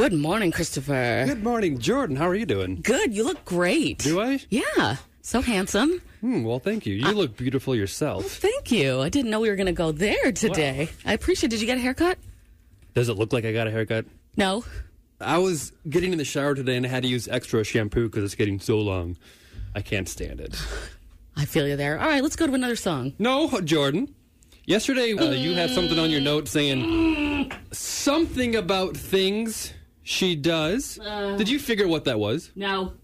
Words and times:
Good 0.00 0.14
morning, 0.14 0.50
Christopher. 0.50 1.24
Good 1.26 1.44
morning, 1.44 1.78
Jordan. 1.78 2.16
How 2.16 2.26
are 2.26 2.34
you 2.34 2.46
doing? 2.46 2.80
Good. 2.80 3.14
You 3.14 3.22
look 3.22 3.44
great. 3.44 3.98
Do 3.98 4.18
I? 4.18 4.40
Yeah. 4.48 4.96
So 5.20 5.42
handsome. 5.42 6.00
Hmm, 6.22 6.42
well, 6.42 6.58
thank 6.58 6.86
you. 6.86 6.94
You 6.94 7.12
look 7.12 7.36
beautiful 7.36 7.76
yourself. 7.76 8.24
Thank 8.24 8.72
you. 8.72 9.02
I 9.02 9.10
didn't 9.10 9.30
know 9.30 9.40
we 9.40 9.50
were 9.50 9.56
going 9.56 9.66
to 9.66 9.72
go 9.72 9.92
there 9.92 10.32
today. 10.32 10.88
I 11.04 11.12
appreciate. 11.12 11.50
Did 11.50 11.60
you 11.60 11.66
get 11.66 11.76
a 11.76 11.82
haircut? 11.82 12.16
Does 12.94 13.10
it 13.10 13.18
look 13.18 13.34
like 13.34 13.44
I 13.44 13.52
got 13.52 13.66
a 13.66 13.70
haircut? 13.70 14.06
No. 14.38 14.64
I 15.20 15.36
was 15.36 15.74
getting 15.86 16.12
in 16.12 16.18
the 16.18 16.24
shower 16.24 16.54
today 16.54 16.78
and 16.78 16.86
I 16.86 16.88
had 16.88 17.02
to 17.02 17.08
use 17.10 17.28
extra 17.28 17.62
shampoo 17.62 18.08
because 18.08 18.24
it's 18.24 18.34
getting 18.34 18.58
so 18.58 18.78
long. 18.78 19.18
I 19.74 19.82
can't 19.82 20.08
stand 20.08 20.40
it. 20.40 20.56
I 21.36 21.44
feel 21.44 21.68
you 21.68 21.76
there. 21.76 22.00
All 22.00 22.08
right, 22.08 22.22
let's 22.22 22.36
go 22.36 22.46
to 22.46 22.54
another 22.54 22.74
song. 22.74 23.12
No, 23.18 23.50
Jordan. 23.60 24.14
Yesterday, 24.64 25.12
uh, 25.12 25.32
you 25.32 25.52
had 25.52 25.68
something 25.68 25.98
on 25.98 26.08
your 26.08 26.22
note 26.22 26.48
saying 26.48 27.52
something 27.70 28.56
about 28.56 28.96
things 28.96 29.74
she 30.10 30.34
does. 30.34 30.98
Did 31.38 31.48
you 31.48 31.58
figure 31.60 31.86
what 31.86 32.04
that 32.04 32.18
was? 32.18 32.50
No. 32.56 32.94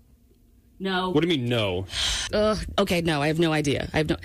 No. 0.78 1.10
What 1.10 1.22
do 1.22 1.28
you 1.28 1.38
mean, 1.38 1.48
no? 1.48 1.86
Uh, 2.32 2.56
okay, 2.78 3.00
no. 3.00 3.22
I 3.22 3.28
have 3.28 3.38
no 3.38 3.52
idea. 3.52 3.88
I 3.94 3.98
have 3.98 4.08
no. 4.08 4.16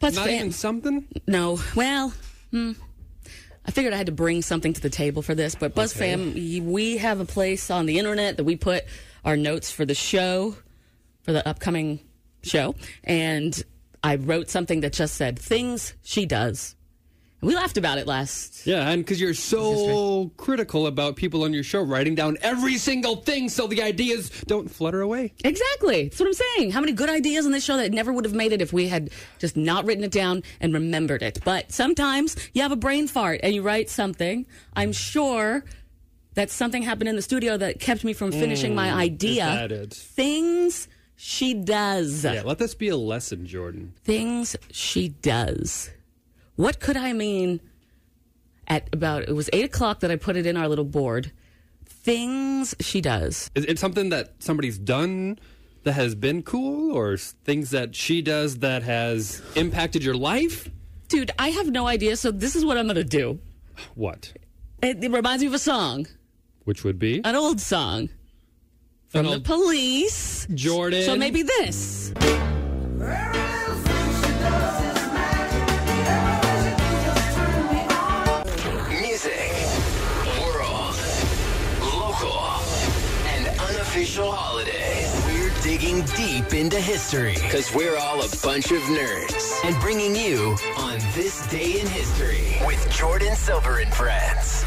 Plus, 0.00 0.14
Not 0.14 0.26
fam- 0.26 0.34
even 0.34 0.52
something? 0.52 1.06
no. 1.26 1.58
Well, 1.74 2.12
hmm. 2.50 2.72
I 3.66 3.70
figured 3.70 3.94
I 3.94 3.96
had 3.96 4.06
to 4.06 4.12
bring 4.12 4.42
something 4.42 4.74
to 4.74 4.80
the 4.80 4.90
table 4.90 5.22
for 5.22 5.34
this, 5.34 5.54
but 5.54 5.74
BuzzFam, 5.74 6.62
we 6.70 6.98
have 6.98 7.20
a 7.20 7.24
place 7.24 7.70
on 7.70 7.86
the 7.86 7.98
internet 7.98 8.36
that 8.36 8.44
we 8.44 8.56
put 8.56 8.84
our 9.24 9.38
notes 9.38 9.70
for 9.70 9.86
the 9.86 9.94
show, 9.94 10.54
for 11.22 11.32
the 11.32 11.48
upcoming 11.48 12.00
show, 12.42 12.74
and 13.02 13.60
I 14.02 14.16
wrote 14.16 14.50
something 14.50 14.80
that 14.80 14.92
just 14.92 15.14
said 15.14 15.38
things 15.38 15.94
she 16.02 16.26
does. 16.26 16.76
We 17.44 17.54
laughed 17.54 17.76
about 17.76 17.98
it 17.98 18.06
last. 18.06 18.66
Yeah, 18.66 18.88
and 18.88 19.04
because 19.04 19.20
you're 19.20 19.34
so 19.34 20.30
critical 20.38 20.86
about 20.86 21.16
people 21.16 21.44
on 21.44 21.52
your 21.52 21.62
show 21.62 21.82
writing 21.82 22.14
down 22.14 22.38
every 22.40 22.78
single 22.78 23.16
thing 23.16 23.50
so 23.50 23.66
the 23.66 23.82
ideas 23.82 24.30
don't 24.46 24.70
flutter 24.70 25.02
away. 25.02 25.34
Exactly. 25.44 26.04
That's 26.04 26.18
what 26.18 26.26
I'm 26.26 26.32
saying. 26.32 26.70
How 26.70 26.80
many 26.80 26.92
good 26.92 27.10
ideas 27.10 27.44
on 27.44 27.52
this 27.52 27.62
show 27.62 27.76
that 27.76 27.92
never 27.92 28.12
would 28.12 28.24
have 28.24 28.34
made 28.34 28.52
it 28.52 28.62
if 28.62 28.72
we 28.72 28.88
had 28.88 29.10
just 29.38 29.56
not 29.56 29.84
written 29.84 30.04
it 30.04 30.10
down 30.10 30.42
and 30.60 30.72
remembered 30.72 31.22
it. 31.22 31.40
But 31.44 31.70
sometimes 31.70 32.34
you 32.54 32.62
have 32.62 32.72
a 32.72 32.76
brain 32.76 33.06
fart 33.06 33.40
and 33.42 33.54
you 33.54 33.62
write 33.62 33.90
something. 33.90 34.46
I'm 34.74 34.92
sure 34.92 35.64
that 36.34 36.50
something 36.50 36.82
happened 36.82 37.08
in 37.08 37.16
the 37.16 37.22
studio 37.22 37.56
that 37.58 37.78
kept 37.78 38.04
me 38.04 38.12
from 38.12 38.32
finishing 38.32 38.74
my 38.74 38.88
mm, 38.88 38.96
idea. 38.96 39.86
Things 39.90 40.88
she 41.14 41.54
does. 41.54 42.24
Yeah, 42.24 42.42
let 42.44 42.58
this 42.58 42.74
be 42.74 42.88
a 42.88 42.96
lesson, 42.96 43.46
Jordan. 43.46 43.92
Things 44.02 44.56
she 44.70 45.10
does. 45.10 45.90
What 46.56 46.80
could 46.80 46.96
I 46.96 47.12
mean 47.12 47.60
at 48.68 48.88
about, 48.92 49.22
it 49.24 49.34
was 49.34 49.50
eight 49.52 49.64
o'clock 49.64 50.00
that 50.00 50.10
I 50.10 50.16
put 50.16 50.36
it 50.36 50.46
in 50.46 50.56
our 50.56 50.68
little 50.68 50.84
board. 50.84 51.32
Things 51.84 52.74
she 52.80 53.00
does. 53.00 53.50
Is 53.54 53.64
it 53.64 53.78
something 53.78 54.10
that 54.10 54.34
somebody's 54.38 54.78
done 54.78 55.38
that 55.84 55.92
has 55.92 56.14
been 56.14 56.42
cool, 56.42 56.92
or 56.92 57.16
things 57.16 57.70
that 57.70 57.94
she 57.94 58.22
does 58.22 58.58
that 58.58 58.82
has 58.82 59.42
impacted 59.54 60.02
your 60.02 60.14
life? 60.14 60.70
Dude, 61.08 61.30
I 61.38 61.50
have 61.50 61.70
no 61.70 61.86
idea, 61.86 62.16
so 62.16 62.30
this 62.30 62.56
is 62.56 62.64
what 62.64 62.78
I'm 62.78 62.86
going 62.86 62.96
to 62.96 63.04
do. 63.04 63.38
What? 63.94 64.32
It, 64.82 65.04
it 65.04 65.10
reminds 65.10 65.42
me 65.42 65.48
of 65.48 65.54
a 65.54 65.58
song, 65.58 66.06
Which 66.64 66.84
would 66.84 66.98
be 66.98 67.20
an 67.24 67.34
old 67.34 67.60
song 67.60 68.08
from 69.08 69.26
An 69.26 69.32
the 69.32 69.40
police. 69.40 70.46
Jordan. 70.54 71.02
So 71.02 71.16
maybe 71.16 71.42
this. 71.42 72.12
And 83.96 84.06
holiday. 84.08 85.08
We're 85.26 85.62
digging 85.62 86.02
deep 86.16 86.52
into 86.52 86.80
history 86.80 87.34
because 87.34 87.72
we're 87.72 87.96
all 87.96 88.18
a 88.18 88.28
bunch 88.42 88.72
of 88.72 88.80
nerds 88.82 89.64
and 89.64 89.80
bringing 89.80 90.16
you 90.16 90.56
on 90.76 90.98
this 91.14 91.48
day 91.48 91.80
in 91.80 91.86
history 91.86 92.56
with 92.66 92.90
Jordan 92.90 93.36
Silver 93.36 93.78
and 93.78 93.94
friends. 93.94 94.64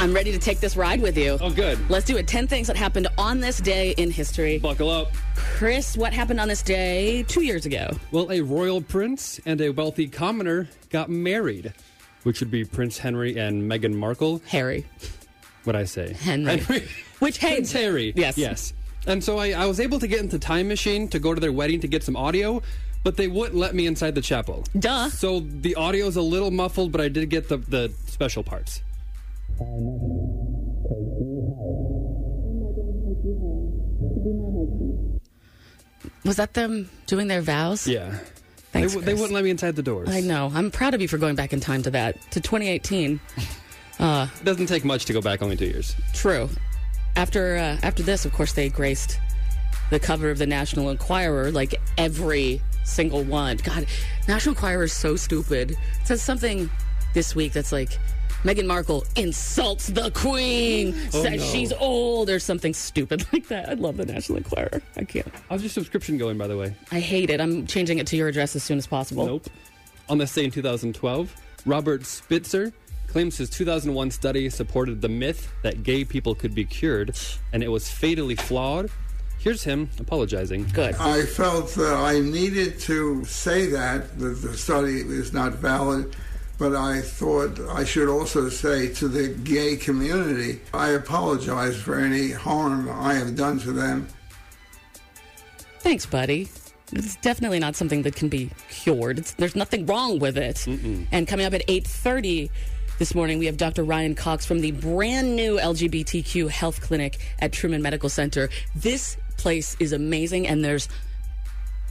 I'm 0.00 0.12
ready 0.12 0.32
to 0.32 0.38
take 0.38 0.60
this 0.60 0.76
ride 0.76 1.00
with 1.00 1.16
you. 1.16 1.38
Oh, 1.40 1.50
good. 1.50 1.78
Let's 1.88 2.04
do 2.04 2.18
it. 2.18 2.28
10 2.28 2.46
things 2.46 2.66
that 2.66 2.76
happened 2.76 3.08
on 3.16 3.40
this 3.40 3.58
day 3.58 3.92
in 3.92 4.10
history. 4.10 4.58
Buckle 4.58 4.90
up. 4.90 5.12
Chris, 5.34 5.96
what 5.96 6.12
happened 6.12 6.38
on 6.38 6.48
this 6.48 6.60
day 6.60 7.22
two 7.22 7.42
years 7.42 7.64
ago? 7.64 7.88
Well, 8.12 8.30
a 8.30 8.42
royal 8.42 8.82
prince 8.82 9.40
and 9.46 9.62
a 9.62 9.70
wealthy 9.70 10.08
commoner 10.08 10.68
got 10.90 11.08
married, 11.08 11.72
which 12.24 12.40
would 12.40 12.50
be 12.50 12.66
Prince 12.66 12.98
Henry 12.98 13.38
and 13.38 13.62
Meghan 13.62 13.94
Markle. 13.94 14.42
Harry. 14.48 14.84
What 15.64 15.76
I 15.76 15.84
say? 15.84 16.12
Henry. 16.12 16.56
Henry. 16.58 16.88
Which, 17.18 17.38
hey. 17.38 17.56
Prince 17.56 17.72
Harry. 17.72 18.12
Yes. 18.16 18.38
Yes. 18.38 18.72
And 19.06 19.22
so 19.22 19.38
I, 19.38 19.50
I 19.52 19.66
was 19.66 19.80
able 19.80 19.98
to 20.00 20.06
get 20.06 20.20
into 20.20 20.38
time 20.38 20.68
machine 20.68 21.08
to 21.08 21.18
go 21.18 21.34
to 21.34 21.40
their 21.40 21.52
wedding 21.52 21.80
to 21.80 21.88
get 21.88 22.02
some 22.02 22.16
audio, 22.16 22.62
but 23.04 23.16
they 23.16 23.28
wouldn't 23.28 23.56
let 23.56 23.74
me 23.74 23.86
inside 23.86 24.14
the 24.14 24.20
chapel. 24.20 24.64
Duh. 24.78 25.08
So 25.08 25.40
the 25.40 25.74
audio 25.76 26.06
is 26.06 26.16
a 26.16 26.22
little 26.22 26.50
muffled, 26.50 26.92
but 26.92 27.00
I 27.00 27.08
did 27.08 27.28
get 27.30 27.48
the, 27.48 27.56
the 27.56 27.92
special 28.06 28.42
parts. 28.42 28.82
Was 36.24 36.36
that 36.36 36.54
them 36.54 36.90
doing 37.06 37.28
their 37.28 37.40
vows? 37.40 37.86
Yeah. 37.86 38.18
Thanks, 38.72 38.94
they, 38.94 39.00
they 39.00 39.14
wouldn't 39.14 39.32
let 39.32 39.44
me 39.44 39.50
inside 39.50 39.76
the 39.76 39.82
doors. 39.82 40.10
I 40.10 40.20
know. 40.20 40.50
I'm 40.52 40.70
proud 40.70 40.92
of 40.94 41.00
you 41.00 41.08
for 41.08 41.16
going 41.16 41.34
back 41.34 41.52
in 41.52 41.60
time 41.60 41.82
to 41.84 41.90
that, 41.92 42.20
to 42.32 42.40
2018. 42.40 43.18
It 43.98 44.44
doesn't 44.44 44.66
take 44.66 44.84
much 44.84 45.04
to 45.06 45.12
go 45.12 45.20
back 45.20 45.42
only 45.42 45.56
two 45.56 45.66
years. 45.66 45.94
True. 46.14 46.48
After 47.16 47.56
uh, 47.56 47.78
after 47.82 48.02
this, 48.02 48.24
of 48.24 48.32
course, 48.32 48.52
they 48.52 48.68
graced 48.68 49.18
the 49.90 49.98
cover 49.98 50.30
of 50.30 50.38
the 50.38 50.46
National 50.46 50.90
Enquirer, 50.90 51.50
like 51.50 51.74
every 51.96 52.60
single 52.84 53.24
one. 53.24 53.56
God, 53.58 53.86
National 54.28 54.54
Enquirer 54.54 54.84
is 54.84 54.92
so 54.92 55.16
stupid. 55.16 55.72
It 55.72 55.78
says 56.06 56.22
something 56.22 56.70
this 57.14 57.34
week 57.34 57.52
that's 57.54 57.72
like 57.72 57.98
Meghan 58.44 58.66
Markle 58.66 59.04
insults 59.16 59.88
the 59.88 60.10
Queen, 60.12 60.94
Oh, 61.12 61.22
says 61.22 61.40
no. 61.40 61.46
she's 61.52 61.72
old, 61.72 62.30
or 62.30 62.38
something 62.38 62.72
stupid 62.74 63.26
like 63.32 63.48
that. 63.48 63.68
I 63.68 63.72
love 63.72 63.96
the 63.96 64.06
National 64.06 64.38
Enquirer. 64.38 64.80
I 64.96 65.02
can't. 65.04 65.26
How's 65.48 65.62
your 65.62 65.70
subscription 65.70 66.18
going, 66.18 66.38
by 66.38 66.46
the 66.46 66.56
way? 66.56 66.74
I 66.92 67.00
hate 67.00 67.30
it. 67.30 67.40
I'm 67.40 67.66
changing 67.66 67.98
it 67.98 68.06
to 68.08 68.16
your 68.16 68.28
address 68.28 68.54
as 68.54 68.62
soon 68.62 68.78
as 68.78 68.86
possible. 68.86 69.26
Nope. 69.26 69.46
On 70.08 70.18
this 70.18 70.32
day 70.32 70.44
in 70.44 70.50
2012, 70.52 71.34
Robert 71.66 72.06
Spitzer 72.06 72.72
claims 73.08 73.38
his 73.38 73.50
2001 73.50 74.10
study 74.10 74.48
supported 74.50 75.00
the 75.00 75.08
myth 75.08 75.52
that 75.62 75.82
gay 75.82 76.04
people 76.04 76.34
could 76.34 76.54
be 76.54 76.64
cured, 76.64 77.16
and 77.52 77.62
it 77.62 77.68
was 77.68 77.90
fatally 77.90 78.36
flawed. 78.36 78.90
Here's 79.38 79.64
him 79.64 79.88
apologizing. 79.98 80.66
Good. 80.72 80.94
I 80.96 81.22
felt 81.22 81.70
that 81.74 81.94
I 81.94 82.20
needed 82.20 82.78
to 82.80 83.24
say 83.24 83.66
that, 83.66 84.18
that 84.18 84.42
the 84.42 84.56
study 84.56 85.00
is 85.00 85.32
not 85.32 85.54
valid, 85.54 86.14
but 86.58 86.74
I 86.74 87.00
thought 87.00 87.58
I 87.70 87.84
should 87.84 88.08
also 88.08 88.48
say 88.48 88.92
to 88.94 89.08
the 89.08 89.28
gay 89.28 89.76
community, 89.76 90.60
I 90.74 90.90
apologize 90.90 91.76
for 91.76 91.98
any 91.98 92.32
harm 92.32 92.88
I 92.90 93.14
have 93.14 93.36
done 93.36 93.60
to 93.60 93.72
them. 93.72 94.08
Thanks, 95.78 96.04
buddy. 96.04 96.48
It's 96.92 97.16
definitely 97.16 97.60
not 97.60 97.76
something 97.76 98.02
that 98.02 98.16
can 98.16 98.28
be 98.28 98.50
cured. 98.70 99.18
It's, 99.18 99.34
there's 99.34 99.54
nothing 99.54 99.86
wrong 99.86 100.18
with 100.18 100.36
it. 100.36 100.66
And 101.12 101.28
coming 101.28 101.46
up 101.46 101.54
at 101.54 101.66
8:30, 101.68 102.50
This 102.98 103.14
morning, 103.14 103.38
we 103.38 103.46
have 103.46 103.56
Dr. 103.56 103.84
Ryan 103.84 104.16
Cox 104.16 104.44
from 104.44 104.58
the 104.58 104.72
brand 104.72 105.36
new 105.36 105.56
LGBTQ 105.56 106.50
health 106.50 106.80
clinic 106.80 107.18
at 107.38 107.52
Truman 107.52 107.80
Medical 107.80 108.08
Center. 108.08 108.48
This 108.74 109.16
place 109.36 109.76
is 109.78 109.92
amazing, 109.92 110.48
and 110.48 110.64
there's 110.64 110.88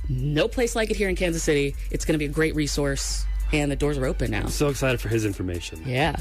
no 0.10 0.50
place 0.50 0.76
like 0.76 0.92
it 0.92 0.98
here 0.98 1.08
in 1.08 1.16
Kansas 1.16 1.42
City. 1.42 1.78
It's 1.92 2.04
going 2.04 2.16
to 2.16 2.18
be 2.20 2.26
a 2.26 2.34
great 2.34 2.56
resource, 2.56 3.26
and 3.54 3.72
the 3.72 3.78
doors 3.78 3.98
are 3.98 4.06
open 4.06 4.32
now. 4.32 4.48
So 4.48 4.68
excited 4.68 5.00
for 5.00 5.08
his 5.08 5.24
information. 5.24 5.82
Yeah. 5.86 6.18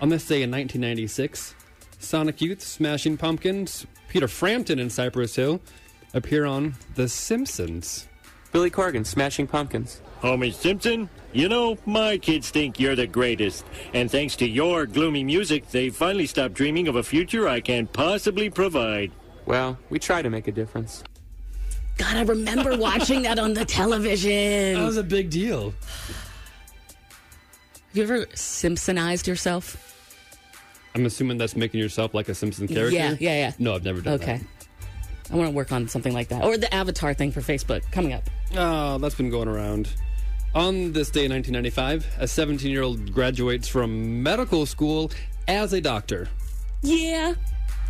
On 0.00 0.08
this 0.08 0.26
day 0.26 0.42
in 0.42 0.50
1996, 0.50 1.54
Sonic 2.00 2.40
Youth, 2.40 2.60
Smashing 2.60 3.16
Pumpkins, 3.16 3.86
Peter 4.08 4.26
Frampton, 4.26 4.80
and 4.80 4.90
Cypress 4.90 5.36
Hill 5.36 5.60
appear 6.12 6.44
on 6.44 6.74
The 6.96 7.08
Simpsons. 7.08 8.08
Billy 8.54 8.70
Corgan, 8.70 9.04
Smashing 9.04 9.48
Pumpkins. 9.48 10.00
Homer 10.20 10.52
Simpson, 10.52 11.10
you 11.32 11.48
know, 11.48 11.76
my 11.86 12.16
kids 12.16 12.50
think 12.50 12.78
you're 12.78 12.94
the 12.94 13.04
greatest. 13.04 13.64
And 13.92 14.08
thanks 14.08 14.36
to 14.36 14.48
your 14.48 14.86
gloomy 14.86 15.24
music, 15.24 15.68
they 15.72 15.90
finally 15.90 16.24
stopped 16.26 16.54
dreaming 16.54 16.86
of 16.86 16.94
a 16.94 17.02
future 17.02 17.48
I 17.48 17.60
can't 17.60 17.92
possibly 17.92 18.48
provide. 18.50 19.10
Well, 19.44 19.76
we 19.90 19.98
try 19.98 20.22
to 20.22 20.30
make 20.30 20.46
a 20.46 20.52
difference. 20.52 21.02
God, 21.98 22.16
I 22.16 22.22
remember 22.22 22.76
watching 22.76 23.22
that 23.22 23.40
on 23.40 23.54
the 23.54 23.64
television. 23.64 24.74
That 24.78 24.86
was 24.86 24.98
a 24.98 25.02
big 25.02 25.30
deal. 25.30 25.74
Have 27.72 27.94
you 27.94 28.04
ever 28.04 28.26
Simpsonized 28.26 29.26
yourself? 29.26 29.90
I'm 30.94 31.06
assuming 31.06 31.38
that's 31.38 31.56
making 31.56 31.80
yourself 31.80 32.14
like 32.14 32.28
a 32.28 32.34
Simpson 32.36 32.68
character. 32.68 32.94
Yeah, 32.94 33.16
yeah, 33.18 33.34
yeah. 33.34 33.52
No, 33.58 33.74
I've 33.74 33.84
never 33.84 34.00
done 34.00 34.16
that. 34.18 34.22
Okay. 34.22 34.40
I 35.34 35.36
want 35.36 35.50
to 35.50 35.56
work 35.56 35.72
on 35.72 35.88
something 35.88 36.12
like 36.12 36.28
that. 36.28 36.44
Or 36.44 36.56
the 36.56 36.72
avatar 36.72 37.12
thing 37.12 37.32
for 37.32 37.40
Facebook 37.40 37.90
coming 37.90 38.12
up. 38.12 38.22
Oh, 38.54 38.98
that's 38.98 39.16
been 39.16 39.30
going 39.30 39.48
around. 39.48 39.92
On 40.54 40.92
this 40.92 41.10
day 41.10 41.24
in 41.24 41.32
1995, 41.32 42.06
a 42.20 42.28
17 42.28 42.70
year 42.70 42.82
old 42.82 43.12
graduates 43.12 43.66
from 43.66 44.22
medical 44.22 44.64
school 44.64 45.10
as 45.48 45.72
a 45.72 45.80
doctor. 45.80 46.28
Yeah. 46.82 47.34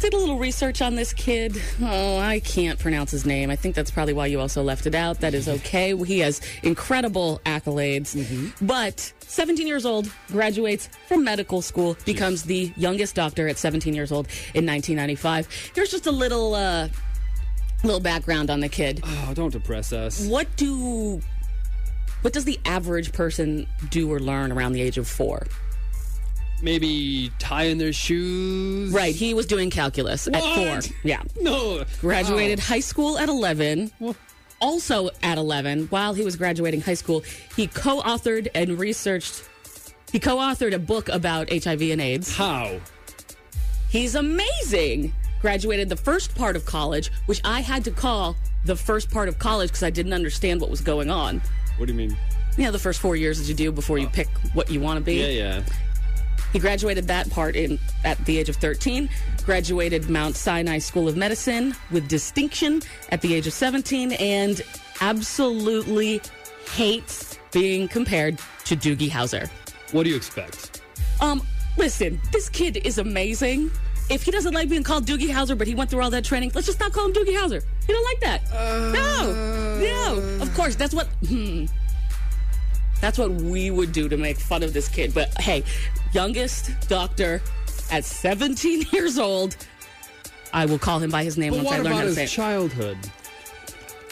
Did 0.00 0.14
a 0.14 0.16
little 0.16 0.38
research 0.38 0.80
on 0.80 0.94
this 0.94 1.12
kid. 1.12 1.60
Oh, 1.82 2.16
I 2.16 2.40
can't 2.40 2.78
pronounce 2.78 3.10
his 3.10 3.26
name. 3.26 3.50
I 3.50 3.56
think 3.56 3.74
that's 3.74 3.90
probably 3.90 4.14
why 4.14 4.26
you 4.26 4.40
also 4.40 4.62
left 4.62 4.86
it 4.86 4.94
out. 4.94 5.20
That 5.20 5.34
is 5.34 5.46
mm-hmm. 5.46 5.56
okay. 5.56 5.94
He 6.04 6.20
has 6.20 6.40
incredible 6.62 7.42
accolades. 7.44 8.16
Mm-hmm. 8.16 8.66
But 8.66 9.12
17 9.20 9.66
years 9.66 9.84
old, 9.84 10.10
graduates 10.28 10.88
from 11.08 11.24
medical 11.24 11.60
school, 11.60 11.96
becomes 12.06 12.44
the 12.44 12.72
youngest 12.76 13.14
doctor 13.14 13.48
at 13.48 13.58
17 13.58 13.94
years 13.94 14.10
old 14.10 14.28
in 14.54 14.64
1995. 14.64 15.72
Here's 15.74 15.90
just 15.90 16.06
a 16.06 16.12
little 16.12 16.54
uh 16.54 16.88
little 17.84 18.00
background 18.00 18.50
on 18.50 18.60
the 18.60 18.68
kid. 18.68 19.00
Oh, 19.04 19.32
don't 19.34 19.52
depress 19.52 19.92
us. 19.92 20.26
What 20.26 20.48
do 20.56 21.20
what 22.22 22.32
does 22.32 22.46
the 22.46 22.58
average 22.64 23.12
person 23.12 23.66
do 23.90 24.10
or 24.10 24.18
learn 24.18 24.50
around 24.50 24.72
the 24.72 24.80
age 24.80 24.96
of 24.96 25.06
4? 25.06 25.46
Maybe 26.62 27.30
tie 27.38 27.64
in 27.64 27.76
their 27.76 27.92
shoes. 27.92 28.92
Right, 28.92 29.14
he 29.14 29.34
was 29.34 29.44
doing 29.44 29.68
calculus 29.68 30.26
at 30.28 30.42
4. 30.82 30.92
Yeah. 31.02 31.22
No. 31.38 31.84
graduated 32.00 32.58
high 32.58 32.80
school 32.80 33.18
at 33.18 33.28
11. 33.28 33.92
Also 34.60 35.10
at 35.22 35.36
11, 35.36 35.88
while 35.88 36.14
he 36.14 36.24
was 36.24 36.36
graduating 36.36 36.80
high 36.80 36.94
school, 36.94 37.22
he 37.54 37.66
co 37.66 38.00
authored 38.00 38.48
and 38.54 38.78
researched, 38.78 39.46
he 40.10 40.18
co 40.18 40.36
authored 40.36 40.72
a 40.72 40.78
book 40.78 41.10
about 41.10 41.50
HIV 41.50 41.82
and 41.82 42.00
AIDS. 42.00 42.34
How? 42.34 42.80
He's 43.90 44.14
amazing. 44.14 45.12
Graduated 45.44 45.90
the 45.90 45.96
first 45.96 46.34
part 46.34 46.56
of 46.56 46.64
college, 46.64 47.12
which 47.26 47.42
I 47.44 47.60
had 47.60 47.84
to 47.84 47.90
call 47.90 48.34
the 48.64 48.74
first 48.74 49.10
part 49.10 49.28
of 49.28 49.38
college 49.38 49.68
because 49.68 49.82
I 49.82 49.90
didn't 49.90 50.14
understand 50.14 50.58
what 50.58 50.70
was 50.70 50.80
going 50.80 51.10
on. 51.10 51.42
What 51.76 51.84
do 51.84 51.92
you 51.92 51.98
mean? 51.98 52.16
Know, 52.56 52.70
the 52.70 52.78
first 52.78 52.98
four 52.98 53.14
years 53.14 53.38
that 53.38 53.46
you 53.46 53.52
do 53.52 53.70
before 53.70 53.98
you 53.98 54.08
pick 54.08 54.28
what 54.54 54.70
you 54.70 54.80
want 54.80 55.00
to 55.00 55.04
be. 55.04 55.16
Yeah, 55.16 55.26
yeah. 55.26 55.62
He 56.54 56.58
graduated 56.58 57.08
that 57.08 57.28
part 57.28 57.56
in 57.56 57.78
at 58.04 58.16
the 58.24 58.38
age 58.38 58.48
of 58.48 58.56
13, 58.56 59.06
graduated 59.44 60.08
Mount 60.08 60.34
Sinai 60.34 60.78
School 60.78 61.08
of 61.08 61.16
Medicine 61.18 61.76
with 61.90 62.08
distinction 62.08 62.80
at 63.10 63.20
the 63.20 63.34
age 63.34 63.46
of 63.46 63.52
17, 63.52 64.12
and 64.12 64.62
absolutely 65.02 66.22
hates 66.72 67.38
being 67.52 67.86
compared 67.86 68.38
to 68.64 68.76
Doogie 68.76 69.10
Howser. 69.10 69.50
What 69.92 70.04
do 70.04 70.08
you 70.08 70.16
expect? 70.16 70.80
Um, 71.20 71.46
listen, 71.76 72.18
this 72.32 72.48
kid 72.48 72.78
is 72.78 72.96
amazing. 72.96 73.70
If 74.10 74.22
he 74.22 74.30
doesn't 74.30 74.52
like 74.52 74.68
being 74.68 74.82
called 74.82 75.06
Doogie 75.06 75.30
Howser, 75.30 75.56
but 75.56 75.66
he 75.66 75.74
went 75.74 75.90
through 75.90 76.02
all 76.02 76.10
that 76.10 76.24
training, 76.24 76.52
let's 76.54 76.66
just 76.66 76.78
not 76.80 76.92
call 76.92 77.06
him 77.06 77.12
Doogie 77.14 77.34
Howser. 77.36 77.62
He 77.86 77.92
don't 77.92 78.04
like 78.04 78.20
that. 78.20 78.42
no, 78.92 79.78
no. 79.80 80.42
Of 80.42 80.54
course, 80.54 80.76
that's 80.76 80.94
what. 80.94 81.06
Hmm. 81.26 81.66
That's 83.00 83.18
what 83.18 83.30
we 83.32 83.70
would 83.70 83.92
do 83.92 84.08
to 84.08 84.16
make 84.16 84.38
fun 84.38 84.62
of 84.62 84.72
this 84.72 84.88
kid. 84.88 85.12
But 85.14 85.28
hey, 85.40 85.62
youngest 86.12 86.70
doctor 86.88 87.42
at 87.90 88.04
17 88.04 88.86
years 88.92 89.18
old. 89.18 89.56
I 90.52 90.66
will 90.66 90.78
call 90.78 91.00
him 91.00 91.10
by 91.10 91.24
his 91.24 91.36
name 91.36 91.54
once 91.54 91.68
I 91.70 91.78
learn 91.80 91.92
how 91.92 92.00
to 92.00 92.06
his 92.06 92.14
say 92.14 92.24
it. 92.24 92.28
childhood? 92.28 92.96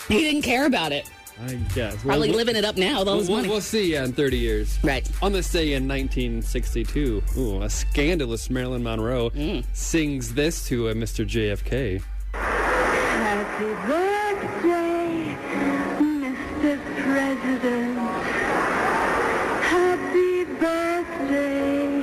he 0.09 0.19
didn't 0.19 0.43
care 0.43 0.67
about 0.67 0.91
it. 0.93 1.09
I 1.45 1.55
guess. 1.75 1.97
Probably 2.03 2.29
Well, 2.29 2.37
living 2.39 2.57
it 2.57 2.65
up 2.65 2.77
now 2.77 3.01
with 3.01 3.09
all 3.09 3.15
We'll, 3.15 3.21
his 3.21 3.29
we'll, 3.29 3.37
money. 3.39 3.49
we'll 3.49 3.61
see 3.61 3.93
yeah, 3.93 4.05
in 4.05 4.13
30 4.13 4.39
years. 4.39 4.79
Right. 4.83 5.09
On 5.23 5.33
this 5.33 5.51
day 5.51 5.73
in 5.75 5.89
1962, 5.89 7.23
ooh, 7.37 7.63
a 7.63 7.71
scandalous 7.71 8.49
Marilyn 8.51 8.83
Monroe 8.83 9.31
Mm. 9.31 9.65
sings 9.73 10.35
this 10.35 10.67
to 10.69 10.89
a 10.89 10.95
Mr. 10.95 11.27
JFK. 11.27 12.03
Happy 12.33 13.65
birthday, 13.89 15.37
Mr. 16.01 16.79
President. 17.03 17.99
Happy 19.65 20.45
birthday 20.45 22.03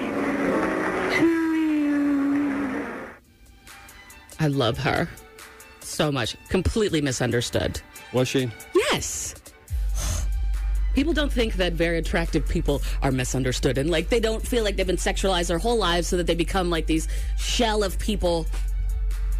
to 1.18 1.28
you. 1.56 3.10
I 4.40 4.48
love 4.48 4.78
her 4.80 5.08
so 5.82 6.12
much. 6.12 6.36
Completely 6.50 7.02
misunderstood. 7.02 7.82
Was 8.14 8.28
she? 8.28 8.50
Yes. 8.92 9.36
People 10.96 11.14
don't 11.14 11.32
think 11.32 11.54
that 11.56 11.74
very 11.74 11.98
attractive 12.00 12.48
people 12.48 12.82
are 13.04 13.12
misunderstood 13.12 13.78
and 13.78 13.90
like 13.90 14.10
they 14.10 14.20
don't 14.20 14.46
feel 14.46 14.64
like 14.64 14.76
they've 14.76 14.88
been 14.88 14.98
sexualized 14.98 15.48
their 15.48 15.60
whole 15.60 15.78
lives 15.78 16.08
so 16.08 16.18
that 16.18 16.28
they 16.28 16.36
become 16.36 16.70
like 16.70 16.88
these 16.88 17.08
shell 17.38 17.84
of 17.84 17.98
people 18.00 18.46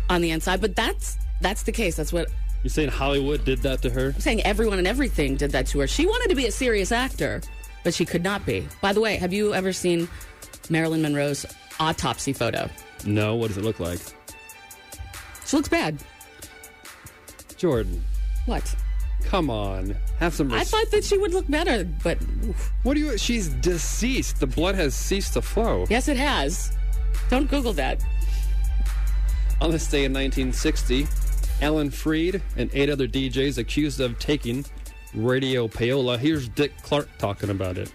on 0.10 0.22
the 0.22 0.32
inside. 0.32 0.62
But 0.62 0.76
that's 0.76 1.18
that's 1.42 1.64
the 1.64 1.72
case. 1.72 1.96
That's 1.96 2.14
what 2.14 2.30
You're 2.64 2.70
saying 2.70 2.90
Hollywood 2.90 3.44
did 3.46 3.60
that 3.64 3.82
to 3.82 3.90
her? 3.90 4.12
I'm 4.16 4.22
saying. 4.22 4.42
Everyone 4.44 4.78
and 4.78 4.88
everything 4.88 5.36
did 5.36 5.52
that 5.52 5.66
to 5.68 5.80
her. 5.80 5.88
She 5.88 6.06
wanted 6.06 6.30
to 6.30 6.36
be 6.36 6.46
a 6.46 6.52
serious 6.52 6.92
actor, 6.92 7.42
but 7.84 7.94
she 7.94 8.06
could 8.06 8.24
not 8.24 8.46
be. 8.46 8.68
By 8.82 8.94
the 8.94 9.02
way, 9.02 9.18
have 9.18 9.34
you 9.34 9.54
ever 9.54 9.74
seen 9.74 10.08
Marilyn 10.70 11.02
Monroe's 11.02 11.46
autopsy 11.80 12.32
photo? 12.32 12.70
No. 13.06 13.36
What 13.36 13.48
does 13.48 13.58
it 13.58 13.64
look 13.64 13.80
like? 13.80 14.00
She 15.46 15.58
looks 15.58 15.70
bad. 15.70 15.98
Jordan, 17.58 18.02
What? 18.46 18.74
Come 19.24 19.50
on. 19.50 19.96
Have 20.20 20.34
some 20.34 20.52
I 20.54 20.64
thought 20.64 20.92
that 20.92 21.04
she 21.04 21.18
would 21.18 21.34
look 21.34 21.50
better, 21.50 21.86
but 22.04 22.18
oof. 22.46 22.72
What 22.84 22.96
do 22.96 23.00
you. 23.00 23.18
She's 23.18 23.50
deceased. 23.50 24.40
The 24.40 24.48
blood 24.48 24.76
has 24.76 24.94
ceased 24.96 25.34
to 25.34 25.42
flow. 25.42 25.86
yes, 25.90 26.08
it 26.08 26.18
has. 26.18 26.72
Don't 27.30 27.50
Google 27.50 27.74
that. 27.74 28.04
On 29.62 29.72
this 29.72 29.88
day 29.88 30.06
in 30.06 30.14
1960, 30.14 31.08
Alan 31.62 31.90
Freed 31.92 32.42
and 32.56 32.70
eight 32.74 32.90
other 32.90 33.08
DJs 33.08 33.58
accused 33.58 34.00
of 34.00 34.18
taking 34.20 34.66
Radio 35.14 35.68
Payola. 35.68 36.18
Here's 36.18 36.48
Dick 36.50 36.72
Clark 36.82 37.10
talking 37.18 37.50
about 37.50 37.78
it. 37.78 37.92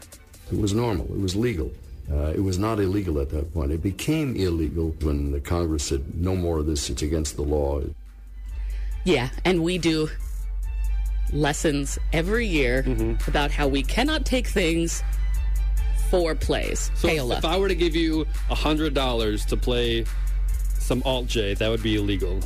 It 0.52 0.58
was 0.58 0.74
normal. 0.74 1.06
It 1.06 1.20
was 1.20 1.34
legal. 1.34 1.72
Uh, 2.12 2.32
it 2.34 2.40
was 2.42 2.58
not 2.58 2.78
illegal 2.80 3.18
at 3.18 3.30
that 3.30 3.52
point. 3.54 3.72
It 3.72 3.82
became 3.82 4.36
illegal 4.36 4.94
when 5.00 5.32
the 5.32 5.40
Congress 5.40 5.84
said, 5.84 6.14
no 6.14 6.36
more 6.36 6.58
of 6.58 6.66
this. 6.66 6.90
It's 6.90 7.00
against 7.00 7.36
the 7.36 7.42
law. 7.42 7.80
Yeah, 9.04 9.30
and 9.44 9.62
we 9.62 9.78
do 9.78 10.10
lessons 11.34 11.98
every 12.12 12.46
year 12.46 12.82
Mm-hmm. 12.84 13.28
about 13.28 13.50
how 13.50 13.66
we 13.68 13.82
cannot 13.82 14.24
take 14.24 14.46
things 14.46 15.02
for 16.10 16.34
plays. 16.34 16.90
So 16.94 17.08
Payola. 17.08 17.38
if 17.38 17.44
I 17.44 17.56
were 17.58 17.68
to 17.68 17.74
give 17.74 17.94
you 17.96 18.22
a 18.50 18.54
$100 18.54 19.46
to 19.46 19.56
play 19.56 20.04
some 20.78 21.02
Alt 21.04 21.26
J, 21.26 21.54
that 21.54 21.68
would 21.68 21.82
be 21.82 21.96
illegal. 21.96 22.40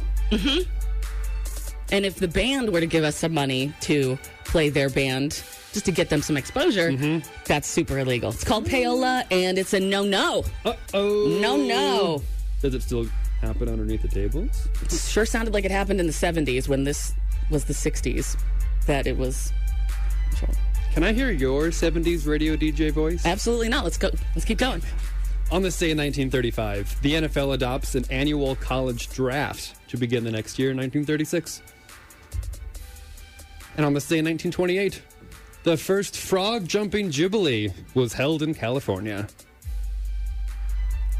and 1.91 2.05
if 2.05 2.17
the 2.17 2.29
band 2.29 2.71
were 2.73 2.81
to 2.81 2.87
give 2.87 3.05
us 3.05 3.17
some 3.17 3.33
money 3.35 3.73
to 3.83 4.19
play 4.45 4.69
their 4.69 4.91
band, 4.91 5.43
just 5.73 5.85
to 5.87 5.93
get 5.93 6.09
them 6.09 6.23
some 6.23 6.37
exposure, 6.37 6.91
Mm-hmm. 6.91 7.29
that's 7.45 7.69
super 7.69 7.99
illegal. 7.99 8.31
It's 8.31 8.45
called 8.45 8.67
payola, 8.67 9.25
and 9.31 9.59
it's 9.59 9.75
a 9.75 9.81
no-no. 9.81 10.45
Uh 10.65 10.75
oh. 10.95 11.39
No, 11.41 11.57
no. 11.57 12.23
Does 12.63 12.75
it 12.75 12.83
still 12.83 13.07
happen 13.41 13.69
underneath 13.69 14.03
the 14.03 14.09
tables? 14.09 14.69
It 14.83 14.93
sure 14.93 15.27
sounded 15.27 15.53
like 15.55 15.65
it 15.65 15.71
happened 15.71 16.01
in 16.01 16.07
the 16.07 16.13
70s 16.13 16.69
when 16.69 16.85
this 16.85 17.13
was 17.51 17.65
the 17.67 17.73
60s 17.75 18.37
that 18.89 19.07
it 19.07 19.17
was. 19.17 19.53
Can 20.93 21.05
I 21.05 21.13
hear 21.13 21.31
your 21.31 21.69
70s 21.69 22.27
radio 22.27 22.57
DJ 22.57 22.91
voice? 22.91 23.25
Absolutely 23.25 23.69
not. 23.69 23.85
Let's 23.85 23.99
go. 23.99 24.11
Let's 24.35 24.45
keep 24.45 24.59
going. 24.59 24.83
On 25.53 25.63
this 25.63 25.79
day 25.79 25.93
in 25.93 25.97
1935, 25.97 27.01
the 27.01 27.13
NFL 27.15 27.55
adopts 27.55 27.95
an 27.95 28.05
annual 28.11 28.57
college 28.57 29.09
draft 29.11 29.77
to 29.89 29.97
begin 29.97 30.25
the 30.25 30.33
next 30.33 30.59
year, 30.59 30.71
1936. 30.71 31.63
And 33.77 33.87
on 33.87 33.95
this 33.95 34.09
day 34.09 34.19
in 34.19 34.25
1928, 34.25 35.01
the 35.63 35.77
first 35.77 36.17
frog 36.17 36.67
jumping 36.67 37.11
jubilee 37.11 37.71
was 37.95 38.13
held 38.13 38.43
in 38.43 38.53
California. 38.55 39.29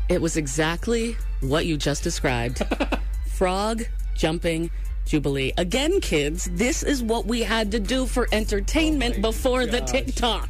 It 0.09 0.21
was 0.21 0.37
exactly 0.37 1.17
what 1.41 1.67
you 1.67 1.77
just 1.77 2.03
described. 2.03 2.63
Frog 3.27 3.85
jumping 4.15 4.71
jubilee. 5.09 5.53
Again, 5.57 6.01
kids, 6.01 6.49
this 6.53 6.83
is 6.83 7.03
what 7.03 7.27
we 7.27 7.43
had 7.43 7.73
to 7.73 7.81
do 7.81 8.07
for 8.07 8.29
entertainment 8.33 9.17
oh 9.19 9.23
before 9.23 9.67
the. 9.67 9.81
TikTok. 9.81 10.49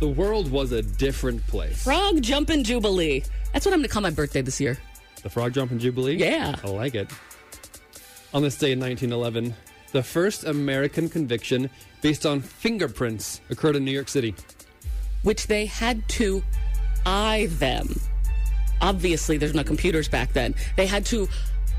The 0.00 0.08
world 0.08 0.50
was 0.50 0.72
a 0.72 0.82
different 0.82 1.46
place. 1.46 1.82
Frog 1.82 2.20
jumping 2.20 2.64
jubilee. 2.64 3.22
That's 3.52 3.64
what 3.64 3.72
I'm 3.72 3.78
going 3.80 3.88
to 3.88 3.92
call 3.92 4.02
my 4.02 4.10
birthday 4.10 4.42
this 4.42 4.60
year. 4.60 4.76
The 5.22 5.30
frog 5.30 5.54
jumping 5.54 5.78
jubilee? 5.78 6.16
Yeah. 6.16 6.56
I 6.62 6.68
like 6.68 6.94
it. 6.94 7.10
On 8.34 8.42
this 8.42 8.58
day 8.58 8.72
in 8.72 8.80
1911, 8.80 9.54
the 9.92 10.02
first 10.02 10.44
American 10.44 11.08
conviction 11.08 11.70
based 12.02 12.26
on 12.26 12.40
fingerprints 12.40 13.40
occurred 13.48 13.76
in 13.76 13.84
New 13.84 13.92
York 13.92 14.08
City. 14.08 14.34
which 15.22 15.46
they 15.46 15.64
had 15.66 16.06
to 16.08 16.42
eye 17.06 17.46
them. 17.52 17.88
Obviously, 18.82 19.38
there's 19.38 19.54
no 19.54 19.64
computers 19.64 20.08
back 20.08 20.32
then. 20.34 20.54
They 20.76 20.86
had 20.86 21.06
to 21.06 21.28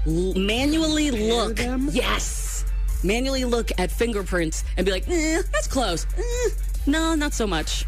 l- 0.07 0.33
manually 0.35 1.12
look. 1.12 1.59
Yes. 1.91 2.65
Manually 3.03 3.45
look 3.45 3.71
at 3.77 3.91
fingerprints 3.91 4.63
and 4.77 4.85
be 4.85 4.91
like, 4.91 5.07
eh, 5.09 5.41
that's 5.51 5.67
close. 5.67 6.05
Eh, 6.17 6.50
no, 6.88 7.15
not 7.15 7.33
so 7.33 7.45
much. 7.45 7.85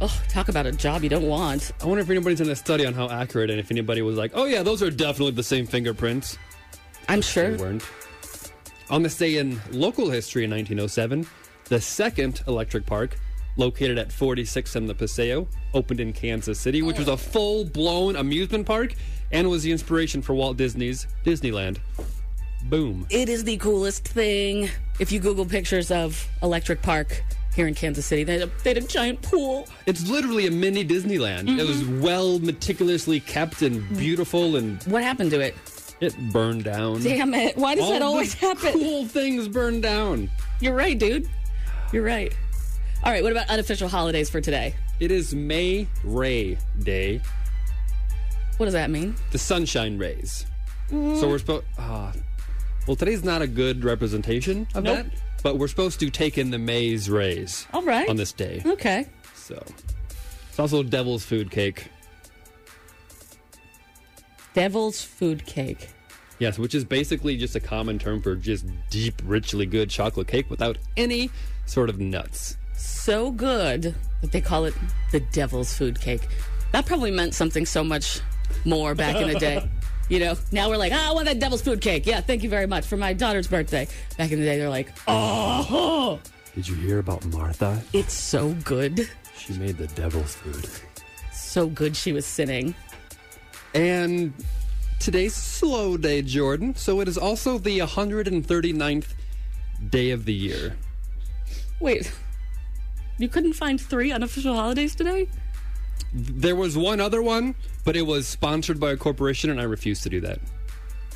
Oh, 0.00 0.22
talk 0.28 0.48
about 0.48 0.66
a 0.66 0.72
job 0.72 1.02
you 1.02 1.08
don't 1.08 1.26
want. 1.26 1.72
I 1.82 1.86
wonder 1.86 2.02
if 2.02 2.10
anybody's 2.10 2.38
done 2.38 2.48
a 2.50 2.56
study 2.56 2.86
on 2.86 2.94
how 2.94 3.08
accurate 3.08 3.50
and 3.50 3.58
if 3.58 3.70
anybody 3.70 4.02
was 4.02 4.16
like, 4.16 4.30
oh, 4.34 4.44
yeah, 4.44 4.62
those 4.62 4.82
are 4.82 4.90
definitely 4.90 5.32
the 5.32 5.42
same 5.42 5.66
fingerprints. 5.66 6.38
I'm 7.08 7.18
They 7.20 7.26
sure. 7.26 7.56
weren't. 7.56 7.82
On 8.90 9.02
this 9.02 9.16
day 9.16 9.36
in 9.38 9.60
local 9.72 10.08
history 10.10 10.44
in 10.44 10.50
1907, 10.50 11.26
the 11.64 11.80
second 11.80 12.42
electric 12.46 12.86
park, 12.86 13.18
located 13.56 13.98
at 13.98 14.12
46 14.12 14.76
and 14.76 14.88
the 14.88 14.94
Paseo, 14.94 15.48
opened 15.74 15.98
in 16.00 16.12
Kansas 16.12 16.60
City, 16.60 16.80
which 16.82 16.98
was 16.98 17.08
a 17.08 17.16
full 17.16 17.64
blown 17.64 18.14
amusement 18.16 18.66
park 18.66 18.94
and 19.32 19.48
was 19.48 19.62
the 19.62 19.72
inspiration 19.72 20.22
for 20.22 20.34
Walt 20.34 20.56
Disney's 20.56 21.06
Disneyland. 21.24 21.78
Boom. 22.64 23.06
It 23.10 23.28
is 23.28 23.44
the 23.44 23.56
coolest 23.58 24.06
thing. 24.06 24.68
If 24.98 25.12
you 25.12 25.20
Google 25.20 25.46
pictures 25.46 25.90
of 25.90 26.28
Electric 26.42 26.82
Park 26.82 27.22
here 27.54 27.66
in 27.66 27.74
Kansas 27.74 28.04
City, 28.04 28.24
they 28.24 28.38
had 28.38 28.48
a, 28.48 28.52
they 28.62 28.70
had 28.70 28.78
a 28.78 28.86
giant 28.86 29.22
pool. 29.22 29.68
It's 29.86 30.08
literally 30.08 30.46
a 30.46 30.50
mini 30.50 30.84
Disneyland. 30.84 31.58
It 31.58 31.66
was 31.66 31.82
mm-hmm. 31.82 32.02
well 32.02 32.38
meticulously 32.40 33.20
kept 33.20 33.62
and 33.62 33.82
mm. 33.82 33.98
beautiful, 33.98 34.56
and 34.56 34.82
What 34.84 35.02
happened 35.02 35.30
to 35.30 35.40
it? 35.40 35.54
it 36.00 36.16
burned 36.32 36.64
down. 36.64 37.02
Damn 37.02 37.34
it. 37.34 37.56
Why 37.56 37.74
does 37.74 37.84
All 37.84 37.90
that 37.92 38.02
always 38.02 38.34
happen? 38.40 38.72
Cool 38.72 39.06
things 39.06 39.48
burn 39.48 39.80
down. 39.80 40.30
You're 40.60 40.74
right, 40.74 40.98
dude. 40.98 41.28
You're 41.92 42.04
right. 42.04 42.34
All 43.04 43.12
right, 43.12 43.22
what 43.22 43.32
about 43.32 43.48
unofficial 43.48 43.88
holidays 43.88 44.28
for 44.28 44.40
today? 44.40 44.74
It 45.00 45.12
is 45.12 45.32
May 45.34 45.86
Ray 46.02 46.58
Day, 46.80 47.20
What 48.58 48.66
does 48.66 48.74
that 48.74 48.90
mean? 48.90 49.14
the 49.30 49.38
sunshine 49.38 49.98
rays. 49.98 50.44
So 50.90 51.28
we're 51.28 51.38
supposed. 51.38 51.64
Uh, 51.78 52.12
well, 52.86 52.96
today's 52.96 53.22
not 53.24 53.42
a 53.42 53.46
good 53.46 53.84
representation 53.84 54.66
of 54.74 54.84
Nope. 54.84 54.96
that, 54.96 55.06
but 55.42 55.58
we're 55.58 55.68
supposed 55.68 56.00
to 56.00 56.10
take 56.10 56.38
in 56.38 56.50
the 56.50 56.58
May's 56.58 57.10
rays 57.10 57.66
All 57.72 57.82
right. 57.82 58.08
on 58.08 58.16
this 58.16 58.32
day. 58.32 58.62
Okay. 58.64 59.06
So 59.34 59.62
it's 60.48 60.58
also 60.58 60.82
devil's 60.82 61.24
food 61.24 61.50
cake. 61.50 61.88
Devil's 64.54 65.02
food 65.02 65.44
cake. 65.46 65.88
Yes, 66.38 66.58
which 66.58 66.74
is 66.74 66.84
basically 66.84 67.36
just 67.36 67.54
a 67.56 67.60
common 67.60 67.98
term 67.98 68.22
for 68.22 68.34
just 68.34 68.64
deep, 68.90 69.20
richly 69.24 69.66
good 69.66 69.90
chocolate 69.90 70.28
cake 70.28 70.48
without 70.50 70.78
any 70.96 71.30
sort 71.66 71.90
of 71.90 71.98
nuts. 72.00 72.56
So 72.76 73.30
good 73.30 73.94
that 74.22 74.32
they 74.32 74.40
call 74.40 74.64
it 74.64 74.74
the 75.12 75.20
devil's 75.20 75.72
food 75.76 76.00
cake. 76.00 76.26
That 76.72 76.86
probably 76.86 77.10
meant 77.10 77.34
something 77.34 77.66
so 77.66 77.82
much 77.84 78.20
more 78.64 78.94
back 78.94 79.16
in 79.16 79.28
the 79.28 79.38
day. 79.38 79.68
You 80.10 80.20
know, 80.20 80.36
now 80.52 80.70
we're 80.70 80.78
like, 80.78 80.92
oh, 80.92 80.96
I 80.96 81.12
want 81.12 81.26
that 81.26 81.38
devil's 81.38 81.60
food 81.60 81.82
cake. 81.82 82.06
Yeah, 82.06 82.22
thank 82.22 82.42
you 82.42 82.48
very 82.48 82.66
much 82.66 82.86
for 82.86 82.96
my 82.96 83.12
daughter's 83.12 83.46
birthday. 83.46 83.86
Back 84.16 84.32
in 84.32 84.40
the 84.40 84.46
day, 84.46 84.56
they're 84.56 84.70
like, 84.70 84.90
oh, 85.06 86.18
Did 86.54 86.66
you 86.66 86.76
hear 86.76 86.98
about 86.98 87.26
Martha? 87.26 87.82
it's 87.92 88.14
so 88.14 88.54
good. 88.64 89.06
She 89.36 89.52
made 89.58 89.76
the 89.76 89.86
devil's 89.88 90.34
food. 90.34 90.66
So 91.30 91.66
good 91.66 91.94
she 91.94 92.14
was 92.14 92.24
sinning. 92.24 92.74
And 93.74 94.32
today's 94.98 95.34
slow 95.34 95.98
day, 95.98 96.22
Jordan. 96.22 96.74
So 96.74 97.00
it 97.00 97.08
is 97.08 97.18
also 97.18 97.58
the 97.58 97.80
139th 97.80 99.08
day 99.90 100.10
of 100.10 100.24
the 100.24 100.32
year. 100.32 100.74
Wait, 101.80 102.10
you 103.18 103.28
couldn't 103.28 103.52
find 103.52 103.78
three 103.78 104.10
unofficial 104.10 104.54
holidays 104.54 104.94
today? 104.94 105.28
There 106.12 106.56
was 106.56 106.76
one 106.76 107.00
other 107.00 107.22
one, 107.22 107.54
but 107.84 107.96
it 107.96 108.02
was 108.02 108.26
sponsored 108.26 108.80
by 108.80 108.92
a 108.92 108.96
corporation, 108.96 109.50
and 109.50 109.60
I 109.60 109.64
refused 109.64 110.02
to 110.04 110.08
do 110.08 110.20
that. 110.22 110.40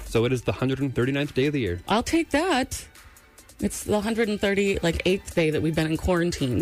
So 0.04 0.24
it 0.24 0.32
is 0.32 0.42
the 0.42 0.52
139th 0.52 1.34
day 1.34 1.46
of 1.46 1.52
the 1.54 1.60
year. 1.60 1.80
I'll 1.88 2.02
take 2.02 2.30
that. 2.30 2.86
It's 3.60 3.84
the 3.84 3.92
130 3.92 4.80
like 4.82 5.02
eighth 5.06 5.34
day 5.36 5.50
that 5.50 5.62
we've 5.62 5.74
been 5.74 5.86
in 5.86 5.96
quarantine. 5.96 6.58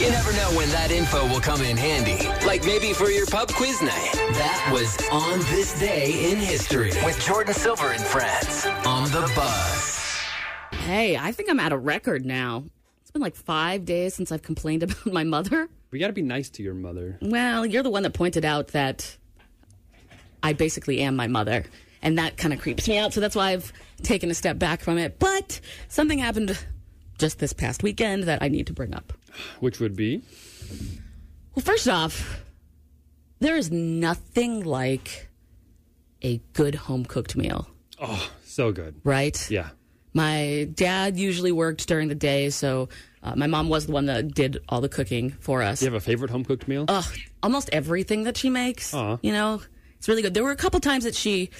You 0.00 0.10
never 0.10 0.32
know 0.32 0.56
when 0.56 0.68
that 0.70 0.90
info 0.90 1.28
will 1.28 1.40
come 1.40 1.60
in 1.60 1.76
handy. 1.76 2.26
Like 2.46 2.64
maybe 2.64 2.94
for 2.94 3.10
your 3.10 3.26
pub 3.26 3.48
quiz 3.52 3.82
night. 3.82 4.12
That 4.14 4.70
was 4.72 4.96
On 5.12 5.38
This 5.50 5.78
Day 5.78 6.32
in 6.32 6.38
History 6.38 6.92
with 7.04 7.20
Jordan 7.20 7.52
Silver 7.52 7.92
and 7.92 8.02
friends 8.02 8.66
on 8.86 9.04
the 9.10 9.30
bus. 9.36 10.18
Hey, 10.72 11.16
I 11.18 11.30
think 11.32 11.50
I'm 11.50 11.60
at 11.60 11.72
a 11.72 11.76
record 11.78 12.24
now. 12.24 12.64
It's 13.02 13.10
been 13.10 13.20
like 13.20 13.36
five 13.36 13.84
days 13.84 14.14
since 14.14 14.32
I've 14.32 14.42
complained 14.42 14.82
about 14.84 15.06
my 15.06 15.24
mother. 15.24 15.68
We 15.90 15.98
got 15.98 16.08
to 16.08 16.12
be 16.12 16.22
nice 16.22 16.50
to 16.50 16.62
your 16.62 16.74
mother. 16.74 17.18
Well, 17.22 17.64
you're 17.64 17.82
the 17.82 17.90
one 17.90 18.02
that 18.02 18.12
pointed 18.12 18.44
out 18.44 18.68
that 18.68 19.16
I 20.42 20.52
basically 20.52 21.00
am 21.00 21.16
my 21.16 21.26
mother. 21.26 21.64
And 22.02 22.18
that 22.18 22.36
kind 22.36 22.52
of 22.54 22.60
creeps 22.60 22.86
me 22.86 22.98
out. 22.98 23.12
So 23.12 23.20
that's 23.20 23.34
why 23.34 23.50
I've 23.52 23.72
taken 24.02 24.30
a 24.30 24.34
step 24.34 24.58
back 24.58 24.80
from 24.82 24.98
it. 24.98 25.18
But 25.18 25.60
something 25.88 26.18
happened 26.18 26.56
just 27.18 27.38
this 27.38 27.52
past 27.52 27.82
weekend 27.82 28.24
that 28.24 28.42
I 28.42 28.48
need 28.48 28.66
to 28.68 28.72
bring 28.72 28.94
up. 28.94 29.12
Which 29.60 29.80
would 29.80 29.96
be? 29.96 30.22
Well, 31.54 31.64
first 31.64 31.88
off, 31.88 32.40
there 33.40 33.56
is 33.56 33.70
nothing 33.72 34.64
like 34.64 35.28
a 36.22 36.38
good 36.52 36.74
home 36.74 37.04
cooked 37.04 37.36
meal, 37.36 37.68
Oh, 38.00 38.30
so 38.44 38.70
good. 38.72 38.96
right? 39.04 39.50
Yeah. 39.50 39.70
My 40.14 40.68
dad 40.74 41.16
usually 41.16 41.52
worked 41.52 41.86
during 41.88 42.08
the 42.08 42.14
day, 42.14 42.50
so 42.50 42.88
uh, 43.22 43.34
my 43.36 43.46
mom 43.46 43.68
was 43.68 43.86
the 43.86 43.92
one 43.92 44.06
that 44.06 44.34
did 44.34 44.58
all 44.68 44.80
the 44.80 44.88
cooking 44.88 45.30
for 45.40 45.62
us. 45.62 45.80
Do 45.80 45.86
you 45.86 45.92
have 45.92 46.00
a 46.00 46.04
favorite 46.04 46.30
home 46.30 46.44
cooked 46.44 46.68
meal? 46.68 46.84
Ugh, 46.88 47.04
almost 47.42 47.68
everything 47.72 48.24
that 48.24 48.36
she 48.36 48.50
makes. 48.50 48.92
You 48.94 49.18
know, 49.32 49.62
it's 49.98 50.08
really 50.08 50.22
good. 50.22 50.34
There 50.34 50.44
were 50.44 50.50
a 50.52 50.56
couple 50.56 50.80
times 50.80 51.04
that 51.04 51.14
she 51.14 51.50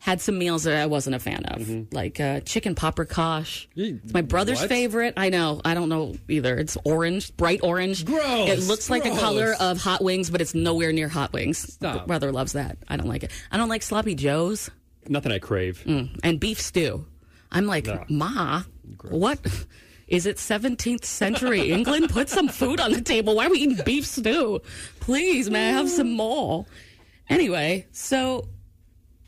had 0.00 0.20
some 0.20 0.36
meals 0.38 0.64
that 0.64 0.76
I 0.76 0.84
wasn't 0.84 1.16
a 1.16 1.18
fan 1.18 1.44
of, 1.46 1.92
like 1.94 2.20
uh, 2.20 2.40
chicken 2.40 2.74
paprikash. 2.74 3.66
It's 3.74 4.12
my 4.12 4.20
brother's 4.20 4.60
what? 4.60 4.68
favorite. 4.68 5.14
I 5.16 5.30
know. 5.30 5.62
I 5.64 5.72
don't 5.72 5.88
know 5.88 6.16
either. 6.28 6.58
It's 6.58 6.76
orange, 6.84 7.34
bright 7.38 7.60
orange. 7.62 8.04
Gross, 8.04 8.50
It 8.50 8.58
looks 8.68 8.90
like 8.90 9.04
the 9.04 9.10
color 9.18 9.54
of 9.58 9.78
hot 9.78 10.04
wings, 10.04 10.28
but 10.28 10.42
it's 10.42 10.54
nowhere 10.54 10.92
near 10.92 11.08
hot 11.08 11.32
wings. 11.32 11.56
Stop. 11.74 11.94
My 12.00 12.04
brother 12.04 12.32
loves 12.32 12.52
that. 12.52 12.76
I 12.86 12.98
don't 12.98 13.08
like 13.08 13.22
it. 13.22 13.30
I 13.50 13.56
don't 13.56 13.70
like 13.70 13.82
sloppy 13.82 14.14
joes 14.14 14.68
Nothing 15.08 15.32
I 15.32 15.38
crave. 15.38 15.82
and 15.86 16.38
beef 16.38 16.60
stew. 16.60 17.06
I'm 17.50 17.66
like, 17.66 17.86
No. 17.86 18.04
Ma, 18.10 18.62
what? 19.08 19.38
Is 20.08 20.26
it 20.26 20.36
17th 20.36 21.04
century 21.04 21.70
England? 21.72 22.10
Put 22.10 22.28
some 22.28 22.48
food 22.48 22.80
on 22.80 22.92
the 22.92 23.00
table. 23.00 23.36
Why 23.36 23.46
are 23.46 23.50
we 23.50 23.58
eating 23.58 23.78
beef 23.84 24.06
stew? 24.06 24.60
Please, 25.00 25.50
may 25.50 25.70
I 25.70 25.72
have 25.72 25.88
some 25.88 26.08
mm. 26.08 26.16
more? 26.16 26.66
Anyway, 27.28 27.86
so 27.92 28.48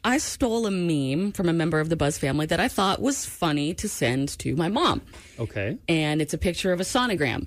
I 0.05 0.19
stole 0.19 0.67
a 0.67 0.71
meme 0.71 1.33
from 1.33 1.49
a 1.49 1.53
member 1.53 1.81
of 1.81 1.89
the 1.89 1.97
Buzz 1.97 2.19
family 2.19 2.47
that 2.47 2.61
I 2.61 2.69
thought 2.69 3.01
was 3.01 3.25
funny 3.25 3.75
to 3.75 3.89
send 3.89 4.39
to 4.39 4.55
my 4.55 4.69
mom. 4.69 5.03
Okay. 5.39 5.79
And 5.89 6.21
it's 6.21 6.35
a 6.35 6.39
picture 6.39 6.73
of 6.73 6.81
a 6.81 6.85
sonogram. 6.85 7.47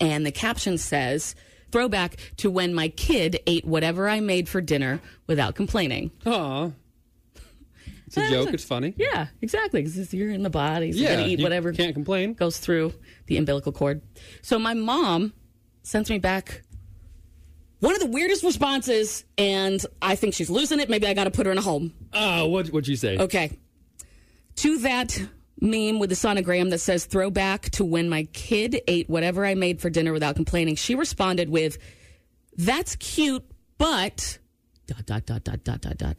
And 0.00 0.26
the 0.26 0.32
caption 0.32 0.78
says, 0.78 1.34
throwback 1.72 2.16
to 2.36 2.50
when 2.50 2.74
my 2.74 2.88
kid 2.88 3.40
ate 3.46 3.64
whatever 3.64 4.08
I 4.08 4.20
made 4.20 4.48
for 4.48 4.60
dinner 4.60 5.00
without 5.26 5.54
complaining. 5.54 6.10
Aw. 6.26 6.70
It's 8.16 8.16
a 8.16 8.28
joke. 8.30 8.52
It's 8.52 8.64
funny. 8.64 8.92
Yeah, 8.96 9.28
exactly. 9.40 9.82
Because 9.82 10.12
you're 10.12 10.30
in 10.30 10.42
the 10.42 10.50
body, 10.50 10.92
so 10.92 10.98
you're 10.98 11.10
Yeah, 11.10 11.16
gonna 11.16 11.28
eat 11.28 11.38
you 11.38 11.44
whatever 11.44 11.72
Can't 11.72 11.94
complain. 11.94 12.34
goes 12.34 12.58
through 12.58 12.92
the 13.26 13.36
umbilical 13.36 13.70
cord. 13.72 14.02
So 14.42 14.58
my 14.58 14.74
mom 14.74 15.32
sends 15.82 16.10
me 16.10 16.18
back 16.18 16.62
one 17.78 17.94
of 17.94 18.00
the 18.00 18.08
weirdest 18.08 18.42
responses, 18.44 19.24
and 19.38 19.84
I 20.02 20.14
think 20.16 20.34
she's 20.34 20.50
losing 20.50 20.80
it. 20.80 20.90
Maybe 20.90 21.06
I 21.06 21.14
got 21.14 21.24
to 21.24 21.30
put 21.30 21.46
her 21.46 21.52
in 21.52 21.58
a 21.58 21.62
home. 21.62 21.94
Oh, 22.12 22.46
what 22.48 22.66
what'd 22.68 22.88
you 22.88 22.96
say? 22.96 23.16
Okay. 23.16 23.58
To 24.56 24.78
that 24.78 25.18
meme 25.60 25.98
with 25.98 26.10
the 26.10 26.16
sonogram 26.16 26.70
that 26.70 26.78
says 26.80 27.04
throwback 27.04 27.70
to 27.70 27.84
when 27.84 28.08
my 28.08 28.24
kid 28.32 28.80
ate 28.88 29.08
whatever 29.08 29.46
I 29.46 29.54
made 29.54 29.80
for 29.80 29.88
dinner 29.88 30.12
without 30.12 30.34
complaining, 30.34 30.74
she 30.74 30.94
responded 30.96 31.48
with, 31.48 31.78
That's 32.56 32.96
cute, 32.96 33.44
but 33.78 34.38
dot 34.90 35.06
dot 35.06 35.26
dot 35.26 35.44
dot 35.44 35.64
dot 35.64 35.80
dot 35.80 35.98
dot. 35.98 36.16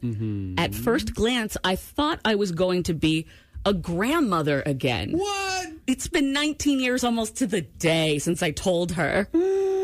At 0.58 0.74
first 0.74 1.14
glance, 1.14 1.56
I 1.62 1.76
thought 1.76 2.20
I 2.24 2.34
was 2.36 2.52
going 2.52 2.82
to 2.84 2.94
be 2.94 3.26
a 3.64 3.72
grandmother 3.74 4.62
again. 4.64 5.12
What? 5.12 5.68
It's 5.86 6.08
been 6.08 6.32
19 6.32 6.80
years 6.80 7.04
almost 7.04 7.36
to 7.36 7.46
the 7.46 7.60
day 7.60 8.18
since 8.18 8.42
I 8.42 8.50
told 8.50 8.92
her. 8.92 9.28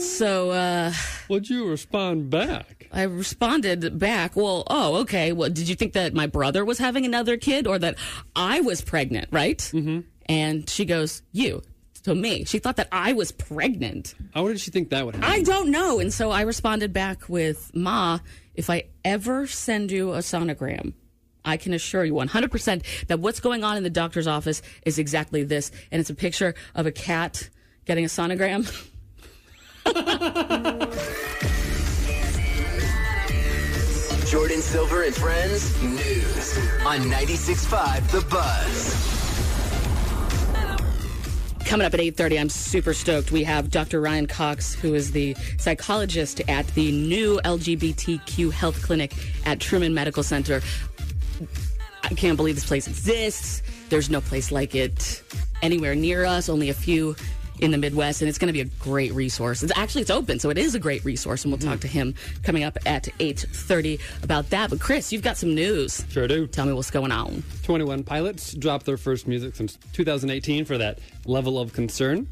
So 0.00 0.50
uh, 0.50 0.94
Would 1.28 1.50
you 1.50 1.68
respond 1.68 2.30
back? 2.30 2.88
I 2.90 3.02
responded 3.02 3.98
back, 3.98 4.34
well, 4.34 4.64
oh, 4.68 5.00
okay. 5.02 5.32
Well, 5.32 5.50
did 5.50 5.68
you 5.68 5.74
think 5.74 5.92
that 5.92 6.14
my 6.14 6.26
brother 6.26 6.64
was 6.64 6.78
having 6.78 7.04
another 7.04 7.36
kid 7.36 7.66
or 7.66 7.78
that 7.78 7.98
I 8.34 8.62
was 8.62 8.80
pregnant, 8.80 9.28
right? 9.30 9.58
Mm-hmm. 9.58 10.00
And 10.24 10.70
she 10.70 10.86
goes, 10.86 11.20
you. 11.32 11.62
So 12.02 12.14
me. 12.14 12.44
She 12.44 12.58
thought 12.58 12.76
that 12.76 12.88
I 12.90 13.12
was 13.12 13.30
pregnant. 13.30 14.14
How 14.32 14.48
did 14.48 14.60
she 14.60 14.70
think 14.70 14.90
that 14.90 15.04
would 15.04 15.16
happen? 15.16 15.30
I 15.30 15.42
don't 15.42 15.70
know. 15.70 16.00
And 16.00 16.12
so 16.12 16.30
I 16.30 16.42
responded 16.42 16.92
back 16.92 17.28
with, 17.28 17.70
Ma, 17.74 18.20
if 18.54 18.70
I 18.70 18.84
ever 19.04 19.46
send 19.46 19.90
you 19.90 20.14
a 20.14 20.18
sonogram, 20.18 20.94
I 21.44 21.56
can 21.56 21.74
assure 21.74 22.04
you 22.04 22.14
100% 22.14 23.06
that 23.08 23.20
what's 23.20 23.40
going 23.40 23.64
on 23.64 23.76
in 23.76 23.82
the 23.82 23.90
doctor's 23.90 24.26
office 24.26 24.62
is 24.84 24.98
exactly 24.98 25.42
this. 25.42 25.70
And 25.90 26.00
it's 26.00 26.10
a 26.10 26.14
picture 26.14 26.54
of 26.74 26.86
a 26.86 26.92
cat 26.92 27.48
getting 27.84 28.04
a 28.04 28.08
sonogram. 28.08 28.66
Jordan 34.30 34.62
Silver 34.62 35.02
and 35.02 35.14
Friends 35.14 35.82
News 35.82 36.56
on 36.86 37.00
96.5 37.00 38.10
The 38.12 38.20
Buzz. 38.30 39.39
Coming 41.70 41.86
up 41.86 41.94
at 41.94 42.00
8:30, 42.00 42.36
I'm 42.36 42.48
super 42.48 42.92
stoked. 42.92 43.30
We 43.30 43.44
have 43.44 43.70
Dr. 43.70 44.00
Ryan 44.00 44.26
Cox, 44.26 44.74
who 44.74 44.92
is 44.92 45.12
the 45.12 45.36
psychologist 45.56 46.40
at 46.48 46.66
the 46.74 46.90
new 46.90 47.40
LGBTQ 47.44 48.50
health 48.50 48.82
clinic 48.82 49.14
at 49.46 49.60
Truman 49.60 49.94
Medical 49.94 50.24
Center. 50.24 50.62
I 52.02 52.08
can't 52.14 52.36
believe 52.36 52.56
this 52.56 52.66
place 52.66 52.88
exists. 52.88 53.62
There's 53.88 54.10
no 54.10 54.20
place 54.20 54.50
like 54.50 54.74
it 54.74 55.22
anywhere 55.62 55.94
near 55.94 56.24
us, 56.24 56.48
only 56.48 56.70
a 56.70 56.74
few 56.74 57.14
in 57.60 57.70
the 57.70 57.78
Midwest, 57.78 58.22
and 58.22 58.28
it's 58.28 58.38
going 58.38 58.48
to 58.48 58.52
be 58.52 58.60
a 58.60 58.70
great 58.82 59.12
resource. 59.12 59.62
It's 59.62 59.72
actually 59.76 60.02
it's 60.02 60.10
open, 60.10 60.38
so 60.38 60.50
it 60.50 60.58
is 60.58 60.74
a 60.74 60.78
great 60.78 61.04
resource, 61.04 61.44
and 61.44 61.52
we'll 61.52 61.58
talk 61.58 61.80
to 61.80 61.88
him 61.88 62.14
coming 62.42 62.64
up 62.64 62.78
at 62.86 63.04
8:30 63.18 64.00
about 64.22 64.50
that. 64.50 64.70
But 64.70 64.80
Chris, 64.80 65.12
you've 65.12 65.22
got 65.22 65.36
some 65.36 65.54
news. 65.54 66.04
Sure 66.10 66.26
do. 66.26 66.46
Tell 66.46 66.66
me 66.66 66.72
what's 66.72 66.90
going 66.90 67.12
on. 67.12 67.42
21 67.62 68.04
Pilots 68.04 68.54
dropped 68.54 68.86
their 68.86 68.96
first 68.96 69.26
music 69.26 69.56
since 69.56 69.78
2018 69.92 70.64
for 70.64 70.78
that 70.78 70.98
level 71.26 71.58
of 71.58 71.72
concern. 71.72 72.26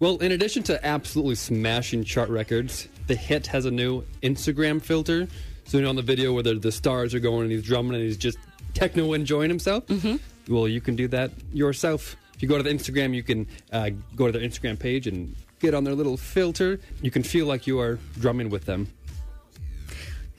Well, 0.00 0.18
in 0.18 0.32
addition 0.32 0.62
to 0.64 0.84
absolutely 0.84 1.36
smashing 1.36 2.04
chart 2.04 2.28
records, 2.28 2.88
the 3.06 3.14
hit 3.14 3.46
has 3.48 3.64
a 3.64 3.70
new 3.70 4.02
Instagram 4.22 4.82
filter. 4.82 5.28
So, 5.66 5.78
you 5.78 5.84
know, 5.84 5.90
on 5.90 5.96
the 5.96 6.02
video 6.02 6.32
where 6.32 6.42
the, 6.42 6.54
the 6.54 6.72
stars 6.72 7.14
are 7.14 7.20
going 7.20 7.42
and 7.42 7.52
he's 7.52 7.62
drumming 7.62 7.94
and 7.94 8.02
he's 8.02 8.16
just 8.16 8.36
techno 8.74 9.12
enjoying 9.12 9.48
himself? 9.48 9.86
Mm-hmm. 9.86 10.52
Well, 10.52 10.68
you 10.68 10.80
can 10.80 10.96
do 10.96 11.08
that 11.08 11.30
yourself. 11.52 12.16
If 12.34 12.42
you 12.42 12.48
go 12.48 12.56
to 12.56 12.62
the 12.62 12.70
Instagram, 12.70 13.14
you 13.14 13.22
can 13.22 13.46
uh, 13.72 13.90
go 14.16 14.26
to 14.26 14.32
their 14.32 14.46
Instagram 14.46 14.78
page 14.78 15.06
and 15.06 15.34
get 15.60 15.74
on 15.74 15.84
their 15.84 15.94
little 15.94 16.16
filter. 16.16 16.80
You 17.02 17.10
can 17.10 17.22
feel 17.22 17.46
like 17.46 17.66
you 17.66 17.78
are 17.80 17.98
drumming 18.18 18.50
with 18.50 18.64
them. 18.66 18.88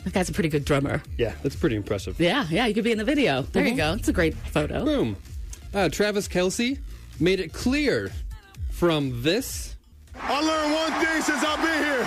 That 0.03 0.13
guy's 0.13 0.29
a 0.29 0.33
pretty 0.33 0.49
good 0.49 0.65
drummer. 0.65 1.01
Yeah, 1.17 1.33
that's 1.41 1.55
pretty 1.55 1.75
impressive. 1.75 2.19
Yeah, 2.19 2.45
yeah, 2.49 2.67
you 2.67 2.75
could 2.75 2.83
be 2.83 2.91
in 2.91 2.99
the 2.99 3.03
video. 3.03 3.41
There 3.41 3.65
you 3.65 3.75
go. 3.75 3.93
It's 3.93 4.07
a 4.07 4.13
great 4.13 4.35
photo. 4.35 4.85
Boom. 4.85 5.15
Uh, 5.73 5.89
Travis 5.89 6.27
Kelce 6.27 6.77
made 7.19 7.39
it 7.39 7.53
clear 7.53 8.11
from 8.69 9.23
this. 9.23 9.75
I 10.15 10.39
learned 10.41 10.73
one 10.73 10.91
thing 11.03 11.21
since 11.23 11.43
I've 11.43 11.59
been 11.59 11.83
here. 11.83 12.05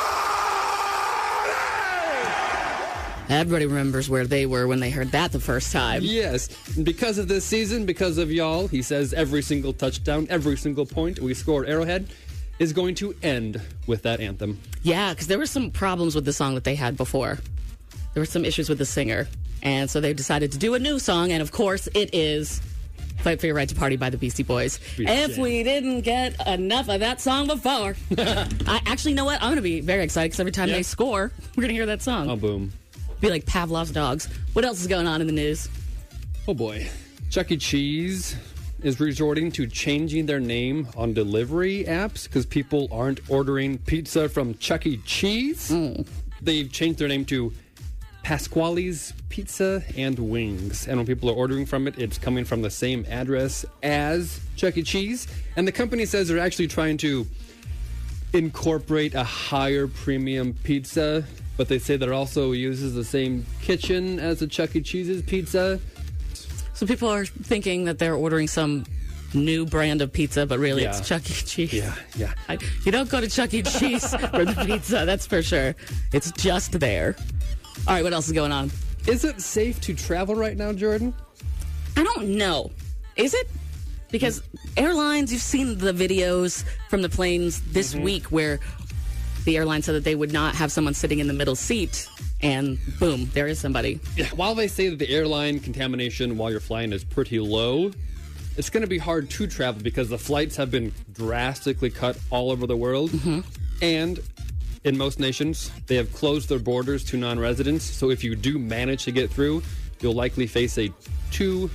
Everybody 3.28 3.66
remembers 3.66 4.08
where 4.10 4.26
they 4.26 4.46
were 4.46 4.66
when 4.66 4.80
they 4.80 4.90
heard 4.90 5.12
that 5.12 5.32
the 5.32 5.40
first 5.40 5.72
time. 5.72 6.02
Yes, 6.02 6.48
because 6.82 7.18
of 7.18 7.28
this 7.28 7.44
season, 7.44 7.86
because 7.86 8.18
of 8.18 8.30
y'all, 8.30 8.66
he 8.68 8.82
says 8.82 9.14
every 9.14 9.42
single 9.42 9.72
touchdown, 9.72 10.26
every 10.28 10.56
single 10.56 10.84
point 10.86 11.18
we 11.20 11.32
score 11.34 11.64
at 11.64 11.70
Arrowhead 11.70 12.08
is 12.58 12.72
going 12.72 12.94
to 12.96 13.14
end 13.22 13.60
with 13.86 14.02
that 14.02 14.20
anthem. 14.20 14.60
Yeah, 14.82 15.12
because 15.12 15.26
there 15.28 15.38
were 15.38 15.46
some 15.46 15.70
problems 15.70 16.14
with 16.14 16.24
the 16.24 16.32
song 16.32 16.54
that 16.56 16.64
they 16.64 16.74
had 16.74 16.96
before. 16.96 17.38
There 18.14 18.20
were 18.20 18.26
some 18.26 18.44
issues 18.44 18.68
with 18.68 18.78
the 18.78 18.84
singer. 18.86 19.28
And 19.62 19.88
so 19.88 20.00
they 20.00 20.12
decided 20.12 20.52
to 20.52 20.58
do 20.58 20.74
a 20.74 20.78
new 20.78 20.98
song. 20.98 21.32
And 21.32 21.40
of 21.40 21.52
course, 21.52 21.88
it 21.94 22.10
is 22.14 22.60
Fight 23.18 23.40
for 23.40 23.46
Your 23.46 23.54
Right 23.54 23.68
to 23.68 23.74
Party 23.74 23.96
by 23.96 24.10
the 24.10 24.18
Beastie 24.18 24.42
Boys. 24.42 24.78
If 24.98 25.38
we 25.38 25.62
didn't 25.62 26.00
get 26.02 26.34
enough 26.46 26.88
of 26.88 27.00
that 27.00 27.20
song 27.20 27.46
before, 27.46 27.96
I 28.18 28.80
actually 28.86 29.12
you 29.12 29.16
know 29.16 29.24
what? 29.24 29.36
I'm 29.40 29.46
going 29.48 29.56
to 29.56 29.62
be 29.62 29.80
very 29.80 30.02
excited 30.04 30.26
because 30.30 30.40
every 30.40 30.52
time 30.52 30.68
Yeah. 30.68 30.74
they 30.76 30.82
score, 30.82 31.30
we're 31.56 31.62
going 31.62 31.68
to 31.68 31.74
hear 31.74 31.86
that 31.86 32.02
song. 32.02 32.28
Oh, 32.28 32.36
boom. 32.36 32.72
Be 33.22 33.30
like 33.30 33.46
Pavlov's 33.46 33.92
dogs. 33.92 34.28
What 34.52 34.64
else 34.64 34.80
is 34.80 34.88
going 34.88 35.06
on 35.06 35.20
in 35.20 35.28
the 35.28 35.32
news? 35.32 35.68
Oh, 36.48 36.54
boy. 36.54 36.90
Chuck 37.30 37.52
E. 37.52 37.56
Cheese 37.56 38.34
is 38.82 38.98
resorting 38.98 39.52
to 39.52 39.68
changing 39.68 40.26
their 40.26 40.40
name 40.40 40.88
on 40.96 41.14
delivery 41.14 41.84
apps 41.84 42.24
because 42.24 42.44
people 42.44 42.88
aren't 42.90 43.20
ordering 43.30 43.78
pizza 43.78 44.28
from 44.28 44.54
Chuck 44.58 44.86
E. 44.86 44.96
Cheese. 45.06 45.68
Hmm. 45.68 46.02
They've 46.40 46.70
changed 46.70 46.98
their 46.98 47.06
name 47.06 47.24
to 47.26 47.52
Pasquale's 48.24 49.12
Pizza 49.28 49.84
and 49.96 50.18
Wings. 50.18 50.88
And 50.88 50.96
when 50.96 51.06
people 51.06 51.30
are 51.30 51.34
ordering 51.34 51.64
from 51.64 51.86
it, 51.86 51.96
it's 52.00 52.18
coming 52.18 52.44
from 52.44 52.62
the 52.62 52.70
same 52.70 53.06
address 53.08 53.64
as 53.84 54.40
Chuck 54.56 54.76
E. 54.76 54.82
Cheese. 54.82 55.28
And 55.54 55.68
the 55.68 55.72
company 55.72 56.06
says 56.06 56.26
they're 56.26 56.40
actually 56.40 56.66
trying 56.66 56.96
to 56.98 57.24
incorporate 58.32 59.14
a 59.14 59.22
higher 59.22 59.86
premium 59.86 60.54
pizza, 60.64 61.22
but 61.56 61.68
they 61.68 61.78
say 61.78 61.96
that 61.96 62.08
it 62.08 62.12
also 62.12 62.52
uses 62.52 62.94
the 62.94 63.04
same 63.04 63.44
kitchen 63.60 64.18
as 64.18 64.42
a 64.42 64.46
Chuck 64.46 64.74
E. 64.76 64.80
Cheese's 64.80 65.22
pizza. 65.22 65.78
So 66.74 66.86
people 66.86 67.08
are 67.08 67.24
thinking 67.26 67.84
that 67.84 67.98
they're 67.98 68.14
ordering 68.14 68.48
some 68.48 68.84
new 69.34 69.64
brand 69.64 70.02
of 70.02 70.12
pizza, 70.12 70.44
but 70.46 70.58
really 70.58 70.82
Yeah. 70.82 70.96
it's 70.96 71.06
Chuck 71.08 71.22
E. 71.30 71.32
Cheese. 71.34 71.72
Yeah, 71.72 71.94
yeah. 72.16 72.34
I, 72.48 72.58
you 72.84 72.92
don't 72.92 73.08
go 73.08 73.20
to 73.20 73.28
Chuck 73.28 73.54
E. 73.54 73.62
Cheese 73.62 74.08
for 74.30 74.44
the 74.44 74.64
pizza, 74.66 75.04
that's 75.06 75.26
for 75.26 75.42
sure. 75.42 75.74
It's 76.12 76.30
just 76.32 76.78
there. 76.80 77.16
All 77.86 77.94
right, 77.94 78.04
what 78.04 78.12
else 78.12 78.26
is 78.26 78.32
going 78.32 78.52
on? 78.52 78.70
Is 79.06 79.24
it 79.24 79.40
safe 79.40 79.80
to 79.82 79.94
travel 79.94 80.34
right 80.34 80.56
now, 80.56 80.72
Jordan? 80.72 81.14
I 81.96 82.04
don't 82.04 82.28
know. 82.36 82.70
Is 83.16 83.34
it? 83.34 83.48
Because 84.10 84.42
airlines, 84.76 85.32
you've 85.32 85.40
seen 85.42 85.78
the 85.78 85.92
videos 85.92 86.64
from 86.90 87.00
the 87.02 87.08
planes 87.08 87.62
this 87.72 87.94
Mm-hmm. 87.94 88.02
week 88.04 88.24
where 88.26 88.60
the 89.44 89.56
airline 89.56 89.82
said 89.82 89.94
that 89.94 90.04
they 90.04 90.14
would 90.14 90.32
not 90.32 90.54
have 90.54 90.70
someone 90.70 90.94
sitting 90.94 91.18
in 91.18 91.26
the 91.26 91.32
middle 91.32 91.56
seat, 91.56 92.08
and 92.40 92.78
boom, 92.98 93.30
there 93.34 93.46
is 93.46 93.58
somebody. 93.58 94.00
Yeah, 94.16 94.26
while 94.36 94.54
they 94.54 94.68
say 94.68 94.88
that 94.88 94.98
the 94.98 95.08
airline 95.08 95.60
contamination 95.60 96.36
while 96.36 96.50
you're 96.50 96.60
flying 96.60 96.92
is 96.92 97.04
pretty 97.04 97.38
low, 97.38 97.92
it's 98.56 98.70
going 98.70 98.82
to 98.82 98.88
be 98.88 98.98
hard 98.98 99.30
to 99.30 99.46
travel 99.46 99.82
because 99.82 100.08
the 100.08 100.18
flights 100.18 100.56
have 100.56 100.70
been 100.70 100.92
drastically 101.12 101.90
cut 101.90 102.18
all 102.30 102.50
over 102.50 102.66
the 102.66 102.76
world. 102.76 103.10
Mm-hmm. 103.10 103.40
And 103.80 104.20
in 104.84 104.96
most 104.96 105.18
nations, 105.18 105.70
they 105.86 105.96
have 105.96 106.12
closed 106.12 106.48
their 106.48 106.58
borders 106.58 107.04
to 107.04 107.16
non 107.16 107.38
residents. 107.38 107.84
So 107.84 108.10
if 108.10 108.22
you 108.22 108.36
do 108.36 108.58
manage 108.58 109.04
to 109.04 109.12
get 109.12 109.30
through, 109.30 109.62
you'll 110.00 110.14
likely 110.14 110.46
face 110.46 110.78
a 110.78 110.90
two 111.30 111.70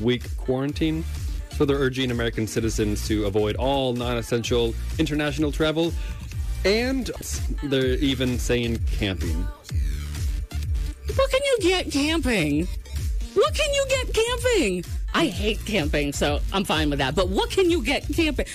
week 0.00 0.36
quarantine. 0.36 1.04
So 1.52 1.64
they're 1.64 1.78
urging 1.78 2.10
American 2.10 2.46
citizens 2.46 3.06
to 3.08 3.26
avoid 3.26 3.56
all 3.56 3.92
non 3.94 4.16
essential 4.16 4.74
international 4.98 5.50
travel. 5.50 5.92
And 6.64 7.06
they're 7.64 7.94
even 7.94 8.38
saying 8.38 8.80
camping. 8.92 9.46
What 11.14 11.30
can 11.30 11.40
you 11.44 11.58
get 11.60 11.90
camping? 11.90 12.66
What 13.34 13.54
can 13.54 13.72
you 13.72 13.86
get 13.88 14.12
camping? 14.12 14.84
I 15.14 15.26
hate 15.26 15.64
camping, 15.64 16.12
so 16.12 16.40
I'm 16.52 16.64
fine 16.64 16.90
with 16.90 16.98
that. 16.98 17.14
But 17.14 17.28
what 17.28 17.50
can 17.50 17.70
you 17.70 17.82
get 17.82 18.06
camping? 18.14 18.46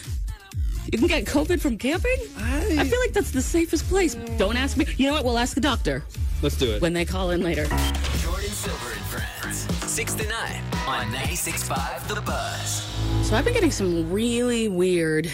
You 0.92 1.00
can 1.00 1.08
get 1.08 1.26
COVID 1.26 1.60
from 1.60 1.78
camping? 1.78 2.16
I, 2.38 2.86
feel 2.86 3.00
like 3.00 3.13
that's 3.13 3.32
the 3.32 3.42
safest 3.42 3.88
place. 3.88 4.16
Don't 4.38 4.58
ask 4.58 4.78
me. 4.78 4.86
You 4.98 5.08
know 5.08 5.13
what? 5.13 5.24
We'll 5.24 5.39
ask 5.39 5.56
the 5.56 5.62
doctor 5.62 6.04
Let's 6.42 6.58
do 6.58 6.72
it. 6.72 6.82
when 6.82 6.94
they 6.94 7.06
call 7.06 7.32
in 7.32 7.42
later. 7.42 7.63
Jordan 7.63 8.50
Silver 8.50 8.92
and 8.92 9.02
Friends. 9.06 9.92
6 9.92 10.13
to 10.16 10.28
9 10.28 10.62
on 10.88 11.08
96.5 11.13 12.13
The 12.13 12.22
Buzz. 12.22 13.28
So 13.28 13.36
I've 13.36 13.46
been 13.46 13.54
getting 13.54 13.72
some 13.72 14.12
really 14.12 14.68
weird 14.68 15.32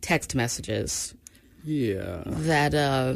text 0.00 0.34
messages 0.34 1.14
yeah. 1.64 2.22
that 2.26 2.74
uh, 2.74 3.14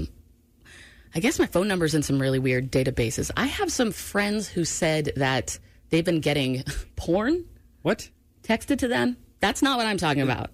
I 1.14 1.20
guess 1.20 1.38
my 1.38 1.46
phone 1.46 1.68
number's 1.68 1.94
in 1.94 2.02
some 2.02 2.20
really 2.20 2.38
weird 2.38 2.70
databases. 2.70 3.30
I 3.36 3.46
have 3.46 3.72
some 3.72 3.92
friends 3.92 4.48
who 4.48 4.64
said 4.64 5.12
that 5.16 5.58
they've 5.90 6.04
been 6.04 6.20
getting 6.20 6.62
porn 6.96 7.44
What? 7.82 8.10
texted 8.42 8.78
to 8.78 8.88
them. 8.88 9.16
That's 9.40 9.62
not 9.62 9.76
what 9.78 9.86
I'm 9.86 9.98
talking 9.98 10.22
about. 10.22 10.50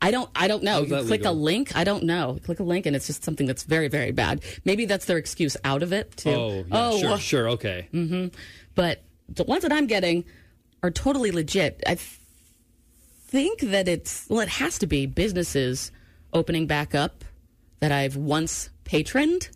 I 0.00 0.10
don't. 0.10 0.28
I 0.34 0.48
don't 0.48 0.64
know. 0.64 0.80
You 0.80 0.86
click 0.86 1.20
legal? 1.20 1.32
a 1.32 1.34
link. 1.34 1.76
I 1.76 1.84
don't 1.84 2.02
know. 2.04 2.40
Click 2.44 2.58
a 2.58 2.64
link, 2.64 2.86
and 2.86 2.96
it's 2.96 3.06
just 3.06 3.22
something 3.22 3.46
that's 3.46 3.62
very, 3.62 3.86
very 3.86 4.10
bad. 4.10 4.42
Maybe 4.64 4.84
that's 4.84 5.04
their 5.04 5.16
excuse 5.16 5.56
out 5.62 5.82
of 5.84 5.92
it 5.92 6.16
too. 6.16 6.30
Oh, 6.30 6.94
yeah, 6.94 6.98
sure, 6.98 7.08
well, 7.08 7.18
sure, 7.18 7.48
okay. 7.50 8.30
But 8.74 9.02
the 9.28 9.44
ones 9.44 9.62
that 9.62 9.72
I'm 9.72 9.86
getting 9.86 10.24
are 10.82 10.90
totally 10.90 11.30
legit. 11.30 11.82
I 11.86 11.94
th- 11.94 12.18
think 13.26 13.60
that 13.60 13.86
it's 13.86 14.26
well, 14.28 14.40
it 14.40 14.48
has 14.48 14.78
to 14.80 14.86
be 14.88 15.06
businesses 15.06 15.92
opening 16.32 16.66
back 16.66 16.94
up 16.96 17.24
that 17.82 17.90
I've 17.90 18.16
once 18.16 18.70
patroned. 18.84 19.50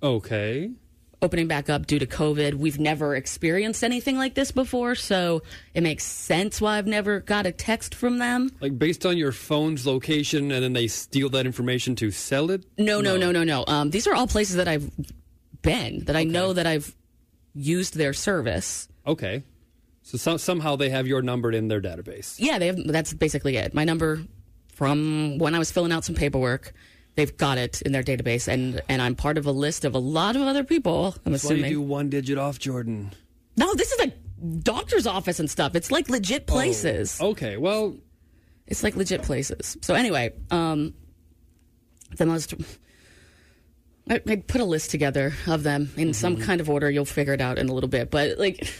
Okay. 0.00 0.70
opening 1.22 1.48
back 1.48 1.68
up 1.68 1.86
due 1.86 1.98
to 1.98 2.06
COVID. 2.06 2.54
We've 2.54 2.78
never 2.78 3.14
experienced 3.14 3.84
anything 3.84 4.16
like 4.16 4.34
this 4.34 4.52
before, 4.52 4.94
so 4.94 5.42
it 5.74 5.82
makes 5.82 6.04
sense 6.04 6.60
why 6.60 6.78
I've 6.78 6.86
never 6.86 7.20
got 7.20 7.44
a 7.44 7.52
text 7.52 7.94
from 7.94 8.18
them. 8.18 8.50
Like 8.60 8.78
based 8.78 9.04
on 9.04 9.18
your 9.18 9.32
phone's 9.32 9.84
location, 9.84 10.50
and 10.50 10.62
then 10.62 10.72
they 10.72 10.86
steal 10.86 11.28
that 11.30 11.44
information 11.44 11.96
to 11.96 12.10
sell 12.10 12.50
it. 12.50 12.64
No, 12.78 13.00
no, 13.00 13.16
no, 13.16 13.32
no, 13.32 13.44
no. 13.44 13.64
Um, 13.66 13.90
these 13.90 14.06
are 14.06 14.14
all 14.14 14.26
places 14.26 14.56
that 14.56 14.68
I've 14.68 14.90
been, 15.60 16.04
that 16.04 16.16
I 16.16 16.24
know 16.24 16.52
that 16.52 16.66
I've 16.66 16.96
used 17.52 17.96
their 17.96 18.12
service. 18.12 18.88
Okay, 19.06 19.42
so 20.02 20.16
some, 20.16 20.38
somehow 20.38 20.76
they 20.76 20.88
have 20.88 21.06
your 21.06 21.20
number 21.20 21.50
in 21.52 21.66
their 21.68 21.82
database. 21.82 22.36
Yeah, 22.38 22.58
they 22.58 22.68
have. 22.68 22.78
That's 22.86 23.12
basically 23.12 23.56
it. 23.56 23.74
My 23.74 23.84
number 23.84 24.20
from 24.72 25.36
when 25.36 25.54
I 25.54 25.58
was 25.58 25.70
filling 25.70 25.92
out 25.92 26.04
some 26.04 26.14
paperwork. 26.14 26.72
They've 27.16 27.36
got 27.36 27.58
it 27.58 27.82
in 27.82 27.92
their 27.92 28.02
database, 28.02 28.48
and 28.48 28.80
and 28.88 29.02
I'm 29.02 29.14
part 29.14 29.36
of 29.36 29.46
a 29.46 29.52
list 29.52 29.84
of 29.84 29.94
a 29.94 29.98
lot 29.98 30.36
of 30.36 30.42
other 30.42 30.64
people. 30.64 31.14
I'm 31.26 31.32
That's 31.32 31.44
why 31.44 31.52
you 31.52 31.68
do 31.68 31.80
one 31.80 32.08
digit 32.08 32.38
off, 32.38 32.58
Jordan. 32.58 33.12
No, 33.56 33.74
this 33.74 33.92
is 33.92 34.06
a 34.06 34.12
doctor's 34.62 35.06
office 35.06 35.40
and 35.40 35.50
stuff. 35.50 35.74
It's 35.74 35.90
like 35.90 36.08
legit 36.08 36.46
places. 36.46 37.18
Oh, 37.20 37.30
okay, 37.30 37.56
well, 37.56 37.96
It's 38.66 38.82
like 38.82 38.96
legit 38.96 39.22
places. 39.22 39.76
So 39.82 39.94
anyway, 39.94 40.32
um, 40.50 40.94
the 42.16 42.26
most. 42.26 42.54
I, 44.08 44.20
I 44.26 44.36
put 44.36 44.60
a 44.60 44.64
list 44.64 44.90
together 44.90 45.34
of 45.46 45.62
them 45.62 45.90
in 45.96 46.14
some 46.14 46.36
kind 46.36 46.60
of 46.60 46.70
order. 46.70 46.90
You'll 46.90 47.04
figure 47.04 47.32
it 47.32 47.40
out 47.40 47.58
in 47.58 47.68
a 47.68 47.74
little 47.74 47.88
bit. 47.88 48.10
But 48.10 48.38
like, 48.38 48.72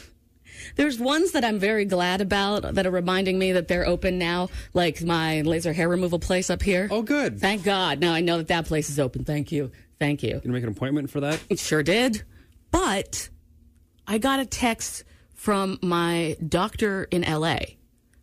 there's 0.75 0.99
ones 0.99 1.31
that 1.31 1.43
I'm 1.43 1.59
very 1.59 1.85
glad 1.85 2.21
about 2.21 2.75
that 2.75 2.85
are 2.85 2.91
reminding 2.91 3.37
me 3.39 3.51
that 3.53 3.67
they're 3.67 3.87
open 3.87 4.17
now. 4.17 4.49
Like 4.73 5.01
my 5.01 5.41
laser 5.41 5.73
hair 5.73 5.89
removal 5.89 6.19
place 6.19 6.49
up 6.49 6.61
here. 6.61 6.87
Oh, 6.91 7.01
good. 7.01 7.39
Thank 7.39 7.63
God. 7.63 7.99
Now 7.99 8.13
I 8.13 8.21
know 8.21 8.37
that 8.37 8.47
that 8.47 8.65
place 8.65 8.89
is 8.89 8.99
open. 8.99 9.23
Thank 9.25 9.51
you. 9.51 9.71
Thank 9.99 10.23
you. 10.23 10.41
you 10.43 10.51
make 10.51 10.63
an 10.63 10.69
appointment 10.69 11.09
for 11.09 11.19
that. 11.19 11.39
It 11.49 11.59
sure 11.59 11.83
did. 11.83 12.23
But 12.71 13.29
I 14.07 14.17
got 14.17 14.39
a 14.39 14.45
text 14.45 15.03
from 15.35 15.77
my 15.81 16.37
doctor 16.47 17.03
in 17.05 17.21
LA 17.23 17.57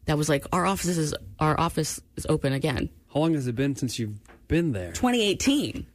that 0.06 0.18
was 0.18 0.28
like, 0.28 0.44
"Our 0.52 0.66
office 0.66 0.96
is 0.96 1.14
our 1.38 1.58
office 1.58 2.00
is 2.16 2.26
open 2.28 2.52
again." 2.52 2.88
How 3.12 3.20
long 3.20 3.34
has 3.34 3.46
it 3.46 3.54
been 3.54 3.76
since 3.76 3.98
you've 3.98 4.18
been 4.48 4.72
there? 4.72 4.92
2018. 4.92 5.86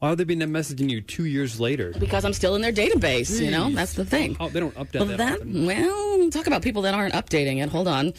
Why 0.00 0.08
would 0.08 0.18
they 0.18 0.24
be 0.24 0.34
messaging 0.34 0.88
you 0.90 1.02
two 1.02 1.24
years 1.26 1.60
later? 1.60 1.92
Because 1.98 2.24
I'm 2.24 2.32
still 2.32 2.54
in 2.56 2.62
their 2.62 2.72
database. 2.72 3.38
You 3.38 3.50
know, 3.50 3.70
that's 3.70 3.92
the 3.92 4.04
thing. 4.04 4.36
Oh, 4.40 4.48
they 4.48 4.58
don't 4.58 4.74
update 4.74 4.94
Well, 5.06 5.16
that. 5.18 5.40
that 5.40 5.46
well, 5.46 6.30
talk 6.30 6.46
about 6.46 6.62
people 6.62 6.82
that 6.82 6.94
aren't 6.94 7.12
updating 7.12 7.62
it. 7.62 7.68
Hold 7.68 7.86
on. 7.86 8.14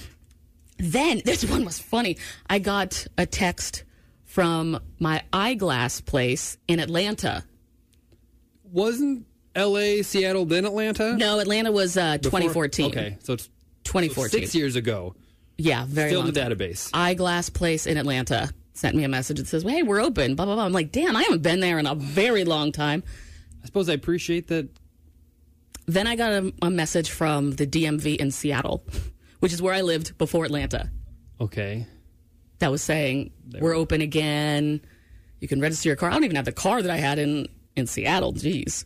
Then 0.78 1.22
this 1.26 1.44
one 1.44 1.66
was 1.66 1.80
funny. 1.80 2.18
I 2.48 2.60
got 2.60 3.08
a 3.18 3.26
text 3.26 3.84
from 4.26 4.80
my 5.00 5.24
eyeglass 5.34 6.02
place 6.02 6.58
in 6.68 6.80
Atlanta. 6.80 7.44
Wasn't 8.72 9.26
L.A., 9.56 10.04
Seattle, 10.04 10.46
then 10.46 10.66
Atlanta? 10.66 11.18
No, 11.18 11.40
Atlanta 11.40 11.72
was 11.72 11.98
uh, 11.98 12.18
Before- 12.20 12.40
2014. 12.40 12.86
Okay, 12.86 13.18
so 13.24 13.34
it's 13.34 13.48
2014. 13.86 14.30
six 14.40 14.56
years 14.56 14.76
ago. 14.76 15.16
Yeah, 15.58 15.86
very 15.88 16.10
Still 16.10 16.20
long 16.22 16.30
in 16.30 16.34
the 16.36 16.40
database. 16.40 16.90
Eyeglass 16.94 17.50
place 17.50 17.86
in 17.88 17.98
Atlanta 17.98 18.52
sent 18.82 18.96
me 18.96 19.04
a 19.04 19.10
message 19.10 19.38
that 19.38 19.48
says, 19.48 19.64
"Hey, 19.64 19.84
we're 19.84 20.02
open." 20.02 20.36
Blah 20.36 20.46
blah 20.46 20.56
blah. 20.56 20.66
I'm 20.66 20.74
like, 20.74 20.92
"Damn, 20.92 21.16
I 21.16 21.24
haven't 21.24 21.44
been 21.44 21.60
there 21.62 21.80
in 21.80 21.86
a 21.86 21.96
very 21.96 22.44
long 22.44 22.72
time." 22.72 23.04
I 23.62 23.66
suppose 23.68 23.88
I 23.88 23.94
appreciate 23.94 24.48
that. 24.48 24.68
Then 25.86 26.08
I 26.08 26.16
got 26.16 26.32
a, 26.32 26.54
a 26.62 26.70
message 26.70 27.10
from 27.10 27.52
the 27.52 27.68
DMV 27.68 28.18
in 28.18 28.32
Seattle, 28.32 28.84
which 29.40 29.54
is 29.54 29.62
where 29.62 29.74
I 29.74 29.82
lived 29.82 30.18
before 30.18 30.46
Atlanta. 30.46 30.92
Okay. 31.40 31.86
That 32.60 32.72
was 32.72 32.82
saying 32.82 33.32
we're 33.60 33.76
open 33.76 34.02
again. 34.02 34.82
You 35.40 35.48
can 35.48 35.60
register 35.62 35.90
your 35.90 35.96
car. 35.96 36.10
I 36.10 36.14
don't 36.14 36.24
even 36.24 36.36
have 36.36 36.46
the 36.46 36.52
car 36.52 36.82
that 36.82 36.92
I 36.92 36.98
had 36.98 37.20
in 37.20 37.48
in 37.76 37.88
Seattle. 37.88 38.34
Jeez. 38.34 38.86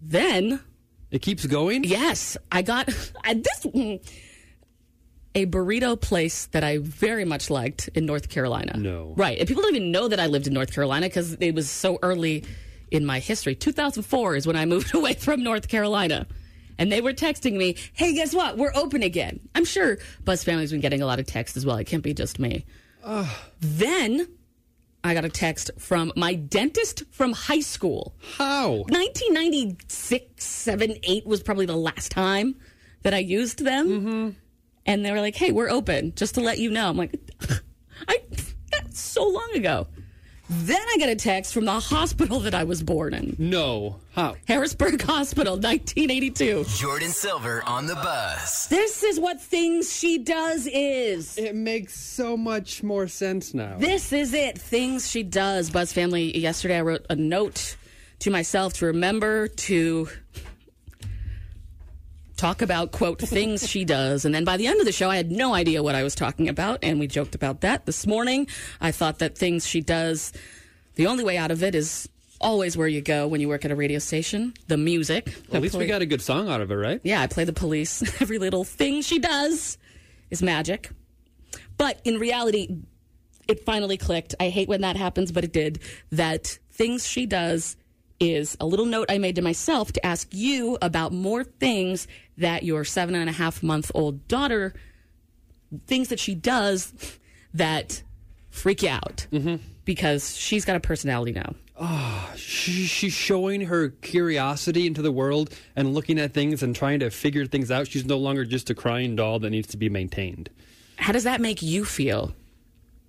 Then 0.00 0.60
It 1.10 1.22
keeps 1.22 1.46
going? 1.46 1.84
Yes, 1.84 2.36
I 2.52 2.62
got 2.62 2.88
I, 3.24 3.34
this 3.34 3.66
a 5.34 5.46
burrito 5.46 6.00
place 6.00 6.46
that 6.46 6.62
I 6.62 6.78
very 6.78 7.24
much 7.24 7.50
liked 7.50 7.88
in 7.94 8.06
North 8.06 8.28
Carolina. 8.28 8.76
No. 8.76 9.14
Right. 9.16 9.38
And 9.38 9.48
people 9.48 9.62
don't 9.62 9.74
even 9.74 9.90
know 9.90 10.08
that 10.08 10.20
I 10.20 10.26
lived 10.26 10.46
in 10.46 10.54
North 10.54 10.72
Carolina 10.72 11.06
because 11.06 11.34
it 11.40 11.54
was 11.54 11.68
so 11.68 11.98
early 12.02 12.44
in 12.90 13.04
my 13.04 13.18
history. 13.18 13.54
2004 13.54 14.36
is 14.36 14.46
when 14.46 14.56
I 14.56 14.64
moved 14.66 14.94
away 14.94 15.14
from 15.14 15.42
North 15.42 15.68
Carolina. 15.68 16.26
And 16.78 16.90
they 16.90 17.00
were 17.00 17.12
texting 17.12 17.56
me, 17.56 17.76
hey, 17.92 18.14
guess 18.14 18.34
what? 18.34 18.58
We're 18.58 18.72
open 18.74 19.02
again. 19.02 19.40
I'm 19.54 19.64
sure 19.64 19.98
Buzz 20.24 20.42
Family's 20.42 20.72
been 20.72 20.80
getting 20.80 21.02
a 21.02 21.06
lot 21.06 21.20
of 21.20 21.26
texts 21.26 21.56
as 21.56 21.64
well. 21.64 21.76
It 21.76 21.86
can't 21.86 22.02
be 22.02 22.14
just 22.14 22.38
me. 22.38 22.64
Then 23.60 24.26
I 25.04 25.14
got 25.14 25.24
a 25.24 25.28
text 25.28 25.70
from 25.78 26.12
my 26.16 26.34
dentist 26.34 27.04
from 27.10 27.32
high 27.32 27.60
school. 27.60 28.14
How? 28.38 28.70
1996, 28.88 30.44
7, 30.44 30.96
8 31.02 31.26
was 31.26 31.42
probably 31.42 31.66
the 31.66 31.76
last 31.76 32.10
time 32.10 32.56
that 33.02 33.14
I 33.14 33.18
used 33.18 33.64
them. 33.64 33.88
Mm-hmm. 33.88 34.30
And 34.86 35.04
they 35.04 35.12
were 35.12 35.20
like, 35.20 35.34
hey, 35.36 35.50
we're 35.52 35.70
open, 35.70 36.12
just 36.14 36.34
to 36.34 36.40
let 36.40 36.58
you 36.58 36.70
know. 36.70 36.88
I'm 36.90 36.96
like, 36.96 37.14
I, 38.08 38.18
that's 38.70 39.00
so 39.00 39.26
long 39.26 39.50
ago. 39.54 39.86
Then 40.50 40.76
I 40.92 40.96
get 40.98 41.08
a 41.08 41.16
text 41.16 41.54
from 41.54 41.64
the 41.64 41.80
hospital 41.80 42.40
that 42.40 42.54
I 42.54 42.64
was 42.64 42.82
born 42.82 43.14
in 43.14 43.34
No. 43.38 43.96
How? 44.12 44.36
Harrisburg 44.46 45.00
Hospital, 45.02 45.54
1982. 45.54 46.64
Jordan 46.76 47.08
Silver 47.08 47.62
on 47.66 47.86
the 47.86 47.94
bus. 47.94 48.66
This 48.66 49.02
is 49.02 49.18
what 49.18 49.40
things 49.40 49.90
she 49.90 50.18
does 50.18 50.66
is. 50.70 51.38
It 51.38 51.54
makes 51.54 51.98
so 51.98 52.36
much 52.36 52.82
more 52.82 53.08
sense 53.08 53.54
now. 53.54 53.78
This 53.78 54.12
is 54.12 54.34
it. 54.34 54.58
Things 54.58 55.10
she 55.10 55.22
does. 55.22 55.70
Buzz 55.70 55.94
family. 55.94 56.36
Yesterday, 56.38 56.76
I 56.76 56.82
wrote 56.82 57.06
a 57.08 57.16
note 57.16 57.76
to 58.20 58.30
myself 58.30 58.74
to 58.74 58.86
remember 58.86 59.48
to 59.48 60.08
talk 62.44 62.60
about 62.60 62.92
quote 62.92 63.18
things 63.18 63.66
she 63.66 63.86
does 63.86 64.26
and 64.26 64.34
then 64.34 64.44
by 64.44 64.58
the 64.58 64.66
end 64.66 64.78
of 64.78 64.84
the 64.84 64.92
show 64.92 65.08
i 65.08 65.16
had 65.16 65.32
no 65.32 65.54
idea 65.54 65.82
what 65.82 65.94
i 65.94 66.02
was 66.02 66.14
talking 66.14 66.46
about 66.46 66.78
and 66.82 67.00
we 67.00 67.06
joked 67.06 67.34
about 67.34 67.62
that 67.62 67.86
this 67.86 68.06
morning 68.06 68.46
i 68.82 68.92
thought 68.92 69.18
that 69.18 69.34
things 69.34 69.66
she 69.66 69.80
does 69.80 70.30
the 70.96 71.06
only 71.06 71.24
way 71.24 71.38
out 71.38 71.50
of 71.50 71.62
it 71.62 71.74
is 71.74 72.06
always 72.42 72.76
where 72.76 72.86
you 72.86 73.00
go 73.00 73.26
when 73.26 73.40
you 73.40 73.48
work 73.48 73.64
at 73.64 73.70
a 73.70 73.74
radio 73.74 73.98
station 73.98 74.52
the 74.68 74.76
music 74.76 75.34
At 75.54 75.62
least 75.62 75.74
we 75.74 75.86
got 75.86 76.02
a 76.02 76.06
good 76.06 76.20
song 76.20 76.50
out 76.50 76.60
of 76.60 76.70
it, 76.70 76.74
right? 76.74 77.00
yeah, 77.02 77.22
I 77.22 77.28
play 77.28 77.44
the 77.44 77.54
police. 77.54 78.02
Every 78.20 78.38
little 78.38 78.62
thing 78.62 79.00
she 79.00 79.18
does 79.18 79.78
is 80.28 80.42
magic. 80.42 80.90
But 81.78 81.98
in 82.04 82.18
reality, 82.18 82.76
it 83.48 83.64
finally 83.64 83.96
clicked. 83.96 84.34
I 84.38 84.50
hate 84.50 84.68
when 84.68 84.82
that 84.82 84.96
happens, 84.96 85.32
but 85.32 85.44
it 85.44 85.52
did. 85.54 85.80
That 86.12 86.58
things 86.70 87.06
she 87.06 87.24
does 87.24 87.76
is 88.20 88.56
a 88.60 88.66
little 88.66 88.86
note 88.86 89.10
I 89.10 89.18
made 89.18 89.36
to 89.36 89.42
myself 89.42 89.92
to 89.92 90.06
ask 90.06 90.28
you 90.32 90.78
about 90.80 91.12
more 91.12 91.44
things 91.44 92.06
that 92.38 92.62
your 92.62 92.84
seven 92.84 93.14
and 93.14 93.28
a 93.28 93.32
half 93.32 93.62
month 93.62 93.90
old 93.94 94.26
daughter, 94.28 94.74
things 95.86 96.08
that 96.08 96.20
she 96.20 96.34
does 96.34 96.92
that 97.52 98.02
freak 98.50 98.82
you 98.82 98.90
out. 98.90 99.26
Mm-hmm. 99.32 99.56
Because 99.84 100.34
she's 100.36 100.64
got 100.64 100.76
a 100.76 100.80
personality 100.80 101.32
now. 101.32 101.54
She, 102.36 102.84
she's 102.86 103.12
showing 103.12 103.62
her 103.62 103.90
curiosity 103.90 104.86
into 104.86 105.02
the 105.02 105.12
world 105.12 105.54
and 105.76 105.92
looking 105.92 106.18
at 106.18 106.32
things 106.32 106.62
and 106.62 106.74
trying 106.74 107.00
to 107.00 107.10
figure 107.10 107.44
things 107.46 107.70
out. 107.70 107.88
She's 107.88 108.06
no 108.06 108.16
longer 108.16 108.44
just 108.44 108.70
a 108.70 108.74
crying 108.74 109.14
doll 109.16 109.40
that 109.40 109.50
needs 109.50 109.68
to 109.68 109.76
be 109.76 109.90
maintained. 109.90 110.48
How 110.96 111.12
does 111.12 111.24
that 111.24 111.40
make 111.40 111.60
you 111.60 111.84
feel? 111.84 112.32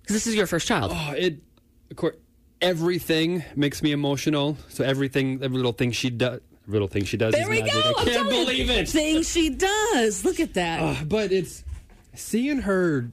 Because 0.02 0.16
this 0.16 0.26
is 0.26 0.34
your 0.34 0.46
first 0.46 0.66
child. 0.68 0.92
Oh, 0.94 1.14
it, 1.16 1.38
of 1.90 1.96
course, 1.96 2.16
everything 2.60 3.44
makes 3.54 3.82
me 3.82 3.92
emotional. 3.92 4.56
So 4.68 4.84
everything, 4.84 5.42
every 5.42 5.56
little 5.56 5.72
thing 5.72 5.92
she 5.92 6.10
does, 6.10 6.40
little 6.66 6.88
thing 6.88 7.04
she 7.04 7.16
does. 7.16 7.32
There 7.32 7.42
is 7.42 7.48
we 7.48 7.60
magic. 7.60 7.74
go. 7.74 7.92
I 7.98 8.04
can't 8.04 8.28
believe 8.28 8.70
it. 8.70 8.88
Things 8.88 9.30
she 9.30 9.50
does. 9.50 10.24
Look 10.24 10.40
at 10.40 10.54
that. 10.54 10.80
Uh, 10.80 11.04
but 11.04 11.32
it's 11.32 11.64
seeing 12.14 12.58
her 12.62 13.10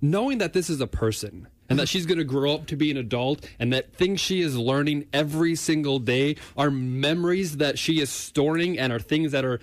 knowing 0.00 0.38
that 0.38 0.52
this 0.52 0.70
is 0.70 0.80
a 0.80 0.86
person 0.86 1.48
and 1.68 1.78
that 1.78 1.88
she's 1.88 2.06
going 2.06 2.18
to 2.18 2.24
grow 2.24 2.54
up 2.54 2.66
to 2.66 2.76
be 2.76 2.90
an 2.90 2.96
adult 2.96 3.46
and 3.58 3.72
that 3.72 3.92
things 3.92 4.20
she 4.20 4.40
is 4.40 4.56
learning 4.56 5.06
every 5.12 5.54
single 5.54 5.98
day 5.98 6.36
are 6.56 6.70
memories 6.70 7.58
that 7.58 7.78
she 7.78 8.00
is 8.00 8.08
storing 8.08 8.78
and 8.78 8.92
are 8.92 8.98
things 8.98 9.32
that 9.32 9.44
are 9.44 9.60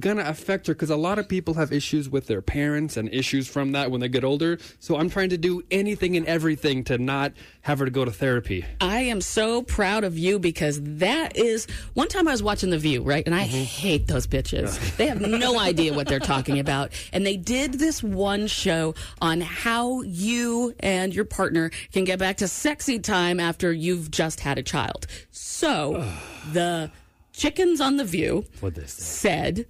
to 0.00 0.28
affect 0.28 0.66
her 0.66 0.74
because 0.74 0.90
a 0.90 0.96
lot 0.96 1.18
of 1.18 1.28
people 1.28 1.54
have 1.54 1.72
issues 1.72 2.08
with 2.08 2.26
their 2.26 2.42
parents 2.42 2.96
and 2.96 3.12
issues 3.12 3.48
from 3.48 3.72
that 3.72 3.90
when 3.90 4.00
they 4.00 4.08
get 4.08 4.24
older 4.24 4.58
so 4.78 4.96
i'm 4.96 5.08
trying 5.08 5.28
to 5.28 5.38
do 5.38 5.62
anything 5.70 6.16
and 6.16 6.26
everything 6.26 6.84
to 6.84 6.98
not 6.98 7.32
have 7.62 7.78
her 7.78 7.84
to 7.84 7.90
go 7.90 8.04
to 8.04 8.10
therapy 8.10 8.64
I 8.80 9.00
am 9.00 9.20
so 9.20 9.62
proud 9.62 10.04
of 10.04 10.18
you 10.18 10.38
because 10.38 10.80
that 10.82 11.36
is 11.36 11.66
one 11.94 12.08
time 12.08 12.28
I 12.28 12.32
was 12.32 12.42
watching 12.42 12.70
The 12.70 12.78
View, 12.78 13.02
right? 13.02 13.24
And 13.26 13.34
I 13.34 13.44
mm-hmm. 13.44 13.64
hate 13.64 14.06
those 14.06 14.26
bitches. 14.26 14.78
they 14.96 15.06
have 15.06 15.20
no 15.20 15.58
idea 15.58 15.92
what 15.92 16.06
they're 16.06 16.18
talking 16.18 16.58
about. 16.58 16.92
And 17.12 17.26
they 17.26 17.36
did 17.36 17.74
this 17.74 18.02
one 18.02 18.46
show 18.46 18.94
on 19.20 19.40
how 19.40 20.02
you 20.02 20.74
and 20.80 21.14
your 21.14 21.24
partner 21.24 21.70
can 21.92 22.04
get 22.04 22.18
back 22.18 22.38
to 22.38 22.48
sexy 22.48 22.98
time 22.98 23.40
after 23.40 23.72
you've 23.72 24.10
just 24.10 24.40
had 24.40 24.58
a 24.58 24.62
child. 24.62 25.06
So 25.30 26.10
the 26.52 26.90
chickens 27.36 27.80
on 27.80 27.96
The 27.98 28.04
View 28.04 28.44
what 28.60 28.76
said 28.88 29.66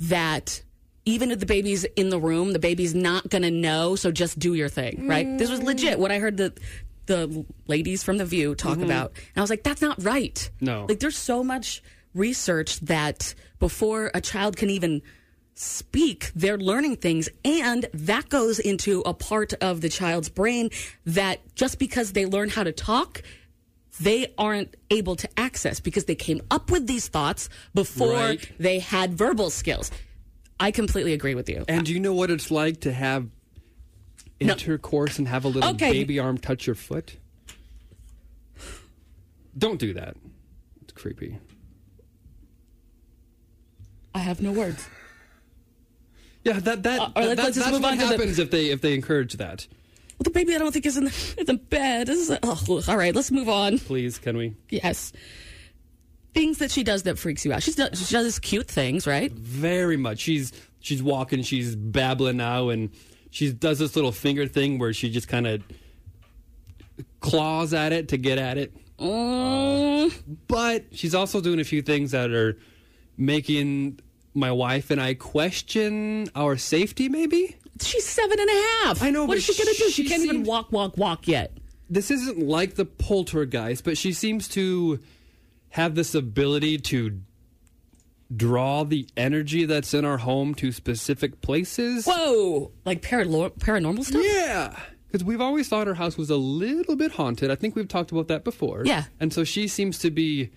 that 0.00 0.62
even 1.04 1.30
if 1.30 1.38
the 1.38 1.46
baby's 1.46 1.84
in 1.84 2.10
the 2.10 2.18
room, 2.18 2.52
the 2.52 2.58
baby's 2.58 2.94
not 2.94 3.28
going 3.30 3.42
to 3.42 3.50
know. 3.50 3.96
So 3.96 4.10
just 4.10 4.38
do 4.38 4.54
your 4.54 4.68
thing, 4.68 5.08
right? 5.08 5.38
This 5.38 5.48
was 5.50 5.62
legit. 5.62 5.98
What 5.98 6.10
I 6.12 6.18
heard 6.18 6.36
the 6.36 6.52
the 7.06 7.46
ladies 7.66 8.02
from 8.02 8.18
The 8.18 8.26
View 8.26 8.54
talk 8.54 8.76
Mhm. 8.76 8.84
about. 8.84 9.12
And 9.34 9.38
I 9.38 9.40
was 9.40 9.48
like, 9.48 9.62
that's 9.62 9.80
not 9.80 9.96
right. 10.04 10.50
No. 10.60 10.84
Like, 10.86 11.00
there's 11.00 11.16
so 11.16 11.42
much 11.42 11.82
research 12.12 12.80
that 12.80 13.34
before 13.58 14.10
a 14.12 14.20
child 14.20 14.58
can 14.58 14.68
even 14.68 15.00
speak, 15.54 16.30
they're 16.36 16.58
learning 16.58 16.96
things. 16.96 17.30
And 17.46 17.86
that 17.94 18.28
goes 18.28 18.58
into 18.58 19.00
a 19.06 19.14
part 19.14 19.54
of 19.54 19.80
the 19.80 19.88
child's 19.88 20.28
brain 20.28 20.68
that 21.06 21.40
just 21.54 21.78
because 21.78 22.12
they 22.12 22.26
learn 22.26 22.50
how 22.50 22.62
to 22.62 22.72
talk, 22.72 23.22
they 24.00 24.32
aren't 24.38 24.74
able 24.90 25.16
to 25.16 25.28
access 25.36 25.80
because 25.80 26.04
they 26.06 26.14
came 26.14 26.40
up 26.50 26.70
with 26.70 26.86
these 26.86 27.08
thoughts 27.08 27.48
before 27.74 28.12
Right. 28.12 28.52
they 28.58 28.78
had 28.78 29.14
verbal 29.14 29.50
skills. 29.50 29.90
I 30.60 30.70
completely 30.70 31.12
agree 31.12 31.34
with 31.34 31.48
you. 31.48 31.64
And 31.68 31.84
do 31.86 31.92
you 31.92 32.00
know 32.00 32.14
what 32.14 32.30
it's 32.30 32.50
like 32.50 32.80
to 32.80 32.92
have 32.92 33.28
intercourse 34.40 35.18
and 35.18 35.28
have 35.28 35.44
a 35.44 35.48
little 35.48 35.70
Okay. 35.70 35.92
baby 35.92 36.18
arm 36.18 36.38
touch 36.38 36.66
your 36.66 36.74
foot? 36.76 37.16
Don't 39.56 39.78
do 39.80 39.92
that. 39.94 40.16
It's 40.82 40.92
creepy. 40.92 41.38
I 44.14 44.20
have 44.20 44.40
no 44.40 44.52
words. 44.52 44.86
Yeah, 46.44 46.60
that 46.60 46.82
that, 46.84 47.00
Uh, 47.00 47.34
that- 47.34 47.36
just 47.38 47.58
that's 47.58 47.70
what 47.80 47.90
to 47.92 47.96
the- 47.98 48.06
happens 48.06 48.38
if 48.38 48.50
they 48.50 48.70
if 48.70 48.80
they 48.80 48.94
encourage 48.94 49.34
that. 49.34 49.66
Well, 50.18 50.24
the 50.24 50.30
baby, 50.30 50.54
I 50.54 50.58
don't 50.58 50.72
think 50.72 50.84
is 50.84 50.96
in 50.96 51.04
the, 51.04 51.34
in 51.38 51.46
the 51.46 51.54
bed. 51.54 52.08
This 52.08 52.28
is, 52.28 52.38
oh, 52.42 52.82
all 52.88 52.96
right, 52.96 53.14
let's 53.14 53.30
move 53.30 53.48
on. 53.48 53.78
Please, 53.78 54.18
can 54.18 54.36
we? 54.36 54.56
Yes. 54.68 55.12
Things 56.34 56.58
that 56.58 56.72
she 56.72 56.82
does 56.82 57.04
that 57.04 57.18
freaks 57.18 57.44
you 57.44 57.52
out. 57.52 57.62
She's 57.62 57.76
she 57.76 58.14
does 58.14 58.38
cute 58.40 58.68
things, 58.68 59.06
right? 59.06 59.30
Very 59.32 59.96
much. 59.96 60.18
She's 60.18 60.52
she's 60.80 61.02
walking, 61.02 61.42
she's 61.42 61.76
babbling 61.76 62.36
now, 62.36 62.68
and 62.68 62.90
she 63.30 63.52
does 63.52 63.78
this 63.78 63.94
little 63.94 64.12
finger 64.12 64.46
thing 64.46 64.78
where 64.78 64.92
she 64.92 65.08
just 65.10 65.28
kind 65.28 65.46
of 65.46 65.62
claws 67.20 67.72
at 67.72 67.92
it 67.92 68.08
to 68.08 68.16
get 68.16 68.38
at 68.38 68.58
it. 68.58 68.76
Mm. 68.98 70.12
But 70.48 70.86
she's 70.92 71.14
also 71.14 71.40
doing 71.40 71.60
a 71.60 71.64
few 71.64 71.82
things 71.82 72.10
that 72.10 72.30
are 72.32 72.58
making 73.16 74.00
my 74.34 74.52
wife 74.52 74.90
and 74.90 75.00
I 75.00 75.14
question 75.14 76.28
our 76.34 76.56
safety. 76.56 77.08
Maybe 77.08 77.56
she's 77.80 78.06
seven 78.06 78.38
and 78.38 78.48
a 78.48 78.62
half. 78.84 79.02
I 79.02 79.10
know. 79.10 79.22
What 79.22 79.28
but 79.28 79.36
is 79.38 79.44
she 79.44 79.56
gonna 79.56 79.76
do? 79.76 79.90
She 79.90 80.04
can't 80.04 80.24
even 80.24 80.44
walk, 80.44 80.72
walk, 80.72 80.96
walk 80.96 81.28
yet. 81.28 81.56
This 81.90 82.10
isn't 82.10 82.38
like 82.38 82.74
the 82.74 82.84
poltergeist, 82.84 83.84
but 83.84 83.96
she 83.96 84.12
seems 84.12 84.46
to 84.48 85.00
have 85.70 85.94
this 85.94 86.14
ability 86.14 86.78
to 86.78 87.20
draw 88.34 88.84
the 88.84 89.06
energy 89.16 89.64
that's 89.64 89.94
in 89.94 90.04
our 90.04 90.18
home 90.18 90.54
to 90.56 90.70
specific 90.72 91.40
places. 91.40 92.06
Whoa! 92.06 92.72
Like 92.84 93.00
paralo- 93.02 93.56
paranormal 93.58 94.04
stuff? 94.04 94.22
Yeah. 94.24 94.78
Because 95.06 95.24
we've 95.24 95.40
always 95.40 95.68
thought 95.68 95.88
our 95.88 95.94
house 95.94 96.18
was 96.18 96.28
a 96.28 96.36
little 96.36 96.94
bit 96.94 97.12
haunted. 97.12 97.50
I 97.50 97.54
think 97.54 97.74
we've 97.74 97.88
talked 97.88 98.12
about 98.12 98.28
that 98.28 98.44
before. 98.44 98.82
Yeah. 98.84 99.04
And 99.18 99.32
so 99.32 99.42
she 99.42 99.66
seems 99.66 99.98
to 100.00 100.10
be, 100.10 100.50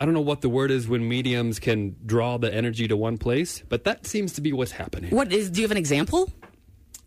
I 0.00 0.04
don't 0.04 0.14
know 0.14 0.20
what 0.20 0.40
the 0.42 0.48
word 0.48 0.70
is 0.70 0.86
when 0.88 1.08
mediums 1.08 1.58
can 1.58 1.96
draw 2.06 2.36
the 2.38 2.52
energy 2.54 2.86
to 2.88 2.96
one 2.96 3.18
place, 3.18 3.62
but 3.68 3.84
that 3.84 4.06
seems 4.06 4.32
to 4.34 4.40
be 4.40 4.52
what's 4.52 4.72
happening. 4.72 5.10
What 5.10 5.32
is? 5.32 5.50
Do 5.50 5.60
you 5.60 5.64
have 5.64 5.72
an 5.72 5.76
example? 5.76 6.32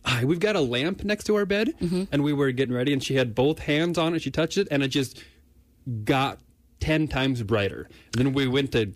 Hi, 0.03 0.25
We've 0.25 0.39
got 0.39 0.55
a 0.55 0.61
lamp 0.61 1.03
next 1.03 1.25
to 1.25 1.35
our 1.35 1.45
bed, 1.45 1.73
Mm-hmm. 1.79 2.03
and 2.11 2.23
we 2.23 2.33
were 2.33 2.51
getting 2.51 2.73
ready, 2.75 2.91
and 2.91 3.01
she 3.03 3.15
had 3.15 3.33
both 3.35 3.59
hands 3.59 3.97
on 3.97 4.13
it. 4.15 4.21
She 4.21 4.31
touched 4.31 4.57
it, 4.57 4.67
and 4.71 4.81
it 4.83 4.89
just 4.89 5.23
got 6.03 6.39
10 6.79 7.07
times 7.07 7.43
brighter. 7.43 7.87
And 8.17 8.25
then 8.25 8.33
we 8.33 8.47
went 8.47 8.71
to 8.73 8.93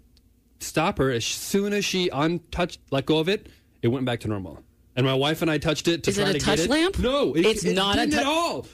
stop 0.59 0.97
her. 0.97 1.11
As 1.11 1.23
soon 1.23 1.71
as 1.73 1.85
she 1.85 2.09
untouched, 2.09 2.79
let 2.91 3.05
go 3.05 3.19
of 3.19 3.29
it, 3.29 3.47
it 3.81 3.89
went 3.89 4.05
back 4.05 4.19
to 4.21 4.27
normal. 4.27 4.61
And 4.95 5.05
my 5.05 5.13
wife 5.13 5.41
and 5.41 5.51
I 5.51 5.57
touched 5.59 5.87
it 5.87 6.03
to 6.03 6.09
Is 6.09 6.17
it 6.17 6.21
try 6.23 6.29
a 6.31 6.33
to 6.33 6.39
touch 6.39 6.57
get 6.57 6.65
it. 6.65 6.69
lamp? 6.71 6.99
No, 6.99 7.33
it- 7.35 7.45
It's 7.45 7.63
it 7.63 7.75
not 7.75 7.97
a 7.97 7.99
didn't 8.07 8.13
tou- 8.13 8.19
at 8.19 8.25
all. 8.25 8.65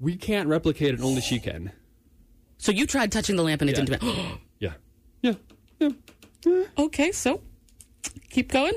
We 0.00 0.16
can't 0.16 0.48
replicate 0.48 0.94
it. 0.94 1.00
Only 1.00 1.20
she 1.22 1.38
can. 1.38 1.72
So 2.64 2.72
you 2.72 2.86
tried 2.86 3.12
touching 3.12 3.36
the 3.36 3.42
lamp 3.42 3.60
and 3.60 3.68
it 3.68 3.76
Yeah. 3.76 3.84
didn't 3.84 4.00
do 4.00 4.08
it. 4.08 4.38
Yeah. 4.58 4.72
Yeah. 5.20 5.34
Yeah. 6.46 6.62
Okay, 6.78 7.12
so 7.12 7.42
keep 8.30 8.50
going. 8.50 8.72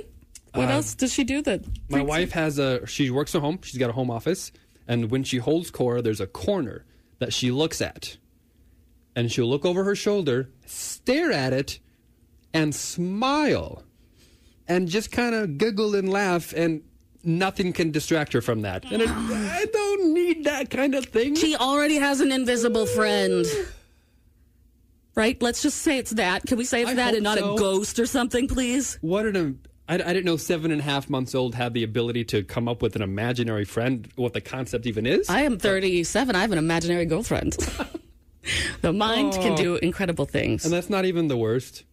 What 0.54 0.68
Uh, 0.68 0.74
else 0.74 0.94
does 0.94 1.14
she 1.14 1.24
do 1.24 1.42
that? 1.44 1.64
My 1.90 2.02
wife 2.02 2.34
has 2.34 2.60
a. 2.60 2.86
She 2.86 3.10
works 3.10 3.34
at 3.34 3.40
home. 3.40 3.60
She's 3.64 3.78
got 3.80 3.90
a 3.90 3.94
home 3.94 4.12
office, 4.12 4.52
and 4.90 5.10
when 5.10 5.24
she 5.24 5.38
holds 5.38 5.72
Cora, 5.72 6.02
there's 6.02 6.20
a 6.20 6.28
corner 6.28 6.84
that 7.20 7.32
she 7.32 7.50
looks 7.50 7.80
at, 7.80 8.18
and 9.16 9.32
she'll 9.32 9.48
look 9.50 9.64
over 9.64 9.86
her 9.86 9.96
shoulder, 9.96 10.50
stare 10.66 11.32
at 11.32 11.54
it, 11.54 11.80
and 12.54 12.76
smile, 12.76 13.84
and 14.68 14.90
just 14.90 15.14
kind 15.14 15.34
of 15.34 15.58
giggle 15.58 15.96
and 15.96 16.10
laugh, 16.10 16.52
and 16.54 16.82
nothing 17.24 17.72
can 17.72 17.92
distract 17.92 18.34
her 18.34 18.42
from 18.42 18.64
that. 18.64 18.84
And 18.92 19.02
it, 19.02 19.10
I 19.14 19.66
don't 19.72 20.14
need 20.14 20.44
that 20.44 20.70
kind 20.70 20.94
of 20.94 21.06
thing. 21.06 21.36
She 21.36 21.56
already 21.56 21.96
has 21.96 22.20
an 22.20 22.34
invisible 22.34 22.86
friend. 22.86 23.46
Right? 25.18 25.42
Let's 25.42 25.64
just 25.64 25.80
say 25.80 25.98
it's 25.98 26.12
that. 26.12 26.46
Can 26.46 26.60
we 26.60 26.64
say 26.64 26.82
it's 26.84 26.92
I 26.92 26.94
that 26.94 27.16
and 27.16 27.24
not 27.24 27.40
so. 27.40 27.56
a 27.56 27.58
ghost 27.58 27.98
or 27.98 28.06
something, 28.06 28.48
please? 28.48 29.00
What 29.02 29.26
an 29.26 29.60
I, 29.90 29.96
I 29.96 29.98
didn't 29.98 30.26
know 30.26 30.38
seven 30.38 30.72
and 30.72 30.80
a 30.80 30.84
half 30.84 31.10
months 31.10 31.34
old 31.34 31.56
had 31.56 31.74
the 31.74 31.84
ability 31.84 32.24
to 32.26 32.44
come 32.44 32.68
up 32.68 32.84
with 32.84 32.96
an 32.96 33.02
imaginary 33.02 33.66
friend. 33.66 34.08
What 34.16 34.34
the 34.34 34.42
concept 34.42 34.86
even 34.86 35.08
is? 35.08 35.28
I 35.28 35.42
am 35.42 35.58
37. 35.58 36.36
I 36.36 36.42
have 36.42 36.52
an 36.52 36.60
imaginary 36.60 37.06
girlfriend. 37.06 37.54
the 38.82 38.94
mind 38.94 39.34
can 39.34 39.54
Oh. 39.54 39.58
do 39.58 39.76
incredible 39.78 40.26
things. 40.26 40.66
and 40.66 40.74
that's 40.74 40.90
not 40.90 41.06
even 41.06 41.30
the 41.30 41.38
worst. 41.38 41.84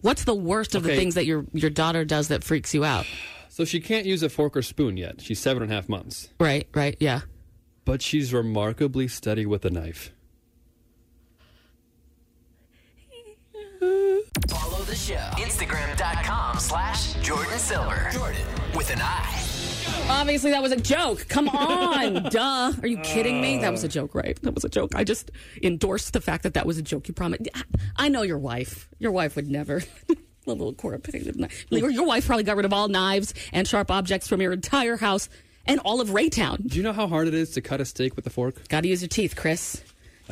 What's 0.00 0.24
the 0.24 0.34
worst 0.34 0.74
of 0.74 0.82
the 0.82 0.96
things 0.96 1.14
that 1.14 1.24
your 1.24 1.46
your 1.52 1.70
daughter 1.70 2.04
does 2.04 2.28
that 2.28 2.42
freaks 2.44 2.74
you 2.74 2.84
out? 2.84 3.06
So 3.48 3.66
she 3.66 3.80
can't 3.80 4.06
use 4.06 4.22
a 4.22 4.30
fork 4.30 4.56
or 4.56 4.62
spoon 4.62 4.96
yet. 4.96 5.20
She's 5.20 5.38
seven 5.38 5.62
and 5.62 5.70
a 5.70 5.74
half 5.74 5.86
months. 5.86 6.30
Right, 6.40 6.66
right, 6.72 6.96
yeah. 7.00 7.20
But 7.84 8.00
she's 8.00 8.32
remarkably 8.32 9.08
steady 9.08 9.44
with 9.44 9.66
a 9.66 9.70
knife. 9.70 10.10
Follow 14.48 14.82
the 14.84 14.91
show. 15.02 15.14
Instagram.com 15.14 16.58
slash 16.60 17.14
Jordan 17.14 17.58
Silver. 17.58 18.08
Jordan 18.12 18.42
with 18.76 18.90
an 18.90 19.00
I. 19.02 19.42
Obviously, 20.08 20.52
that 20.52 20.62
was 20.62 20.70
a 20.72 20.76
joke. 20.80 21.26
Come 21.28 21.48
on, 21.50 22.24
duh. 22.30 22.72
Are 22.80 22.86
you 22.86 22.98
kidding 22.98 23.40
me? 23.40 23.58
That 23.58 23.72
was 23.72 23.82
a 23.82 23.88
joke, 23.88 24.14
right? 24.14 24.40
That 24.42 24.54
was 24.54 24.64
a 24.64 24.68
joke. 24.68 24.94
I 24.94 25.02
just 25.04 25.30
endorsed 25.62 26.12
the 26.12 26.20
fact 26.20 26.44
that 26.44 26.54
that 26.54 26.66
was 26.66 26.78
a 26.78 26.82
joke. 26.82 27.08
You 27.08 27.14
promised. 27.14 27.48
I 27.96 28.08
know 28.08 28.22
your 28.22 28.38
wife. 28.38 28.88
Your 28.98 29.10
wife 29.12 29.34
would 29.36 29.48
never. 29.48 29.82
A 30.46 30.50
little 30.50 30.74
corrupt. 30.74 31.08
Your 31.70 31.90
your 31.90 32.04
wife 32.04 32.26
probably 32.26 32.42
got 32.42 32.56
rid 32.56 32.64
of 32.66 32.72
all 32.72 32.88
knives 32.88 33.32
and 33.52 33.66
sharp 33.66 33.92
objects 33.92 34.26
from 34.26 34.40
your 34.42 34.52
entire 34.52 34.96
house 34.96 35.28
and 35.66 35.78
all 35.84 36.00
of 36.00 36.08
Raytown. 36.08 36.66
Do 36.66 36.76
you 36.76 36.82
know 36.82 36.92
how 36.92 37.06
hard 37.06 37.28
it 37.28 37.34
is 37.34 37.50
to 37.52 37.60
cut 37.60 37.80
a 37.80 37.84
steak 37.84 38.16
with 38.16 38.26
a 38.26 38.30
fork? 38.30 38.66
Got 38.68 38.80
to 38.80 38.88
use 38.88 39.02
your 39.02 39.08
teeth, 39.08 39.36
Chris. 39.36 39.80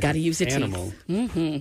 Got 0.01 0.13
to 0.13 0.19
use 0.19 0.41
your 0.41 0.51
animal. 0.51 0.93
teeth. 1.07 1.31
hmm 1.33 1.59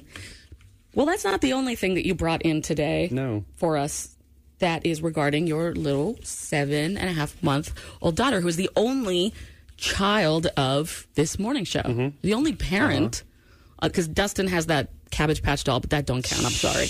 Well, 0.95 1.05
that's 1.05 1.23
not 1.23 1.41
the 1.41 1.53
only 1.53 1.75
thing 1.75 1.93
that 1.95 2.05
you 2.05 2.15
brought 2.15 2.41
in 2.41 2.61
today 2.61 3.09
No. 3.11 3.45
for 3.55 3.77
us. 3.77 4.15
That 4.59 4.85
is 4.85 5.01
regarding 5.01 5.47
your 5.47 5.73
little 5.73 6.17
seven 6.23 6.97
and 6.97 7.09
a 7.09 7.13
half 7.13 7.41
month 7.41 7.73
old 8.01 8.15
daughter, 8.17 8.41
who 8.41 8.47
is 8.49 8.57
the 8.57 8.69
only 8.75 9.33
child 9.77 10.47
of 10.57 11.07
this 11.15 11.39
morning 11.39 11.63
show, 11.63 11.81
Mm-hmm. 11.81 12.17
the 12.23 12.33
only 12.33 12.53
parent. 12.53 13.23
Uh-huh. 13.23 13.87
Because 13.87 14.09
Dustin 14.09 14.47
has 14.47 14.65
that 14.65 14.89
Cabbage 15.11 15.41
Patch 15.41 15.63
doll, 15.63 15.79
but 15.79 15.91
that 15.91 16.05
don't 16.05 16.21
count. 16.21 16.43
I'm 16.45 16.51
sorry. 16.51 16.89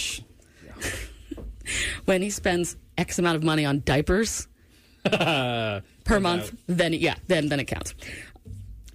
when 2.05 2.23
he 2.23 2.31
spends 2.31 2.75
X 2.97 3.19
amount 3.19 3.35
of 3.35 3.43
money 3.43 3.63
on 3.65 3.81
diapers 3.85 4.47
per 5.03 6.19
month, 6.19 6.55
then 6.65 6.93
yeah, 6.93 7.15
then 7.27 7.49
then 7.49 7.59
it 7.59 7.65
counts. 7.65 7.93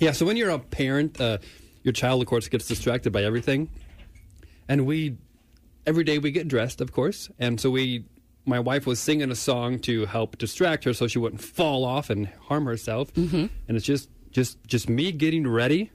Yeah, 0.01 0.11
so 0.11 0.27
when 0.27 0.37
you're 0.37 0.51
a 0.51 0.59
parent, 0.59 1.21
uh, 1.21 1.39
your 1.85 1.93
child, 1.93 2.21
of 2.21 2.27
course, 2.27 2.49
gets 2.49 2.67
distracted 2.67 3.13
by 3.13 3.23
everything. 3.23 3.71
And 4.69 4.87
we, 4.87 5.17
every 5.87 6.05
day 6.05 6.19
we 6.19 6.31
get 6.31 6.49
dressed, 6.49 6.81
of 6.81 6.93
course. 6.93 7.31
And 7.39 7.61
so 7.61 7.71
we, 7.71 8.05
my 8.47 8.59
wife 8.61 8.87
was 8.87 8.99
singing 9.01 9.31
a 9.31 9.35
song 9.35 9.79
to 9.81 10.07
help 10.07 10.39
distract 10.39 10.85
her 10.85 10.93
so 10.93 11.07
she 11.07 11.19
wouldn't 11.19 11.41
fall 11.43 11.85
off 11.85 12.11
and 12.11 12.29
harm 12.49 12.67
herself. 12.67 13.13
Mm-hmm. 13.15 13.47
And 13.69 13.77
it's 13.77 13.87
just, 13.87 14.09
just, 14.31 14.63
just 14.67 14.89
me 14.89 15.13
getting 15.13 15.47
ready 15.47 15.91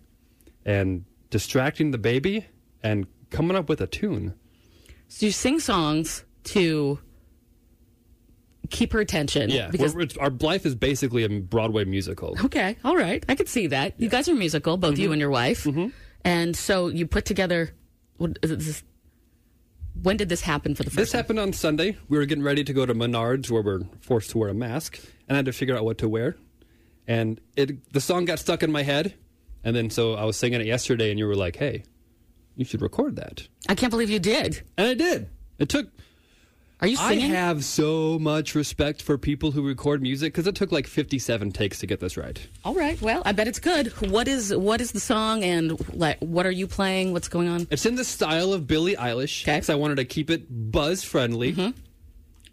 and 0.66 1.06
distracting 1.30 1.92
the 1.92 1.98
baby 1.98 2.46
and 2.84 3.08
coming 3.30 3.56
up 3.58 3.70
with 3.70 3.82
a 3.82 3.88
tune. 3.88 4.34
So 5.08 5.26
you 5.28 5.32
sing 5.32 5.60
songs 5.60 6.24
to 6.46 7.00
keep 8.70 8.94
her 8.94 9.00
attention. 9.00 9.50
Yeah, 9.50 9.70
because 9.70 9.94
we're- 9.96 10.06
it's- 10.06 10.18
our 10.18 10.30
life 10.30 10.66
is 10.66 10.76
basically 10.76 11.24
a 11.24 11.30
Broadway 11.30 11.86
musical. 11.86 12.36
Okay, 12.46 12.78
all 12.84 12.96
right. 12.96 13.24
I 13.28 13.36
could 13.36 13.50
see 13.50 13.68
that. 13.68 13.94
You 14.00 14.10
guys 14.10 14.30
are 14.30 14.36
musical, 14.36 14.78
both 14.78 14.94
Mm-hmm. 14.94 15.02
you 15.02 15.12
and 15.12 15.20
your 15.20 15.30
wife. 15.32 15.68
And 16.24 16.56
so 16.56 16.88
you 16.88 17.08
put 17.08 17.26
together. 17.26 17.72
What, 18.20 18.38
is 18.44 18.66
this, 18.68 18.84
when 20.02 20.18
did 20.18 20.30
this 20.30 20.42
happen 20.42 20.76
for 20.76 20.84
the 20.84 20.90
first 20.92 20.98
This 20.98 21.12
time? 21.14 21.20
happened 21.20 21.40
on 21.40 21.54
Sunday. 21.54 21.98
We 22.08 22.18
were 22.18 22.26
getting 22.26 22.44
ready 22.44 22.64
to 22.64 22.74
go 22.74 22.86
to 22.86 22.94
Menards, 22.94 23.50
where 23.50 23.62
we're 23.64 23.82
forced 24.02 24.30
to 24.32 24.38
wear 24.38 24.50
a 24.50 24.54
mask, 24.54 25.00
and 25.28 25.36
I 25.36 25.38
had 25.38 25.46
to 25.46 25.52
figure 25.54 25.76
out 25.76 25.84
what 25.86 25.98
to 26.00 26.08
wear. 26.08 26.36
And 27.08 27.42
it, 27.56 27.92
the 27.92 28.00
song 28.02 28.26
got 28.26 28.38
stuck 28.40 28.62
in 28.62 28.72
my 28.72 28.84
head, 28.84 29.16
and 29.64 29.76
then 29.76 29.90
so 29.90 30.14
I 30.14 30.26
was 30.26 30.38
singing 30.38 30.62
it 30.62 30.68
yesterday, 30.68 31.10
and 31.10 31.18
you 31.18 31.26
were 31.26 31.36
like, 31.36 31.56
"Hey, 31.56 31.84
you 32.56 32.66
should 32.66 32.82
record 32.84 33.16
that," 33.16 33.48
I 33.68 33.74
can't 33.74 33.90
believe 33.90 34.10
you 34.12 34.20
did. 34.20 34.62
and 34.78 34.88
I 34.88 34.94
did. 34.94 35.28
It 35.58 35.70
took 35.70 35.88
Are 36.82 36.88
you 36.88 36.96
singing? 36.96 37.32
I 37.32 37.36
have 37.36 37.66
so 37.66 38.18
much 38.20 38.56
respect 38.56 39.02
for 39.02 39.18
people 39.18 39.52
who 39.52 39.68
record 39.68 40.02
music 40.02 40.32
because 40.34 40.48
it 40.48 40.56
took 40.56 40.72
like 40.72 40.88
57 40.88 41.52
takes 41.52 41.80
to 41.80 41.88
get 41.88 42.00
this 42.00 42.16
right. 42.16 42.48
All 42.64 42.74
right. 42.74 43.02
Well, 43.02 43.22
I 43.26 43.34
bet 43.34 43.50
it's 43.50 43.60
good. 43.60 43.88
What 44.10 44.30
is 44.30 44.56
what 44.56 44.80
is 44.80 44.94
the 44.94 45.00
song 45.02 45.44
and 45.44 45.78
like 45.94 46.20
what 46.20 46.46
are 46.46 46.52
you 46.52 46.68
playing? 46.68 47.12
What's 47.12 47.28
going 47.28 47.50
on? 47.50 47.68
It's 47.70 47.86
in 47.86 47.96
the 47.96 48.06
style 48.06 48.54
of 48.54 48.66
Billie 48.66 48.96
Eilish. 48.96 49.48
Okay. 49.48 49.74
I 49.74 49.76
wanted 49.76 49.96
to 49.96 50.06
keep 50.06 50.30
it 50.30 50.46
buzz 50.50 51.04
friendly. 51.04 51.54
Mm-hmm. 51.54 51.78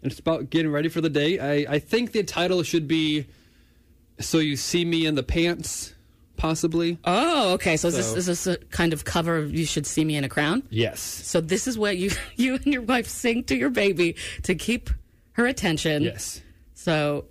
It's 0.03 0.19
about 0.19 0.49
getting 0.49 0.71
ready 0.71 0.89
for 0.89 1.01
the 1.01 1.09
day. 1.09 1.39
I, 1.39 1.75
I 1.75 1.79
think 1.79 2.11
the 2.11 2.23
title 2.23 2.63
should 2.63 2.87
be 2.87 3.27
So 4.19 4.39
You 4.39 4.55
See 4.55 4.85
Me 4.85 5.05
in 5.05 5.15
the 5.15 5.23
Pants, 5.23 5.93
possibly. 6.37 6.97
Oh, 7.03 7.53
okay. 7.53 7.75
So, 7.77 7.89
is, 7.89 7.95
this, 7.95 8.13
is 8.13 8.25
this 8.27 8.47
a 8.47 8.57
kind 8.67 8.93
of 8.93 9.03
cover 9.05 9.37
of 9.37 9.53
"You 9.53 9.65
Should 9.65 9.85
See 9.85 10.05
Me 10.05 10.15
in 10.15 10.23
a 10.23 10.29
Crown"? 10.29 10.63
Yes. 10.69 10.99
So 11.01 11.41
this 11.41 11.67
is 11.67 11.77
what 11.77 11.97
you 11.97 12.11
you 12.35 12.55
and 12.55 12.65
your 12.67 12.83
wife 12.83 13.07
sing 13.07 13.43
to 13.45 13.55
your 13.55 13.69
baby 13.69 14.15
to 14.43 14.55
keep 14.55 14.89
her 15.33 15.45
attention. 15.45 16.03
Yes. 16.03 16.41
So, 16.73 17.25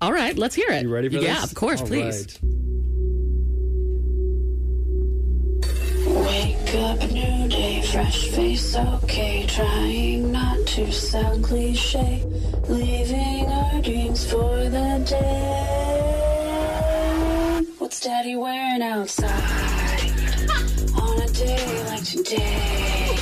all 0.00 0.12
right, 0.12 0.36
let's 0.36 0.54
hear 0.54 0.70
it. 0.70 0.82
You 0.82 0.92
ready 0.92 1.08
for 1.08 1.16
this? 1.16 1.24
Yeah, 1.24 1.42
of 1.42 1.54
course, 1.54 1.80
All 1.80 1.86
please. 1.86 2.38
right. 2.42 2.62
Wake 6.04 6.74
up, 6.74 7.10
new 7.10 7.48
day, 7.48 7.82
fresh 7.82 8.28
face, 8.28 8.76
okay. 8.76 9.46
Trying 9.46 10.32
not 10.32 10.66
to 10.68 10.90
sound 10.92 11.44
cliche. 11.44 12.22
Leaving 12.68 13.46
our 13.46 13.80
dreams 13.82 14.30
for 14.30 14.56
the 14.64 15.04
day. 15.08 16.11
What's 17.92 18.00
daddy 18.00 18.36
wearing 18.36 18.80
outside? 18.80 19.28
On 20.96 21.20
a 21.20 21.28
day 21.28 21.84
like 21.84 22.02
today. 22.02 23.18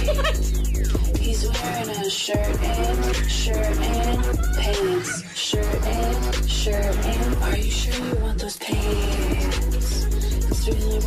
He's 1.18 1.42
wearing 1.50 1.90
a 1.90 2.08
shirt 2.08 2.38
and 2.38 3.16
shirt 3.28 3.56
and 3.56 4.38
pants. 4.54 5.24
Shirt 5.36 5.66
and 5.86 6.48
shirt 6.48 6.84
and. 6.84 7.42
Are 7.42 7.56
you 7.56 7.68
sure 7.68 8.06
you 8.06 8.14
want 8.22 8.38
those 8.38 8.58
pants? 8.58 10.04
It's 10.04 10.68
really. 10.68 11.00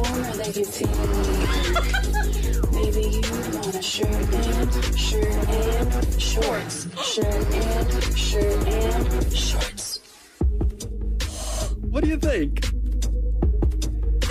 Maybe 2.73 3.01
you 3.15 3.21
want 3.55 3.75
a 3.75 3.81
shirt 3.81 4.09
and 4.09 4.97
shirt 4.99 5.23
and 5.23 6.21
shorts. 6.21 6.87
Shirt 7.01 7.53
and 7.53 8.17
shirt 8.17 8.67
and 8.67 9.33
shorts. 9.33 10.01
What 11.79 12.03
do 12.03 12.09
you 12.09 12.17
think? 12.17 12.72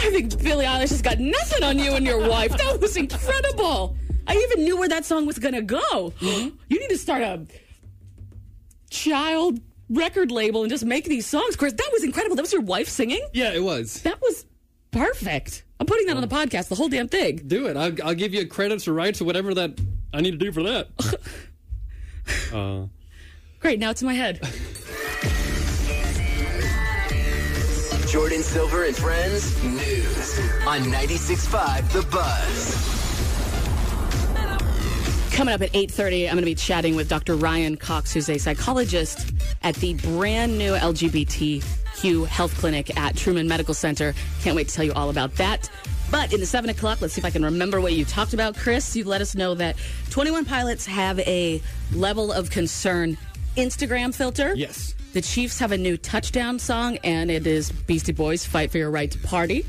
I 0.02 0.10
think 0.10 0.42
Billie 0.42 0.64
Eilish 0.64 0.90
has 0.90 1.00
got 1.00 1.20
nothing 1.20 1.62
on 1.62 1.78
you 1.78 1.92
and 1.92 2.04
your 2.04 2.28
wife. 2.28 2.56
That 2.56 2.80
was 2.80 2.96
incredible. 2.96 3.96
I 4.26 4.34
even 4.34 4.64
knew 4.64 4.76
where 4.76 4.88
that 4.88 5.04
song 5.04 5.26
was 5.26 5.38
going 5.38 5.54
to 5.54 5.62
go. 5.62 5.80
Mm-hmm. 5.80 6.56
You 6.68 6.80
need 6.80 6.88
to 6.88 6.98
start 6.98 7.22
a 7.22 7.46
child 8.90 9.60
record 9.88 10.32
label 10.32 10.62
and 10.62 10.70
just 10.70 10.84
make 10.84 11.04
these 11.04 11.26
songs. 11.26 11.54
Chris, 11.54 11.72
that 11.74 11.88
was 11.92 12.02
incredible. 12.02 12.34
That 12.34 12.42
was 12.42 12.52
your 12.52 12.62
wife 12.62 12.88
singing? 12.88 13.24
Yeah, 13.32 13.52
it 13.52 13.62
was. 13.62 14.02
That 14.02 14.20
was 14.20 14.44
perfect. 14.90 15.62
I'm 15.78 15.86
putting 15.86 16.06
that 16.06 16.16
on 16.16 16.22
the 16.22 16.28
podcast, 16.28 16.68
the 16.68 16.74
whole 16.74 16.88
damn 16.88 17.08
thing. 17.08 17.36
Do 17.46 17.66
it. 17.68 17.76
I'll, 17.76 17.94
I'll 18.04 18.14
give 18.14 18.34
you 18.34 18.46
credits 18.46 18.88
or 18.88 18.94
rights 18.94 19.20
or 19.20 19.24
whatever 19.24 19.54
that 19.54 19.80
I 20.12 20.20
need 20.20 20.32
to 20.32 20.36
do 20.36 20.50
for 20.50 20.64
that. 20.64 20.88
uh, 22.52 22.86
Great, 23.60 23.78
now 23.78 23.90
it's 23.90 24.02
in 24.02 24.06
my 24.06 24.14
head. 24.14 24.40
Jordin 28.12 28.42
Silver 28.42 28.84
and 28.84 28.94
Friends 28.94 29.64
News 29.64 30.38
on 30.66 30.80
96.5 30.82 31.92
The 31.92 32.02
Buzz. 32.10 32.76
Coming 35.34 35.54
up 35.54 35.62
at 35.62 35.72
8:30, 35.72 36.26
I'm 36.26 36.32
going 36.34 36.42
to 36.42 36.44
be 36.44 36.54
chatting 36.54 36.94
with 36.94 37.08
Dr. 37.08 37.36
Ryan 37.36 37.78
Cox, 37.78 38.12
who's 38.12 38.28
a 38.28 38.36
psychologist 38.36 39.32
at 39.62 39.76
the 39.76 39.94
brand 39.94 40.58
new 40.58 40.74
LGBTQ 40.74 42.26
health 42.26 42.54
clinic 42.58 42.94
at 42.98 43.16
Truman 43.16 43.48
Medical 43.48 43.72
Center. 43.72 44.12
Can't 44.42 44.56
wait 44.56 44.68
to 44.68 44.74
tell 44.74 44.84
you 44.84 44.92
all 44.92 45.08
about 45.08 45.34
that. 45.36 45.70
But 46.10 46.34
in 46.34 46.40
the 46.40 46.44
7 46.44 46.68
o'clock, 46.68 47.00
let's 47.00 47.14
see 47.14 47.22
if 47.22 47.24
I 47.24 47.30
can 47.30 47.42
remember 47.42 47.80
what 47.80 47.94
you 47.94 48.04
talked 48.04 48.34
about, 48.34 48.58
Chris. 48.58 48.94
You 48.94 49.04
let 49.04 49.22
us 49.22 49.34
know 49.34 49.54
that 49.54 49.76
21 50.10 50.44
Pilots 50.44 50.84
have 50.84 51.18
a 51.20 51.62
level 51.94 52.30
of 52.30 52.50
concern 52.50 53.16
Instagram 53.56 54.14
filter. 54.14 54.52
yes. 54.54 54.94
The 55.12 55.20
Chiefs 55.20 55.58
have 55.58 55.72
a 55.72 55.78
new 55.78 55.98
touchdown 55.98 56.58
song, 56.58 56.96
and 57.04 57.30
it 57.30 57.46
is 57.46 57.70
Beastie 57.70 58.12
Boys 58.12 58.46
Fight 58.46 58.70
for 58.70 58.78
Your 58.78 58.90
Right 58.90 59.10
to 59.10 59.18
Party. 59.18 59.66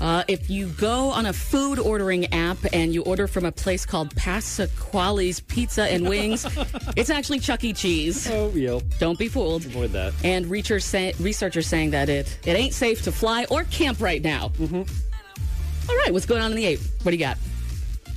Uh, 0.00 0.22
if 0.28 0.48
you 0.48 0.68
go 0.68 1.10
on 1.10 1.26
a 1.26 1.32
food 1.32 1.80
ordering 1.80 2.32
app 2.32 2.58
and 2.72 2.94
you 2.94 3.02
order 3.02 3.26
from 3.26 3.44
a 3.44 3.50
place 3.50 3.84
called 3.84 4.14
Pasquale's 4.14 5.40
Pizza 5.40 5.82
and 5.84 6.08
Wings, 6.08 6.46
it's 6.96 7.10
actually 7.10 7.40
Chuck 7.40 7.64
E. 7.64 7.72
Cheese. 7.72 8.30
Oh, 8.30 8.50
yeah. 8.54 8.78
Don't 9.00 9.18
be 9.18 9.28
fooled. 9.28 9.66
Avoid 9.66 9.90
that. 9.92 10.14
And 10.22 10.46
researchers, 10.46 10.84
say, 10.84 11.12
researchers 11.18 11.66
saying 11.66 11.90
that 11.90 12.08
it, 12.08 12.38
it 12.46 12.52
ain't 12.52 12.72
safe 12.72 13.02
to 13.02 13.12
fly 13.12 13.44
or 13.50 13.64
camp 13.64 14.00
right 14.00 14.22
now. 14.22 14.48
Mm-hmm. 14.58 15.96
right, 15.96 16.12
what's 16.12 16.26
going 16.26 16.40
on 16.40 16.52
in 16.52 16.56
the 16.56 16.66
8? 16.66 16.80
What 17.02 17.10
do 17.10 17.16
you 17.16 17.24
got? 17.24 17.36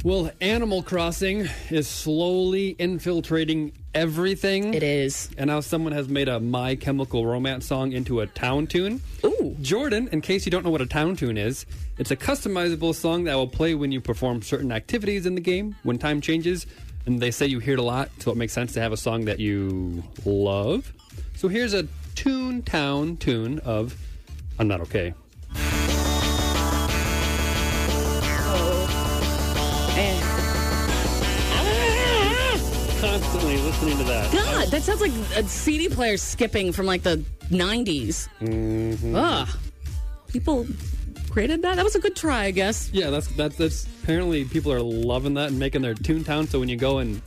Well, 0.03 0.29
Animal 0.39 0.83
Crossing 0.83 1.47
is 1.71 1.87
slowly 1.87 2.75
infiltrating 2.77 3.71
everything. 3.95 4.73
It 4.73 4.83
is. 4.83 5.29
And 5.37 5.47
now 5.47 5.61
someone 5.61 5.93
has 5.93 6.07
made 6.07 6.27
a 6.27 6.39
My 6.39 6.75
Chemical 6.75 7.25
Romance 7.25 7.65
song 7.65 7.93
into 7.93 8.19
a 8.19 8.27
town 8.27 8.67
tune. 8.67 9.01
Ooh. 9.23 9.55
Jordin, 9.61 10.11
in 10.13 10.21
case 10.21 10.45
you 10.45 10.51
don't 10.51 10.63
know 10.63 10.69
what 10.69 10.81
a 10.81 10.85
town 10.85 11.15
tune 11.15 11.37
is, 11.37 11.65
it's 11.97 12.11
a 12.11 12.15
customizable 12.15 12.93
song 12.93 13.23
that 13.23 13.35
will 13.35 13.47
play 13.47 13.73
when 13.73 13.91
you 13.91 14.01
perform 14.01 14.41
certain 14.41 14.71
activities 14.71 15.25
in 15.25 15.33
the 15.33 15.41
game 15.41 15.75
when 15.83 15.97
time 15.97 16.21
changes. 16.21 16.67
And 17.07 17.19
they 17.19 17.31
say 17.31 17.45
you 17.45 17.59
hear 17.59 17.73
it 17.73 17.79
a 17.79 17.83
lot, 17.83 18.09
so 18.19 18.31
it 18.31 18.37
makes 18.37 18.53
sense 18.53 18.73
to 18.73 18.81
have 18.81 18.91
a 18.91 18.97
song 18.97 19.25
that 19.25 19.39
you 19.39 20.03
love. 20.25 20.91
So 21.35 21.47
here's 21.47 21.73
a 21.73 21.87
Tune 22.15 22.61
Town 22.61 23.17
tune 23.17 23.59
of 23.59 23.95
I'm 24.59 24.67
Not 24.67 24.81
Okay. 24.81 25.13
Constantly 33.35 33.61
listening 33.69 33.97
to 33.97 34.03
that. 34.05 34.31
God, 34.31 34.67
that 34.69 34.81
sounds 34.83 35.01
like 35.01 35.11
a 35.35 35.43
CD 35.43 35.89
player 35.89 36.15
skipping 36.15 36.71
from 36.71 36.85
like 36.85 37.03
the 37.03 37.17
90s. 37.49 38.29
Mhm. 38.39 39.13
Ugh. 39.13 39.49
People 40.29 40.65
created 41.29 41.61
that? 41.63 41.75
That 41.75 41.83
was 41.83 41.95
a 41.95 41.99
good 41.99 42.15
try, 42.15 42.45
I 42.45 42.51
guess. 42.51 42.89
Yeah, 42.93 43.09
that's 43.09 43.27
that's 43.27 43.57
that's 43.57 43.87
apparently 44.03 44.45
people 44.45 44.71
are 44.71 44.79
loving 44.79 45.33
that 45.33 45.49
and 45.49 45.59
making 45.59 45.81
their 45.81 45.95
tune 45.95 46.23
town. 46.23 46.47
So 46.47 46.61
when 46.61 46.69
you 46.69 46.77
go 46.77 46.99
and 46.99 47.21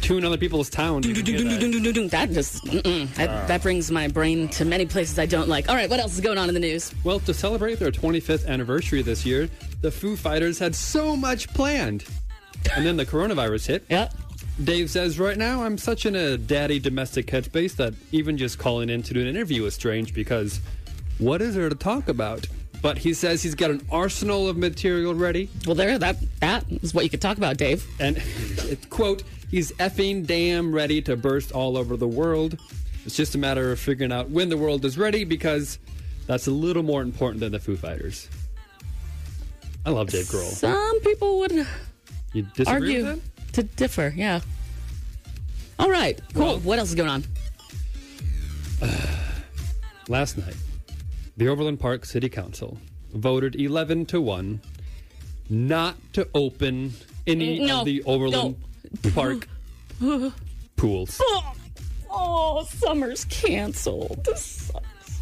tune 0.00 0.24
other 0.24 0.36
people's 0.36 0.68
towns, 0.68 1.06
you 1.06 1.14
can 1.14 1.24
hear 1.24 1.38
that. 1.38 2.10
That 2.10 2.30
just, 2.32 2.64
that, 2.64 3.46
that 3.46 3.62
brings 3.62 3.92
my 3.92 4.08
brain 4.08 4.48
to 4.48 4.64
many 4.64 4.86
places 4.86 5.20
I 5.20 5.26
don't 5.26 5.48
like. 5.48 5.68
All 5.68 5.76
right, 5.76 5.88
what 5.88 6.00
else 6.00 6.14
is 6.14 6.20
going 6.20 6.36
on 6.36 6.48
in 6.48 6.54
the 6.54 6.60
news? 6.60 6.92
Well, 7.04 7.20
to 7.20 7.32
celebrate 7.32 7.78
their 7.78 7.92
25th 7.92 8.44
anniversary 8.44 9.02
this 9.02 9.24
year, 9.24 9.48
the 9.82 9.92
Foo 9.92 10.16
Fighters 10.16 10.58
had 10.58 10.74
so 10.74 11.14
much 11.14 11.46
planned, 11.54 12.04
and 12.74 12.84
then 12.84 12.96
the 12.96 13.06
coronavirus 13.06 13.66
hit. 13.68 13.84
Yeah. 13.88 14.08
Dave 14.62 14.90
says, 14.90 15.18
right 15.18 15.38
now 15.38 15.64
I'm 15.64 15.78
such 15.78 16.04
in 16.04 16.14
a 16.14 16.36
daddy 16.36 16.78
domestic 16.78 17.26
headspace 17.26 17.76
that 17.76 17.94
even 18.12 18.36
just 18.36 18.58
calling 18.58 18.90
in 18.90 19.02
to 19.04 19.14
do 19.14 19.20
an 19.20 19.26
interview 19.26 19.64
is 19.64 19.74
strange 19.74 20.12
because 20.12 20.60
what 21.18 21.40
is 21.40 21.54
there 21.54 21.68
to 21.68 21.74
talk 21.74 22.08
about? 22.08 22.46
But 22.82 22.98
he 22.98 23.12
says 23.14 23.42
he's 23.42 23.54
got 23.54 23.70
an 23.70 23.86
arsenal 23.90 24.48
of 24.48 24.56
material 24.56 25.14
ready. 25.14 25.48
Well, 25.66 25.74
there, 25.74 25.98
that 25.98 26.16
that 26.40 26.64
is 26.70 26.94
what 26.94 27.04
you 27.04 27.10
could 27.10 27.20
talk 27.20 27.36
about, 27.36 27.56
Dave. 27.58 27.86
And 28.00 28.16
it, 28.58 28.88
quote, 28.88 29.22
he's 29.50 29.72
effing 29.72 30.26
damn 30.26 30.74
ready 30.74 31.02
to 31.02 31.16
burst 31.16 31.52
all 31.52 31.76
over 31.76 31.96
the 31.96 32.08
world. 32.08 32.58
It's 33.04 33.16
just 33.16 33.34
a 33.34 33.38
matter 33.38 33.72
of 33.72 33.78
figuring 33.80 34.12
out 34.12 34.30
when 34.30 34.48
the 34.48 34.56
world 34.56 34.84
is 34.84 34.96
ready 34.98 35.24
because 35.24 35.78
that's 36.26 36.46
a 36.46 36.50
little 36.50 36.82
more 36.82 37.02
important 37.02 37.40
than 37.40 37.52
the 37.52 37.58
Foo 37.58 37.76
Fighters. 37.76 38.28
I 39.84 39.90
love 39.90 40.10
Dave 40.10 40.26
Grohl. 40.26 40.50
Some 40.50 41.00
people 41.00 41.38
would 41.40 41.66
You 42.32 42.42
disagree 42.54 43.02
argue? 43.04 43.20
To 43.52 43.62
differ. 43.62 44.12
Yeah. 44.16 44.40
All 45.78 45.90
right, 45.90 46.20
cool. 46.34 46.58
what 46.58 46.78
else 46.78 46.90
is 46.90 46.94
going 46.94 47.08
on? 47.08 47.24
Last 50.08 50.36
night, 50.38 50.56
the 51.36 51.48
Overland 51.48 51.80
Park 51.80 52.04
City 52.04 52.28
Council 52.28 52.78
voted 53.12 53.56
11 53.56 54.06
to 54.06 54.20
1 54.20 54.60
not 55.48 55.96
to 56.12 56.28
open 56.34 56.92
any 57.26 57.60
No, 57.66 57.80
of 57.80 57.84
the 57.86 58.02
Overland 58.04 58.56
Park 59.14 59.48
pools. 60.76 61.20
Oh, 61.22 61.54
oh, 62.10 62.64
summer's 62.64 63.24
canceled. 63.26 64.24
This 64.24 64.42
sucks. 64.42 65.20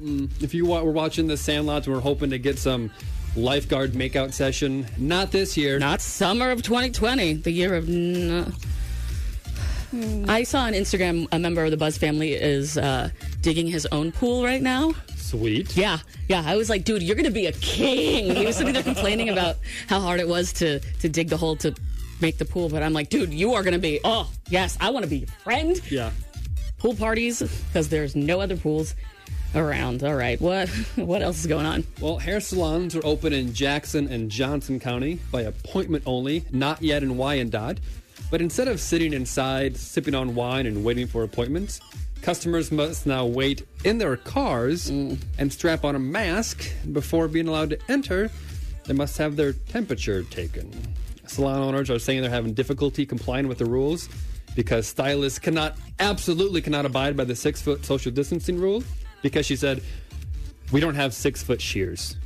Mm, 0.00 0.30
if 0.42 0.54
you 0.54 0.64
wa- 0.66 0.82
were 0.82 0.92
watching 0.92 1.26
the 1.26 1.34
Sandlots 1.34 1.86
and 1.86 1.94
we're 1.94 2.00
hoping 2.00 2.30
to 2.30 2.38
get 2.38 2.58
some 2.58 2.90
lifeguard 3.36 3.92
makeout 3.92 4.32
session, 4.32 4.86
not 4.96 5.30
this 5.30 5.56
year. 5.56 5.78
Not 5.78 6.00
summer 6.00 6.50
of 6.50 6.62
2020, 6.62 7.34
the 7.34 7.50
year 7.50 7.74
of. 7.74 7.88
N- 7.88 8.52
I 10.28 10.42
saw 10.42 10.60
on 10.60 10.74
Instagram 10.74 11.26
a 11.32 11.38
member 11.38 11.64
of 11.64 11.70
the 11.70 11.78
Buzz 11.78 11.96
family 11.96 12.34
is 12.34 12.76
uh, 12.76 13.08
digging 13.40 13.66
his 13.66 13.86
own 13.86 14.12
pool 14.12 14.44
right 14.44 14.60
now. 14.60 14.92
Sweet. 15.16 15.74
Yeah, 15.76 15.98
yeah. 16.28 16.42
I 16.44 16.56
was 16.56 16.68
like, 16.68 16.84
dude, 16.84 17.02
you're 17.02 17.16
gonna 17.16 17.30
be 17.30 17.46
a 17.46 17.52
king. 17.52 18.34
He 18.34 18.44
was 18.44 18.56
sitting 18.56 18.74
there 18.74 18.82
complaining 18.82 19.30
about 19.30 19.56
how 19.88 20.00
hard 20.00 20.20
it 20.20 20.28
was 20.28 20.52
to 20.54 20.80
to 20.80 21.08
dig 21.08 21.28
the 21.28 21.38
hole 21.38 21.56
to 21.56 21.74
make 22.20 22.38
the 22.38 22.44
pool, 22.44 22.68
but 22.68 22.82
I'm 22.82 22.92
like, 22.92 23.08
dude, 23.08 23.32
you 23.32 23.54
are 23.54 23.62
going 23.62 23.74
to 23.74 23.78
be, 23.78 24.00
oh, 24.02 24.28
yes, 24.48 24.76
I 24.80 24.90
want 24.90 25.04
to 25.04 25.08
be 25.08 25.18
your 25.18 25.28
friend. 25.44 25.80
Yeah. 25.90 26.10
Pool 26.78 26.94
parties, 26.94 27.40
because 27.40 27.88
there's 27.88 28.16
no 28.16 28.40
other 28.40 28.56
pools 28.56 28.94
around. 29.54 30.02
All 30.02 30.14
right, 30.14 30.40
what 30.40 30.68
what 30.96 31.22
else 31.22 31.40
is 31.40 31.46
going 31.46 31.66
on? 31.66 31.84
Well, 32.00 32.18
hair 32.18 32.40
salons 32.40 32.94
are 32.94 33.04
open 33.04 33.32
in 33.32 33.52
Jackson 33.52 34.08
and 34.08 34.30
Johnson 34.30 34.80
County 34.80 35.20
by 35.30 35.42
appointment 35.42 36.04
only, 36.06 36.44
not 36.50 36.82
yet 36.82 37.02
in 37.02 37.16
Wyandotte. 37.16 37.78
But 38.30 38.42
instead 38.42 38.68
of 38.68 38.78
sitting 38.78 39.12
inside, 39.12 39.76
sipping 39.76 40.14
on 40.14 40.34
wine 40.34 40.66
and 40.66 40.84
waiting 40.84 41.06
for 41.06 41.22
appointments, 41.22 41.80
customers 42.20 42.70
must 42.70 43.06
now 43.06 43.24
wait 43.24 43.66
in 43.84 43.98
their 43.98 44.16
cars 44.16 44.90
mm. 44.90 45.18
and 45.38 45.52
strap 45.52 45.84
on 45.84 45.94
a 45.94 45.98
mask 45.98 46.70
before 46.92 47.28
being 47.28 47.48
allowed 47.48 47.70
to 47.70 47.78
enter. 47.88 48.30
They 48.84 48.92
must 48.92 49.16
have 49.18 49.36
their 49.36 49.52
temperature 49.52 50.24
taken. 50.24 50.70
Salon 51.26 51.60
owners 51.60 51.90
are 51.90 51.98
saying 51.98 52.22
they're 52.22 52.30
having 52.30 52.54
difficulty 52.54 53.06
complying 53.06 53.48
with 53.48 53.58
the 53.58 53.66
rules 53.66 54.08
because 54.54 54.86
stylists 54.86 55.38
cannot, 55.38 55.76
absolutely 56.00 56.60
cannot 56.60 56.84
abide 56.84 57.16
by 57.16 57.24
the 57.24 57.36
six 57.36 57.62
foot 57.62 57.84
social 57.84 58.10
distancing 58.10 58.58
rule 58.58 58.82
because 59.22 59.46
she 59.46 59.56
said, 59.56 59.82
we 60.72 60.80
don't 60.80 60.94
have 60.94 61.14
six 61.14 61.42
foot 61.42 61.60
shears. 61.60 62.16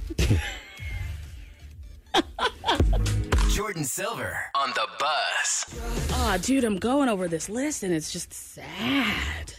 Jordin 3.53 3.85
Silver 3.85 4.37
on 4.55 4.71
the 4.71 4.87
Buzz. 4.99 6.11
Ah, 6.13 6.39
dude, 6.41 6.65
I'm 6.65 6.79
going 6.79 7.09
over 7.09 7.29
this 7.29 7.49
list 7.49 7.83
and 7.83 7.93
it's 7.93 8.13
just 8.13 8.33
sad. 8.33 9.55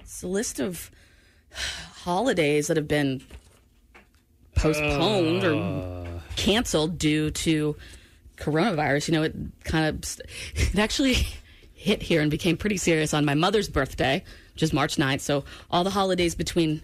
It's 0.00 0.22
a 0.22 0.28
list 0.28 0.60
of 0.60 0.90
holidays 2.02 2.66
that 2.66 2.76
have 2.76 2.88
been 2.88 3.22
postponed 4.56 5.44
or 5.44 6.22
canceled 6.36 6.98
due 6.98 7.30
to 7.30 7.76
coronavirus. 8.36 9.08
You 9.08 9.14
know, 9.14 9.22
it 9.22 9.34
kind 9.64 9.86
of 9.86 10.20
it 10.54 10.78
actually 10.78 11.16
hit 11.74 12.02
here 12.02 12.20
and 12.20 12.30
became 12.30 12.56
pretty 12.56 12.76
serious 12.76 13.14
on 13.14 13.24
my 13.24 13.34
mother's 13.34 13.68
birthday, 13.68 14.24
which 14.56 14.62
is 14.62 14.72
March 14.72 14.96
9th. 14.96 15.20
So 15.20 15.44
all 15.70 15.84
the 15.84 15.90
holidays 15.90 16.34
between 16.34 16.80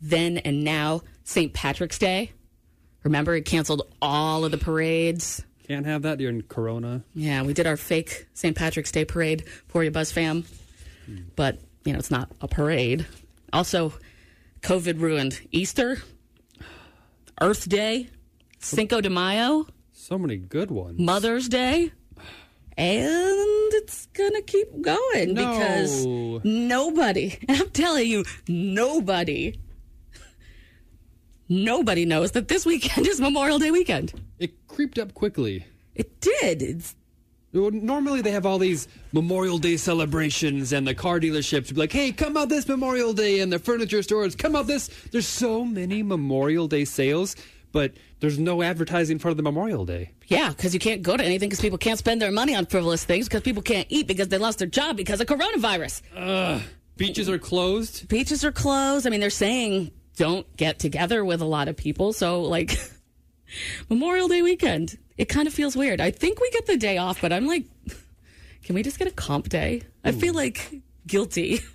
then 0.00 0.38
and 0.38 0.64
now, 0.64 1.02
St. 1.24 1.52
Patrick's 1.52 1.98
Day. 1.98 2.32
Remember, 3.02 3.34
it 3.34 3.42
canceled 3.44 3.82
all 4.00 4.46
of 4.46 4.50
the 4.50 4.56
parades. 4.56 5.44
Can't 5.68 5.84
have 5.84 6.00
that 6.02 6.16
during 6.16 6.40
Corona. 6.40 7.04
Yeah, 7.14 7.42
we 7.42 7.52
did 7.52 7.66
our 7.66 7.76
fake 7.76 8.28
St. 8.32 8.56
Patrick's 8.56 8.90
Day 8.90 9.04
parade 9.04 9.44
for 9.68 9.84
you, 9.84 9.90
Buzz 9.90 10.10
fam. 10.10 10.46
But, 11.36 11.58
you 11.84 11.92
know, 11.92 11.98
it's 11.98 12.10
not 12.10 12.30
a 12.40 12.48
parade. 12.48 13.04
Also, 13.52 13.92
COVID 14.62 14.98
ruined 14.98 15.38
Easter, 15.50 15.98
Earth 17.42 17.68
Day, 17.68 18.08
Cinco 18.58 19.02
de 19.02 19.10
Mayo, 19.10 19.66
So 19.92 20.16
many 20.16 20.38
good 20.38 20.70
ones. 20.70 20.98
Mother's 20.98 21.46
Day. 21.46 21.92
And 22.78 23.61
it's 23.82 24.06
going 24.06 24.32
to 24.32 24.42
keep 24.42 24.68
going 24.80 25.34
No. 25.34 25.46
because 25.52 26.06
nobody, 26.44 27.36
and 27.48 27.56
I'm 27.60 27.70
telling 27.70 28.06
you, 28.08 28.24
nobody, 28.48 29.58
nobody 31.48 32.04
knows 32.04 32.32
that 32.32 32.48
this 32.48 32.64
weekend 32.66 33.06
is 33.12 33.20
Memorial 33.20 33.58
Day 33.58 33.70
weekend. 33.70 34.12
It 34.38 34.66
creeped 34.68 34.98
up 34.98 35.14
quickly. 35.14 35.66
It 35.94 36.20
did. 36.20 36.62
It's 36.62 36.94
Normally, 37.54 38.22
they 38.22 38.30
have 38.30 38.46
all 38.46 38.58
these 38.58 38.88
Memorial 39.12 39.58
Day 39.58 39.76
celebrations, 39.76 40.72
and 40.72 40.86
the 40.88 40.94
car 40.94 41.20
dealerships 41.20 41.68
be 41.68 41.74
like, 41.80 41.92
"Hey, 41.92 42.10
come 42.10 42.34
out 42.34 42.48
this 42.48 42.66
Memorial 42.66 43.12
Day!" 43.12 43.40
and 43.40 43.52
the 43.52 43.58
furniture 43.58 44.02
stores, 44.02 44.34
"Come 44.34 44.56
out 44.56 44.66
this." 44.66 44.88
There's 45.10 45.26
so 45.28 45.62
many 45.62 46.02
Memorial 46.02 46.66
Day 46.66 46.86
sales, 46.86 47.36
but 47.72 47.94
there's 48.20 48.38
no 48.38 48.62
advertising 48.62 49.18
for 49.18 49.34
the 49.34 49.42
Memorial 49.42 49.84
Day. 49.84 50.12
Yeah, 50.28 50.50
because 50.50 50.74
you 50.74 50.80
can't 50.80 51.02
go 51.02 51.16
to 51.16 51.24
anything 51.24 51.48
because 51.48 51.60
people 51.60 51.78
can't 51.78 51.98
spend 51.98 52.22
their 52.22 52.30
money 52.30 52.54
on 52.54 52.66
frivolous 52.66 53.04
things 53.04 53.26
because 53.28 53.42
people 53.42 53.62
can't 53.62 53.86
eat 53.90 54.06
because 54.06 54.28
they 54.28 54.38
lost 54.38 54.58
their 54.58 54.68
job 54.68 54.96
because 54.96 55.20
of 55.20 55.26
coronavirus. 55.26 56.02
Ugh. 56.16 56.62
Beaches 56.96 57.28
are 57.28 57.38
closed. 57.38 58.08
Beaches 58.08 58.44
are 58.44 58.52
closed. 58.52 59.06
I 59.06 59.10
mean, 59.10 59.20
they're 59.20 59.30
saying 59.30 59.90
don't 60.16 60.56
get 60.56 60.78
together 60.78 61.24
with 61.24 61.40
a 61.40 61.46
lot 61.46 61.68
of 61.68 61.76
people. 61.76 62.12
So, 62.12 62.42
like, 62.42 62.78
Memorial 63.90 64.28
Day 64.28 64.42
weekend, 64.42 64.98
it 65.16 65.28
kind 65.28 65.48
of 65.48 65.54
feels 65.54 65.74
weird. 65.74 66.00
I 66.00 66.10
think 66.10 66.40
we 66.40 66.50
get 66.50 66.66
the 66.66 66.76
day 66.76 66.98
off, 66.98 67.20
but 67.20 67.32
I'm 67.32 67.46
like, 67.46 67.64
can 68.64 68.74
we 68.74 68.82
just 68.82 68.98
get 68.98 69.08
a 69.08 69.12
comp 69.12 69.48
day? 69.48 69.82
I 70.04 70.12
feel 70.12 70.34
like 70.34 70.82
guilty. 71.06 71.60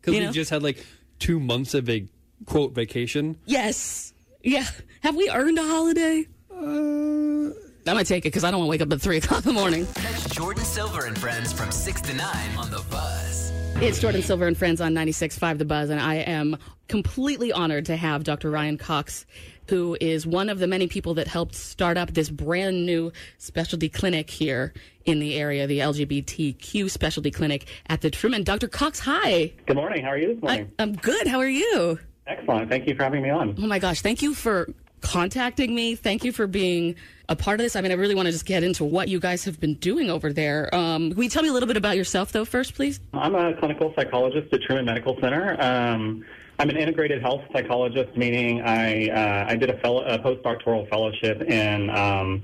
Because 0.00 0.14
we 0.18 0.24
know? 0.24 0.32
just 0.32 0.48
had 0.48 0.62
like 0.62 0.82
two 1.18 1.38
months 1.38 1.74
of 1.74 1.86
a 1.90 2.06
quote 2.46 2.72
vacation. 2.72 3.36
Yes. 3.44 4.09
Yeah. 4.42 4.66
Have 5.02 5.16
we 5.16 5.28
earned 5.30 5.58
a 5.58 5.62
holiday? 5.62 6.26
Uh, 6.50 7.50
I 7.86 7.94
might 7.94 8.06
take 8.06 8.24
it 8.24 8.28
because 8.28 8.44
I 8.44 8.50
don't 8.50 8.60
want 8.60 8.68
to 8.68 8.70
wake 8.70 8.80
up 8.82 8.92
at 8.92 9.00
3 9.00 9.16
o'clock 9.18 9.44
in 9.44 9.54
the 9.54 9.60
morning. 9.60 9.86
Catch 9.86 10.36
Jordin 10.36 10.64
Silver 10.64 11.06
and 11.06 11.18
friends 11.18 11.52
from 11.52 11.70
6 11.70 12.00
to 12.02 12.14
9 12.14 12.56
on 12.56 12.70
the 12.70 12.82
Buzz. 12.90 13.52
It's 13.76 13.98
Jordin 13.98 14.22
Silver 14.22 14.46
and 14.46 14.56
Friends 14.56 14.82
on 14.82 14.92
96.5 14.92 15.56
The 15.56 15.64
Buzz, 15.64 15.88
and 15.88 15.98
I 15.98 16.16
am 16.16 16.58
completely 16.88 17.50
honored 17.50 17.86
to 17.86 17.96
have 17.96 18.24
Dr. 18.24 18.50
Ryan 18.50 18.76
Cox, 18.76 19.24
who 19.68 19.96
is 20.02 20.26
one 20.26 20.50
of 20.50 20.58
the 20.58 20.66
many 20.66 20.86
people 20.86 21.14
that 21.14 21.26
helped 21.26 21.54
start 21.54 21.96
up 21.96 22.10
this 22.12 22.28
brand 22.28 22.84
new 22.84 23.10
specialty 23.38 23.88
clinic 23.88 24.28
here 24.28 24.74
in 25.06 25.18
the 25.18 25.34
area, 25.36 25.66
the 25.66 25.78
LGBTQ 25.78 26.90
specialty 26.90 27.30
clinic 27.30 27.68
at 27.86 28.02
the 28.02 28.10
Truman. 28.10 28.44
Dr. 28.44 28.68
Cox, 28.68 29.00
hi. 29.00 29.52
Good 29.64 29.76
morning. 29.76 30.04
How 30.04 30.10
are 30.10 30.18
you 30.18 30.34
this 30.34 30.42
morning? 30.42 30.70
I, 30.78 30.82
I'm 30.82 30.96
good. 30.96 31.26
How 31.26 31.38
are 31.38 31.48
you? 31.48 31.98
Excellent. 32.26 32.70
Thank 32.70 32.86
you 32.86 32.94
for 32.94 33.02
having 33.02 33.22
me 33.22 33.30
on. 33.30 33.56
Oh 33.58 33.66
my 33.66 33.78
gosh, 33.78 34.02
thank 34.02 34.22
you 34.22 34.34
for 34.34 34.68
contacting 35.00 35.74
me. 35.74 35.94
Thank 35.94 36.24
you 36.24 36.32
for 36.32 36.46
being 36.46 36.94
a 37.28 37.36
part 37.36 37.60
of 37.60 37.64
this. 37.64 37.76
I 37.76 37.80
mean, 37.80 37.92
I 37.92 37.94
really 37.94 38.14
want 38.14 38.26
to 38.26 38.32
just 38.32 38.44
get 38.46 38.62
into 38.62 38.84
what 38.84 39.08
you 39.08 39.18
guys 39.18 39.44
have 39.44 39.58
been 39.60 39.74
doing 39.74 40.10
over 40.10 40.32
there. 40.32 40.72
Um, 40.74 41.12
can 41.12 41.22
you 41.22 41.28
tell 41.28 41.42
me 41.42 41.48
a 41.48 41.52
little 41.52 41.66
bit 41.66 41.76
about 41.76 41.96
yourself, 41.96 42.32
though, 42.32 42.44
first, 42.44 42.74
please? 42.74 43.00
I'm 43.12 43.34
a 43.34 43.54
clinical 43.54 43.92
psychologist 43.96 44.52
at 44.52 44.62
Truman 44.62 44.84
Medical 44.84 45.16
Center. 45.20 45.56
Um, 45.60 46.24
I'm 46.58 46.68
an 46.68 46.76
integrated 46.76 47.22
health 47.22 47.40
psychologist, 47.52 48.14
meaning 48.16 48.60
I 48.60 49.08
uh, 49.08 49.46
I 49.48 49.56
did 49.56 49.70
a, 49.70 49.78
fellow, 49.78 50.04
a 50.04 50.18
postdoctoral 50.18 50.88
fellowship 50.90 51.40
in 51.42 51.88
um, 51.88 52.42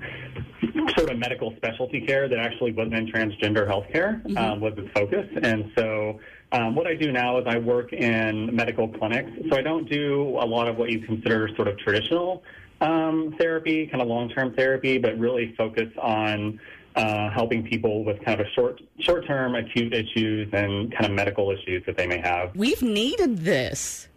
sort 0.97 1.11
of 1.11 1.19
medical 1.19 1.55
specialty 1.57 2.01
care 2.01 2.27
that 2.27 2.39
actually 2.39 2.73
wasn't 2.73 2.95
in 2.95 3.07
transgender 3.09 3.69
healthcare 3.69 4.25
um, 4.39 4.61
was 4.61 4.73
its 4.79 4.91
focus, 4.95 5.27
and 5.43 5.71
so. 5.77 6.19
Um, 6.53 6.75
what 6.75 6.87
I 6.87 6.95
do 6.95 7.11
now 7.11 7.39
is 7.39 7.47
I 7.47 7.59
work 7.59 7.93
in 7.93 8.55
medical 8.55 8.89
clinics, 8.89 9.31
so 9.51 9.57
I 9.57 9.63
don't 9.63 9.89
do 9.91 10.39
a 10.41 10.47
lot 10.47 10.69
of 10.69 10.77
what 10.77 10.91
you 10.91 11.01
consider 11.01 11.49
sort 11.57 11.69
of 11.69 11.77
traditional 11.79 12.45
um, 12.81 13.35
therapy, 13.39 13.87
kind 13.87 14.01
of 14.01 14.09
long-term 14.09 14.55
therapy, 14.55 14.99
but 14.99 15.19
really 15.19 15.55
focus 15.57 15.89
on 16.01 16.61
uh, 16.95 17.31
helping 17.31 17.63
people 17.63 18.05
with 18.05 18.23
kind 18.25 18.41
of 18.41 18.47
a 18.47 18.51
short 18.51 18.81
short-term 19.01 19.55
acute 19.55 19.93
issues 19.93 20.49
and 20.53 20.93
kind 20.93 21.07
of 21.07 21.13
medical 21.13 21.51
issues 21.51 21.85
that 21.87 21.97
they 21.97 22.07
may 22.07 22.19
have. 22.19 22.55
We've 22.57 22.83
needed 22.83 23.39
this. 23.39 24.09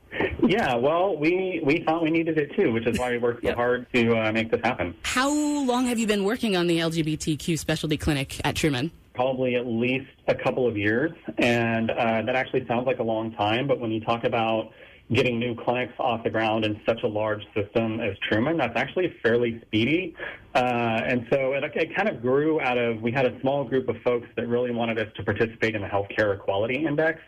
Yeah, 0.48 0.76
well, 0.76 1.16
we 1.18 1.62
we 1.64 1.84
thought 1.84 2.02
we 2.02 2.10
needed 2.10 2.38
it 2.38 2.56
too, 2.56 2.72
which 2.72 2.88
is 2.88 2.98
why 2.98 3.12
we 3.12 3.18
worked 3.18 3.44
so 3.44 3.54
hard 3.54 3.86
to 3.94 4.16
uh, 4.18 4.32
make 4.32 4.50
this 4.50 4.62
happen. 4.64 4.96
How 5.04 5.30
long 5.30 5.86
have 5.86 6.00
you 6.00 6.08
been 6.08 6.24
working 6.24 6.56
on 6.56 6.68
the 6.68 6.80
LGBTQ 6.80 7.60
specialty 7.60 7.98
clinic 7.98 8.40
at 8.44 8.56
Truman? 8.56 8.92
Probably 9.20 9.56
at 9.58 9.68
least 9.68 10.08
a 10.30 10.34
couple 10.34 10.66
of 10.66 10.78
years, 10.78 11.12
and 11.40 11.92
uh, 11.92 12.22
that 12.22 12.38
actually 12.38 12.66
sounds 12.68 12.88
like 12.88 13.00
a 13.00 13.04
long 13.04 13.34
time. 13.34 13.68
But 13.68 13.78
when 13.78 13.92
you 13.92 14.00
talk 14.00 14.24
about 14.24 14.72
getting 15.12 15.38
new 15.38 15.56
clinics 15.56 15.92
off 16.00 16.24
the 16.24 16.30
ground 16.30 16.64
in 16.64 16.80
such 16.86 17.04
a 17.04 17.08
large 17.08 17.44
system 17.54 18.00
as 18.00 18.16
Truman, 18.30 18.56
that's 18.56 18.78
actually 18.78 19.14
fairly 19.22 19.62
speedy. 19.66 20.16
Uh, 20.56 21.02
and 21.04 21.28
so 21.30 21.52
it, 21.52 21.66
it 21.76 21.94
kind 21.98 22.08
of 22.08 22.22
grew 22.22 22.62
out 22.62 22.78
of 22.78 23.02
we 23.02 23.12
had 23.12 23.26
a 23.26 23.38
small 23.42 23.66
group 23.66 23.90
of 23.90 23.98
folks 24.06 24.30
that 24.38 24.48
really 24.48 24.72
wanted 24.72 24.98
us 24.98 25.12
to 25.18 25.24
participate 25.24 25.76
in 25.76 25.82
the 25.82 25.88
Healthcare 25.90 26.34
Equality 26.34 26.86
Index. 26.86 27.20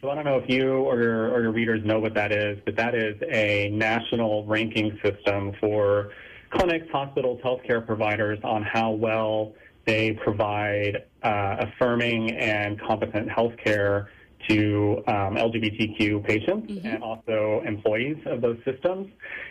So 0.00 0.08
I 0.08 0.14
don't 0.14 0.24
know 0.24 0.38
if 0.38 0.48
you 0.48 0.76
or 0.76 0.98
your, 1.02 1.30
or 1.30 1.42
your 1.42 1.52
readers 1.52 1.84
know 1.84 2.00
what 2.00 2.14
that 2.14 2.32
is, 2.32 2.58
but 2.64 2.74
that 2.76 2.94
is 2.94 3.16
a 3.30 3.68
national 3.70 4.46
ranking 4.46 4.98
system 5.04 5.52
for 5.60 6.10
clinics, 6.48 6.90
hospitals, 6.90 7.38
healthcare 7.44 7.84
providers 7.84 8.38
on 8.44 8.62
how 8.62 8.92
well 8.92 9.52
they 9.86 10.12
provide 10.12 11.04
uh, 11.24 11.56
affirming 11.60 12.30
and 12.32 12.80
competent 12.80 13.28
healthcare 13.28 14.06
to 14.48 15.02
um, 15.06 15.36
LGBTQ 15.36 16.22
patients 16.26 16.80
and 16.84 17.02
also 17.02 17.62
employees 17.66 18.18
of 18.26 18.42
those 18.42 18.58
systems. 18.64 19.10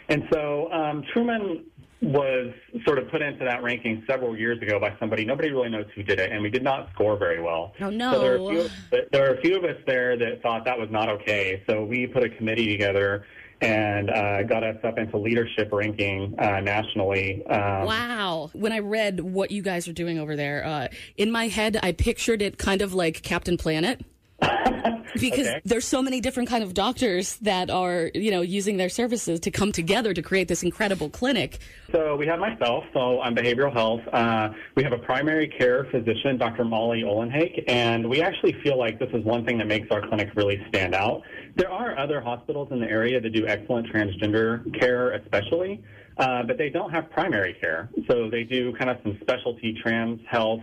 And 0.10 0.24
so 0.32 0.72
um, 0.72 1.04
Truman 1.12 1.66
was 2.04 2.54
sort 2.86 3.00
of 3.00 3.10
put 3.10 3.22
into 3.22 3.46
that 3.46 3.64
ranking 3.64 4.04
several 4.08 4.38
years 4.38 4.62
ago 4.62 4.80
by 4.80 4.94
somebody. 5.00 5.26
Nobody 5.26 5.52
really 5.52 5.70
knows 5.70 5.86
who 5.96 6.04
did 6.04 6.20
it, 6.20 6.32
and 6.32 6.44
we 6.44 6.50
did 6.50 6.64
not 6.64 6.90
score 6.94 7.18
very 7.18 7.42
well. 7.42 7.74
Oh, 7.80 7.90
So 7.90 8.20
there 8.20 8.34
are, 8.34 8.36
a 8.36 8.40
no. 8.40 8.50
few, 8.50 9.02
there 9.12 9.32
are 9.32 9.36
a 9.36 9.42
few 9.42 9.58
of 9.58 9.64
us 9.64 9.82
there 9.88 10.18
that 10.18 10.42
thought 10.44 10.66
that 10.66 10.78
was 10.78 10.90
not 10.92 11.10
okay. 11.10 11.64
So 11.68 11.84
we 11.84 12.06
put 12.06 12.24
a 12.24 12.30
committee 12.30 12.68
together 12.68 13.26
and 13.64 14.10
uh, 14.10 14.44
got 14.44 14.64
us 14.64 14.78
up 14.84 14.98
into 14.98 15.18
leadership 15.18 15.70
ranking 15.72 16.36
uh, 16.38 16.60
nationally. 16.60 17.46
Um, 17.46 17.86
Wow. 17.86 18.50
When 18.54 18.72
I 18.72 18.80
read 18.80 19.20
what 19.22 19.52
you 19.52 19.62
guys 19.62 19.88
are 19.88 19.94
doing 19.94 20.20
over 20.20 20.36
there, 20.36 20.66
uh, 20.66 20.88
in 21.18 21.32
my 21.32 21.48
head, 21.48 21.80
I 21.82 21.94
pictured 21.94 22.42
it 22.42 22.58
kind 22.58 22.82
of 22.82 22.94
like 22.94 23.22
Captain 23.24 23.58
Planet. 23.58 24.02
because 25.14 25.48
Okay. 25.48 25.62
there's 25.64 25.86
so 25.86 26.02
many 26.02 26.20
different 26.20 26.50
kind 26.50 26.64
of 26.64 26.74
doctors 26.74 27.38
that 27.38 27.70
are 27.70 28.10
you 28.14 28.32
know 28.32 28.42
using 28.42 28.78
their 28.78 28.90
services 28.90 29.40
to 29.42 29.52
come 29.52 29.72
together 29.72 30.14
to 30.14 30.22
create 30.22 30.48
this 30.48 30.64
incredible 30.64 31.10
clinic. 31.10 31.60
So 31.92 32.16
we 32.16 32.26
have 32.28 32.40
myself, 32.40 32.84
so 32.94 33.22
I'm 33.22 33.36
behavioral 33.36 33.72
health. 33.72 34.02
Uh, 34.12 34.50
we 34.76 34.84
have 34.84 34.92
a 34.94 34.98
primary 34.98 35.48
care 35.48 35.86
physician, 35.92 36.38
Dr. 36.38 36.66
Molly 36.66 37.04
Olenhake, 37.04 37.64
and 37.68 38.10
we 38.10 38.22
actually 38.22 38.54
feel 38.64 38.78
like 38.78 39.00
this 39.00 39.10
is 39.14 39.24
one 39.24 39.46
thing 39.46 39.58
that 39.60 39.68
makes 39.68 39.88
our 39.92 40.06
clinic 40.08 40.30
really 40.36 40.60
stand 40.70 40.96
out. 40.96 41.22
There 41.56 41.70
are 41.72 41.98
other 41.98 42.20
hospitals 42.20 42.70
in 42.72 42.80
the 42.80 42.90
area 42.90 43.22
that 43.22 43.30
do 43.30 43.46
excellent 43.48 43.88
transgender 43.94 44.78
care, 44.80 45.12
especially, 45.12 45.84
uh, 46.18 46.44
but 46.44 46.58
they 46.58 46.70
don't 46.70 46.90
have 46.92 47.10
primary 47.12 47.54
care. 47.62 47.90
So 48.10 48.30
they 48.30 48.44
do 48.44 48.74
kind 48.76 48.90
of 48.90 48.98
some 49.04 49.18
specialty 49.22 49.78
trans 49.82 50.20
health. 50.28 50.62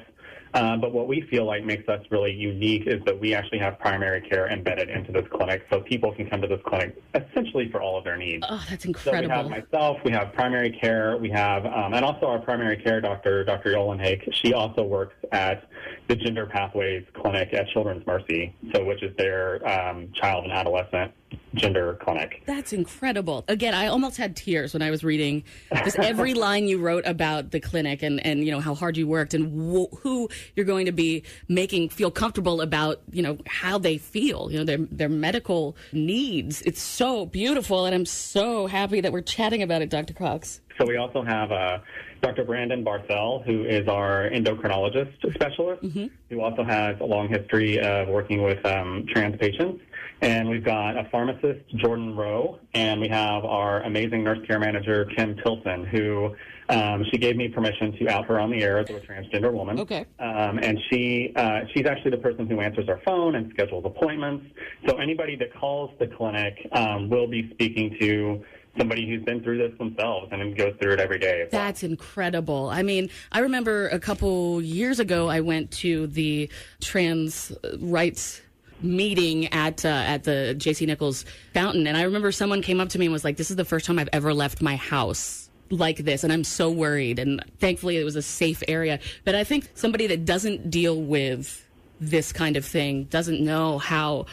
Uh, 0.54 0.76
but 0.76 0.92
what 0.92 1.06
we 1.06 1.20
feel 1.22 1.44
like 1.44 1.64
makes 1.64 1.88
us 1.88 2.04
really 2.10 2.32
unique 2.32 2.86
is 2.86 3.02
that 3.04 3.18
we 3.18 3.34
actually 3.34 3.58
have 3.58 3.78
primary 3.78 4.20
care 4.20 4.48
embedded 4.48 4.88
into 4.88 5.12
this 5.12 5.24
clinic, 5.30 5.64
so 5.70 5.80
people 5.80 6.12
can 6.12 6.28
come 6.28 6.40
to 6.40 6.48
this 6.48 6.60
clinic 6.66 7.00
essentially 7.14 7.70
for 7.70 7.80
all 7.80 7.96
of 7.96 8.04
their 8.04 8.16
needs. 8.16 8.44
Oh, 8.48 8.64
that's 8.68 8.84
incredible! 8.84 9.22
So 9.22 9.28
we 9.28 9.34
have 9.34 9.48
myself, 9.48 9.98
we 10.04 10.12
have 10.12 10.32
primary 10.32 10.70
care, 10.70 11.16
we 11.16 11.30
have, 11.30 11.64
um, 11.66 11.94
and 11.94 12.04
also 12.04 12.26
our 12.26 12.40
primary 12.40 12.76
care 12.76 13.00
doctor, 13.00 13.44
Dr. 13.44 13.74
Olenhake. 13.74 14.28
She 14.32 14.52
also 14.52 14.82
works 14.82 15.14
at 15.32 15.68
the 16.08 16.16
Gender 16.16 16.46
Pathways 16.46 17.04
Clinic 17.14 17.54
at 17.54 17.68
Children's 17.68 18.04
Mercy, 18.06 18.54
so 18.74 18.84
which 18.84 19.02
is 19.02 19.16
their 19.16 19.66
um, 19.68 20.12
child 20.14 20.44
and 20.44 20.52
adolescent 20.52 21.12
gender 21.54 21.98
clinic. 22.00 22.42
That's 22.46 22.72
incredible. 22.72 23.44
Again, 23.48 23.74
I 23.74 23.86
almost 23.86 24.16
had 24.16 24.36
tears 24.36 24.72
when 24.72 24.82
I 24.82 24.90
was 24.90 25.02
reading 25.04 25.44
just 25.84 25.98
every 25.98 26.34
line 26.46 26.68
you 26.68 26.78
wrote 26.78 27.04
about 27.06 27.50
the 27.50 27.60
clinic 27.60 28.02
and, 28.02 28.24
and 28.24 28.44
you 28.44 28.50
know 28.50 28.60
how 28.60 28.74
hard 28.74 28.96
you 28.96 29.06
worked 29.06 29.34
and 29.34 29.46
wh- 29.46 29.94
who 30.00 30.28
you're 30.54 30.66
going 30.66 30.86
to 30.86 30.92
be 30.92 31.24
making 31.48 31.88
feel 31.88 32.10
comfortable 32.10 32.60
about 32.60 33.00
you 33.10 33.22
know 33.22 33.38
how 33.46 33.78
they 33.78 33.98
feel, 33.98 34.50
you 34.50 34.58
know 34.58 34.64
their 34.64 34.78
their 34.78 35.08
medical 35.08 35.76
needs. 35.92 36.62
It's 36.62 36.82
so 36.82 37.26
beautiful, 37.26 37.86
and 37.86 37.94
I'm 37.94 38.06
so 38.06 38.66
happy 38.66 39.00
that 39.00 39.12
we're 39.12 39.20
chatting 39.22 39.62
about 39.62 39.82
it, 39.82 39.90
Dr. 39.90 40.14
Cox. 40.14 40.60
So 40.78 40.86
we 40.86 40.96
also 40.96 41.22
have 41.22 41.52
uh, 41.52 41.78
Dr. 42.22 42.44
Brandon 42.44 42.82
Barthel, 42.82 43.44
who 43.44 43.64
is 43.64 43.86
our 43.86 44.30
endocrinologist 44.30 45.12
specialist, 45.34 45.84
who 46.30 46.40
also 46.40 46.64
has 46.64 46.98
a 47.00 47.04
long 47.04 47.28
history 47.28 47.78
of 47.78 48.08
working 48.08 48.42
with 48.42 48.64
um, 48.64 49.04
trans 49.08 49.36
patients. 49.36 49.82
And 50.22 50.50
we've 50.50 50.64
got 50.64 50.98
a 50.98 51.08
pharmacist, 51.10 51.60
Jordan 51.76 52.14
Rowe, 52.14 52.58
and 52.74 53.00
we 53.00 53.08
have 53.08 53.44
our 53.44 53.82
amazing 53.82 54.22
nurse 54.22 54.38
care 54.46 54.58
manager, 54.58 55.06
Kim 55.16 55.36
Tilson, 55.42 55.86
who 55.86 56.34
um, 56.68 57.04
she 57.10 57.18
gave 57.18 57.36
me 57.36 57.48
permission 57.48 57.92
to 57.98 58.08
out 58.08 58.26
her 58.26 58.38
on 58.38 58.50
the 58.50 58.62
air 58.62 58.78
as 58.78 58.90
a 58.90 59.00
transgender 59.00 59.52
woman. 59.52 59.80
Okay. 59.80 60.04
Um, 60.18 60.58
and 60.58 60.78
she 60.90 61.32
uh, 61.34 61.60
she's 61.74 61.86
actually 61.86 62.12
the 62.12 62.18
person 62.18 62.46
who 62.46 62.60
answers 62.60 62.88
our 62.88 63.00
phone 63.04 63.34
and 63.34 63.50
schedules 63.52 63.84
appointments. 63.86 64.46
So 64.86 64.98
anybody 64.98 65.36
that 65.36 65.54
calls 65.54 65.90
the 65.98 66.06
clinic 66.06 66.68
um, 66.72 67.08
will 67.08 67.26
be 67.26 67.50
speaking 67.50 67.96
to 68.00 68.44
somebody 68.78 69.08
who's 69.08 69.22
been 69.24 69.42
through 69.42 69.58
this 69.58 69.76
themselves 69.78 70.28
and 70.30 70.56
goes 70.56 70.74
through 70.80 70.92
it 70.92 71.00
every 71.00 71.18
day. 71.18 71.48
That's 71.50 71.82
incredible. 71.82 72.68
I 72.68 72.82
mean, 72.82 73.10
I 73.32 73.40
remember 73.40 73.88
a 73.88 73.98
couple 73.98 74.60
years 74.62 75.00
ago, 75.00 75.28
I 75.28 75.40
went 75.40 75.70
to 75.72 76.06
the 76.06 76.48
trans 76.80 77.52
rights 77.80 78.42
meeting 78.82 79.46
at 79.52 79.84
uh, 79.84 79.88
at 79.88 80.24
the 80.24 80.54
JC 80.58 80.86
Nichols 80.86 81.24
fountain, 81.54 81.86
and 81.86 81.96
I 81.96 82.02
remember 82.02 82.32
someone 82.32 82.62
came 82.62 82.80
up 82.80 82.88
to 82.90 82.98
me 82.98 83.06
and 83.06 83.12
was 83.12 83.24
like, 83.24 83.36
"This 83.36 83.50
is 83.50 83.56
the 83.56 83.64
first 83.64 83.86
time 83.86 83.98
I've 83.98 84.08
ever 84.12 84.34
left 84.34 84.62
my 84.62 84.76
house." 84.76 85.48
like 85.72 85.98
this 85.98 86.24
and 86.24 86.32
I'm 86.32 86.42
so 86.42 86.68
worried 86.68 87.20
and 87.20 87.44
thankfully 87.60 87.96
it 87.96 88.02
was 88.02 88.16
a 88.16 88.22
safe 88.22 88.60
area 88.66 88.98
but 89.24 89.36
I 89.36 89.44
think 89.44 89.70
somebody 89.74 90.08
that 90.08 90.24
doesn't 90.24 90.68
deal 90.68 91.00
with 91.00 91.64
this 92.00 92.32
kind 92.32 92.56
of 92.56 92.64
thing 92.64 93.04
doesn't 93.04 93.40
know 93.40 93.78
how 93.78 94.26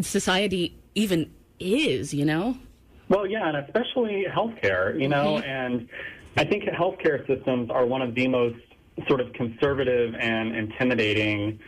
society 0.00 0.78
even 0.94 1.32
is 1.58 2.14
you 2.14 2.24
know 2.24 2.56
Well, 3.08 3.26
yeah, 3.26 3.48
and 3.48 3.56
especially 3.58 4.24
healthcare, 4.28 4.98
you 4.98 5.08
know, 5.08 5.38
and 5.38 5.88
I 6.36 6.44
think 6.44 6.64
healthcare 6.64 7.26
systems 7.26 7.70
are 7.70 7.84
one 7.86 8.02
of 8.02 8.14
the 8.14 8.28
most 8.28 8.60
sort 9.08 9.20
of 9.20 9.32
conservative 9.34 10.14
and 10.14 10.54
intimidating 10.56 11.60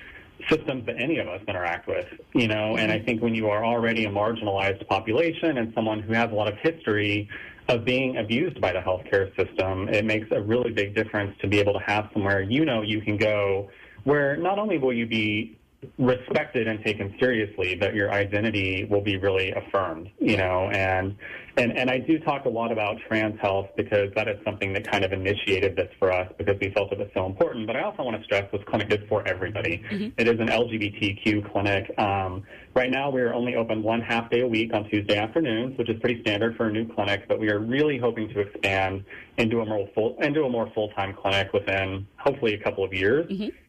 systems 0.49 0.87
that 0.87 1.01
any 1.01 1.18
of 1.18 1.28
us 1.28 1.41
interact 1.49 1.87
with, 1.87 2.07
you 2.34 2.49
know, 2.49 2.76
and 2.76 2.93
I 2.93 2.97
mm-hmm. 2.97 3.07
think 3.07 3.22
when 3.22 3.34
you 3.34 3.49
are 3.49 3.64
already 3.64 4.05
a 4.05 4.11
marginalized 4.11 4.87
population 4.87 5.59
and 5.59 5.72
someone 5.74 6.01
who 6.01 6.12
has 6.12 6.30
a 6.30 6.34
lot 6.34 6.49
of 6.49 6.59
history 6.59 7.28
of 7.68 7.84
being 7.84 8.18
abused 8.18 8.61
by 8.61 8.72
the 8.72 8.78
healthcare 8.78 9.34
system, 9.37 9.89
it 9.89 10.05
makes 10.05 10.28
a 10.30 10.41
really 10.41 10.70
big 10.70 10.95
difference 10.95 11.37
to 11.41 11.49
be 11.49 11.59
able 11.59 11.72
to 11.72 11.80
have 11.80 12.09
somewhere 12.12 12.41
you 12.41 12.64
know 12.64 12.82
you 12.82 13.01
can 13.01 13.16
go 13.16 13.68
where 14.05 14.37
not 14.37 14.59
only 14.59 14.78
will 14.78 14.93
you 14.93 15.05
be 15.05 15.59
respected 15.99 16.68
and 16.68 16.84
taken 16.84 17.14
seriously, 17.18 17.74
that 17.76 17.95
your 17.95 18.12
identity 18.12 18.87
will 18.91 19.01
be 19.01 19.16
really 19.16 19.53
affirmed, 19.53 20.11
you 20.18 20.37
know, 20.37 20.70
and, 20.70 21.16
and, 21.57 21.72
and 21.72 21.91
I 21.91 21.99
do 21.99 22.18
talk 22.18 22.45
a 22.45 22.49
lot 22.49 22.70
about 22.70 22.99
trans 23.09 23.41
health 23.41 23.68
because 23.76 24.11
that 24.14 24.28
is 24.28 24.37
something 24.45 24.72
that 24.74 24.91
kind 24.91 25.05
of 25.05 25.12
initiated 25.12 25.74
this 25.76 25.91
for 25.99 26.12
us 26.12 26.30
because 26.37 26.57
we 26.61 26.70
felt 26.70 26.93
it 26.93 26.99
was 26.99 27.09
so 27.14 27.24
important. 27.26 27.66
But 27.66 27.76
I 27.76 27.82
also 27.82 28.03
want 28.03 28.18
to 28.18 28.24
stress 28.24 28.51
this 28.53 28.61
clinic 28.66 28.93
is 28.93 29.09
for 29.09 29.26
everybody. 29.26 29.82
It 30.18 30.28
is 30.28 30.39
an 30.39 30.49
LGBTQ 30.49 31.51
clinic. 31.53 31.99
Um, 31.99 32.43
right 32.74 32.91
now 32.91 33.11
we 33.11 33.22
are 33.22 33.32
only 33.32 33.55
open 33.57 33.82
one 33.82 34.01
half 34.01 34.30
day 34.30 34.41
a 34.41 34.47
week 34.47 34.74
on 34.74 34.89
Tuesday 34.91 35.16
afternoons, 35.16 35.78
which 35.78 35.89
is 35.89 35.99
pretty 36.01 36.20
standard 36.20 36.57
for 36.57 36.66
a 36.66 36.72
new 36.72 36.87
clinic, 36.95 37.26
but 37.28 37.39
we 37.41 37.51
are 37.51 37.59
really 37.59 37.99
hoping 37.99 38.28
to 38.30 38.41
expand 38.41 39.05
into 39.39 39.61
a 39.61 39.66
more 39.66 39.89
full, 39.95 40.16
into 40.20 40.45
a 40.45 40.49
more 40.51 40.70
full-time 40.74 41.14
clinic 41.14 41.53
within 41.53 42.07
hopefully 42.16 42.55
a 42.55 42.59
couple 42.62 42.84
of 42.84 42.93
years. 42.93 43.26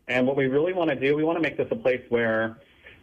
And 0.07 0.25
what 0.25 0.37
we 0.37 0.45
really 0.45 0.73
want 0.73 0.89
to 0.89 0.95
do, 0.95 1.15
we 1.15 1.23
want 1.23 1.37
to 1.37 1.41
make 1.41 1.57
this 1.57 1.67
a 1.69 1.75
place 1.75 2.01
where 2.09 2.57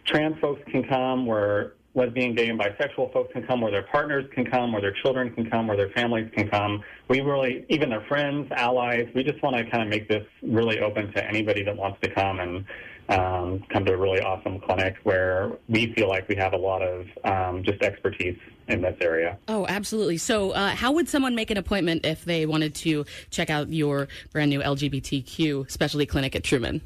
trans 0.06 0.38
folks 0.40 0.62
can 0.70 0.84
come, 0.84 1.26
where 1.26 1.74
lesbian, 1.94 2.34
gay, 2.34 2.48
and 2.48 2.58
bisexual 2.58 3.12
folks 3.12 3.32
can 3.32 3.46
come, 3.46 3.60
where 3.60 3.70
their 3.70 3.84
partners 3.84 4.24
can 4.34 4.44
come, 4.44 4.72
where 4.72 4.80
their 4.80 4.94
children 5.02 5.32
can 5.32 5.48
come, 5.48 5.66
where 5.66 5.76
their 5.76 5.90
families 5.90 6.30
can 6.34 6.48
come. 6.48 6.82
We 7.08 7.20
really, 7.20 7.64
even 7.68 7.90
their 7.90 8.04
friends, 8.08 8.50
allies, 8.52 9.08
we 9.14 9.22
just 9.22 9.42
want 9.42 9.56
to 9.56 9.64
kind 9.70 9.82
of 9.82 9.88
make 9.88 10.08
this 10.08 10.26
really 10.42 10.80
open 10.80 11.12
to 11.12 11.24
anybody 11.24 11.62
that 11.62 11.76
wants 11.76 12.00
to 12.02 12.10
come 12.10 12.40
and 12.40 12.64
um, 13.08 13.62
come 13.68 13.84
to 13.84 13.92
a 13.92 13.96
really 13.96 14.20
awesome 14.20 14.60
clinic 14.60 14.96
where 15.02 15.52
we 15.68 15.92
feel 15.92 16.08
like 16.08 16.26
we 16.28 16.36
have 16.36 16.54
a 16.54 16.56
lot 16.56 16.82
of 16.82 17.06
um, 17.24 17.62
just 17.62 17.82
expertise 17.82 18.38
in 18.68 18.80
this 18.80 18.96
area. 19.00 19.38
Oh, 19.46 19.66
absolutely. 19.66 20.16
So, 20.16 20.52
uh, 20.52 20.70
how 20.70 20.92
would 20.92 21.08
someone 21.08 21.34
make 21.34 21.50
an 21.50 21.58
appointment 21.58 22.06
if 22.06 22.24
they 22.24 22.46
wanted 22.46 22.74
to 22.76 23.04
check 23.28 23.50
out 23.50 23.68
your 23.68 24.08
brand 24.32 24.48
new 24.48 24.60
LGBTQ 24.60 25.70
specialty 25.70 26.06
clinic 26.06 26.34
at 26.34 26.44
Truman? 26.44 26.80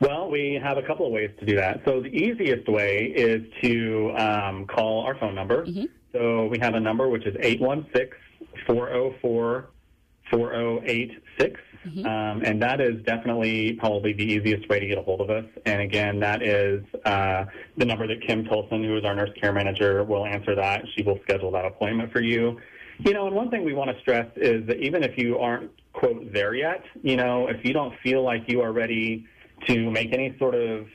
Well, 0.00 0.30
we 0.30 0.60
have 0.62 0.78
a 0.78 0.82
couple 0.82 1.06
of 1.06 1.12
ways 1.12 1.30
to 1.40 1.46
do 1.46 1.56
that. 1.56 1.80
So 1.84 2.00
the 2.00 2.08
easiest 2.08 2.68
way 2.68 3.12
is 3.14 3.42
to 3.62 4.12
um, 4.16 4.66
call 4.66 5.04
our 5.04 5.18
phone 5.18 5.34
number. 5.34 5.66
So 6.12 6.46
we 6.46 6.58
have 6.60 6.74
a 6.74 6.80
number 6.80 7.08
which 7.08 7.26
is 7.26 7.34
816-404-4086. 8.68 9.64
Um, 12.04 12.42
and 12.44 12.60
that 12.62 12.80
is 12.80 13.02
definitely 13.04 13.72
probably 13.74 14.12
the 14.12 14.24
easiest 14.24 14.68
way 14.68 14.78
to 14.78 14.86
get 14.86 14.98
a 14.98 15.02
hold 15.02 15.20
of 15.20 15.30
us. 15.30 15.44
And 15.64 15.80
again, 15.80 16.20
that 16.20 16.42
is 16.42 16.84
uh, 17.04 17.46
the 17.76 17.84
number 17.84 18.06
that 18.06 18.20
Kim 18.26 18.44
Tolson, 18.44 18.84
who 18.84 18.96
is 18.96 19.04
our 19.04 19.14
nurse 19.14 19.30
care 19.40 19.52
manager, 19.52 20.04
will 20.04 20.26
answer 20.26 20.54
that. 20.54 20.84
She 20.94 21.02
will 21.02 21.18
schedule 21.22 21.50
that 21.52 21.64
appointment 21.64 22.12
for 22.12 22.20
you. 22.20 22.58
You 22.98 23.14
know, 23.14 23.26
and 23.26 23.34
one 23.34 23.50
thing 23.50 23.64
we 23.64 23.74
want 23.74 23.94
to 23.94 24.00
stress 24.00 24.26
is 24.36 24.66
that 24.66 24.78
even 24.78 25.02
if 25.02 25.16
you 25.16 25.38
aren't, 25.38 25.70
quote, 25.92 26.32
there 26.32 26.54
yet, 26.54 26.82
you 27.02 27.16
know, 27.16 27.48
if 27.48 27.64
you 27.64 27.72
don't 27.72 27.94
feel 28.02 28.22
like 28.22 28.44
you 28.48 28.60
are 28.60 28.72
ready 28.72 29.26
to 29.66 29.90
make 29.90 30.12
any 30.12 30.36
sort 30.38 30.54
of 30.54 30.86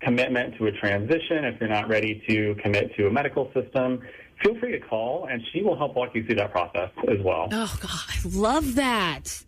commitment 0.00 0.56
to 0.58 0.66
a 0.66 0.72
transition, 0.72 1.44
if 1.44 1.60
you're 1.60 1.68
not 1.68 1.88
ready 1.88 2.22
to 2.28 2.54
commit 2.62 2.94
to 2.96 3.06
a 3.06 3.10
medical 3.10 3.50
system, 3.52 4.00
feel 4.42 4.58
free 4.58 4.72
to 4.72 4.80
call 4.80 5.26
and 5.26 5.42
she 5.52 5.62
will 5.62 5.76
help 5.76 5.94
walk 5.94 6.14
you 6.14 6.24
through 6.24 6.36
that 6.36 6.52
process 6.52 6.90
as 7.08 7.18
well. 7.20 7.48
Oh, 7.50 7.78
God, 7.80 7.90
I 7.90 8.28
love 8.28 8.74
that. 8.76 9.42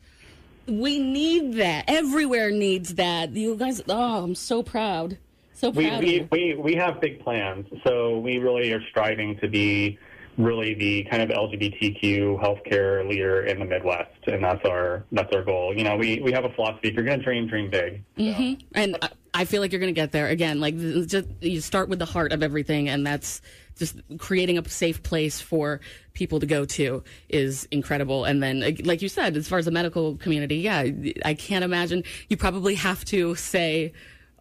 We 0.67 0.99
need 0.99 1.55
that. 1.55 1.85
Everywhere 1.89 2.51
needs 2.51 2.95
that. 2.95 3.31
You 3.33 3.57
guys, 3.57 3.83
oh, 3.89 4.25
I'm 4.25 4.35
so 4.35 4.63
proud. 4.63 5.19
So 5.55 5.71
We, 5.71 5.89
proud 5.89 6.05
of 6.05 6.05
we, 6.05 6.29
we, 6.31 6.55
we 6.55 6.75
have 6.75 7.01
big 7.01 7.21
plans, 7.21 7.67
so 7.85 8.19
we 8.19 8.39
really 8.39 8.73
are 8.73 8.83
striving 8.91 9.39
to 9.39 9.49
be 9.49 9.99
really 10.39 10.73
the 10.75 11.03
kind 11.11 11.21
of 11.23 11.29
LGBTQ 11.31 12.41
healthcare 12.41 13.07
leader 13.07 13.43
in 13.45 13.59
the 13.59 13.65
Midwest, 13.65 14.11
and 14.27 14.43
that's 14.43 14.65
our 14.65 15.05
that's 15.13 15.35
our 15.35 15.43
goal. 15.43 15.77
You 15.77 15.85
know, 15.85 15.97
we, 15.97 16.21
we 16.21 16.33
have 16.33 16.45
a 16.45 16.51
philosophy: 16.51 16.89
if 16.89 16.95
you're 16.95 17.05
going 17.05 17.19
to 17.19 17.25
dream, 17.25 17.47
dream 17.49 17.69
big. 17.69 18.03
hmm 18.17 18.55
And 18.75 18.97
I- 19.35 19.45
feel 19.45 19.63
like 19.63 19.73
you're 19.73 19.81
going 19.81 19.95
to 19.95 19.99
get 20.01 20.13
there 20.13 20.27
again. 20.29 20.61
Like 20.61 20.77
just 21.07 21.27
you 21.41 21.61
start 21.61 21.89
with 21.89 21.99
the 22.01 22.05
heart 22.05 22.33
of 22.33 22.43
everything, 22.43 22.89
and 22.89 23.07
that's 23.07 23.41
just 23.79 23.97
creating 24.19 24.59
a 24.59 24.69
safe 24.69 25.03
place 25.03 25.41
for 25.41 25.81
people 26.13 26.41
to 26.41 26.47
go 26.47 26.65
to 26.65 27.03
is 27.29 27.67
incredible. 27.71 28.25
And 28.25 28.43
then, 28.43 28.77
like 28.85 29.01
you 29.03 29.09
said, 29.09 29.37
as 29.37 29.49
far 29.49 29.59
as 29.59 29.65
the 29.67 29.71
medical 29.71 30.17
community, 30.17 30.57
yeah, 30.57 30.85
I 31.25 31.35
can't 31.35 31.65
imagine 31.65 32.03
you 32.29 32.37
probably 32.37 32.75
have 32.75 33.05
to 33.07 33.37
say 33.37 33.93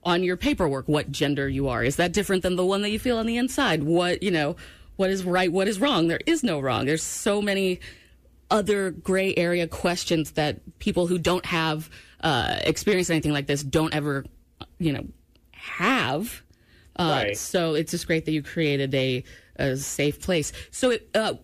on 0.03 0.23
your 0.23 0.35
paperwork 0.37 0.87
what 0.87 1.11
gender 1.11 1.47
you 1.47 1.67
are. 1.69 1.83
Is 1.83 1.97
that 1.97 2.11
different 2.13 2.41
than 2.43 2.55
the 2.55 2.65
one 2.65 2.81
that 2.81 2.89
you 2.89 2.97
feel 2.99 3.17
on 3.17 3.27
the 3.27 3.37
inside? 3.37 3.83
What 3.83 4.23
you 4.23 4.31
know, 4.31 4.55
what 4.97 5.09
is 5.09 5.23
right, 5.23 5.51
what 5.51 5.67
is 5.67 5.79
wrong? 5.79 6.07
There 6.07 6.19
is 6.25 6.43
no 6.43 6.59
wrong. 6.59 6.85
There's 6.85 7.03
so 7.03 7.41
many 7.41 7.79
other 8.51 8.91
gray 8.91 9.33
area 9.35 9.67
questions 9.67 10.31
that 10.31 10.79
people 10.79 11.07
who 11.07 11.17
don't 11.17 11.45
have 11.45 11.89
uh, 12.21 12.59
experienced 12.61 13.11
anything 13.11 13.33
like 13.33 13.47
this 13.47 13.63
don't 13.63 13.93
ever, 13.93 14.25
you 14.79 14.91
know, 14.91 15.05
have. 15.53 16.43
Uh, 16.97 17.21
Right. 17.23 17.37
So 17.37 17.75
it's 17.75 17.91
just 17.91 18.07
great 18.07 18.25
that 18.25 18.31
you 18.31 18.41
created 18.41 18.93
a, 18.95 19.23
a 19.57 19.77
safe 19.77 20.19
place. 20.21 20.51
So, 20.71 20.91
it, 20.91 21.09
uh, 21.13 21.35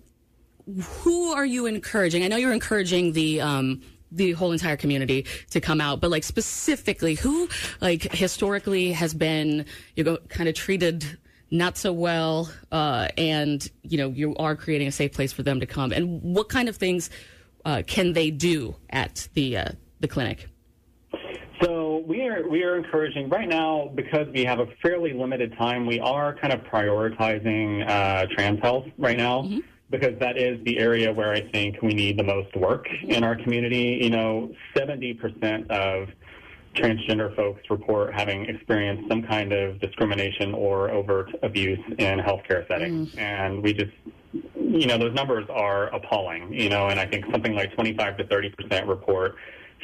who 0.82 1.32
are 1.32 1.46
you 1.46 1.66
encouraging? 1.66 2.24
I 2.24 2.28
know 2.28 2.38
you're 2.38 2.54
encouraging 2.54 3.14
the 3.14 3.42
um, 3.42 3.82
the 4.12 4.32
whole 4.32 4.52
entire 4.52 4.78
community 4.78 5.26
to 5.50 5.60
come 5.60 5.82
out, 5.82 6.00
but 6.00 6.10
like 6.10 6.24
specifically, 6.24 7.16
who 7.16 7.50
like 7.82 8.04
historically 8.14 8.94
has 8.94 9.14
been 9.14 9.66
you 9.96 10.04
know 10.04 10.18
kind 10.30 10.48
of 10.48 10.56
treated 10.56 11.18
not 11.54 11.78
so 11.78 11.94
well, 11.94 12.52
uh, 12.72 13.08
and 13.16 13.66
you 13.84 13.98
know 13.98 14.10
you 14.10 14.36
are 14.36 14.56
creating 14.56 14.88
a 14.88 14.92
safe 14.92 15.14
place 15.14 15.32
for 15.32 15.44
them 15.44 15.60
to 15.60 15.66
come, 15.66 15.94
and 15.94 16.22
what 16.22 16.50
kind 16.50 16.68
of 16.68 16.76
things 16.76 17.10
uh, 17.64 17.84
can 17.86 18.12
they 18.14 18.32
do 18.32 18.76
at 18.90 19.30
the 19.36 19.58
uh, 19.58 19.70
the 20.00 20.08
clinic? 20.08 20.50
So 21.62 22.04
we 22.08 22.28
are 22.28 22.50
we 22.50 22.64
are 22.64 22.76
encouraging 22.76 23.30
right 23.30 23.48
now 23.48 23.92
because 23.94 24.28
we 24.34 24.44
have 24.44 24.60
a 24.60 24.66
fairly 24.82 25.14
limited 25.14 25.56
time. 25.56 25.86
We 25.86 26.00
are 26.00 26.36
kind 26.36 26.52
of 26.52 26.62
prioritizing 26.62 27.88
uh, 27.88 28.26
trans 28.32 28.60
health 28.60 28.88
right 28.98 29.16
now 29.16 29.48
because 29.92 30.18
that 30.20 30.38
is 30.40 30.60
the 30.66 30.80
area 30.80 31.14
where 31.14 31.32
I 31.32 31.42
think 31.52 31.82
we 31.84 31.94
need 31.94 32.18
the 32.18 32.24
most 32.24 32.54
work 32.56 32.88
in 33.04 33.24
our 33.24 33.36
community. 33.36 34.00
You 34.02 34.10
know, 34.10 34.52
seventy 34.76 35.14
percent 35.14 35.70
of 35.70 36.10
transgender 36.76 37.36
folks 37.36 37.62
report 37.70 38.14
having 38.14 38.46
experienced 38.46 39.08
some 39.08 39.24
kind 39.24 39.54
of 39.54 39.80
discrimination 39.80 40.54
or 40.54 40.90
overt 40.90 41.30
abuse 41.44 41.80
in 41.98 42.20
healthcare 42.20 42.68
settings, 42.68 43.14
mm. 43.14 43.20
and 43.20 43.62
we 43.62 43.74
just 43.74 43.92
you 44.56 44.88
know 44.88 44.98
those 44.98 45.14
numbers 45.14 45.46
are 45.50 45.94
appalling. 45.94 46.54
You 46.54 46.70
know, 46.70 46.88
and 46.88 47.00
I 47.00 47.06
think 47.06 47.26
something 47.32 47.56
like 47.56 47.74
twenty 47.74 47.96
five 47.96 48.18
to 48.18 48.28
thirty 48.28 48.50
percent 48.50 48.88
report 48.88 49.36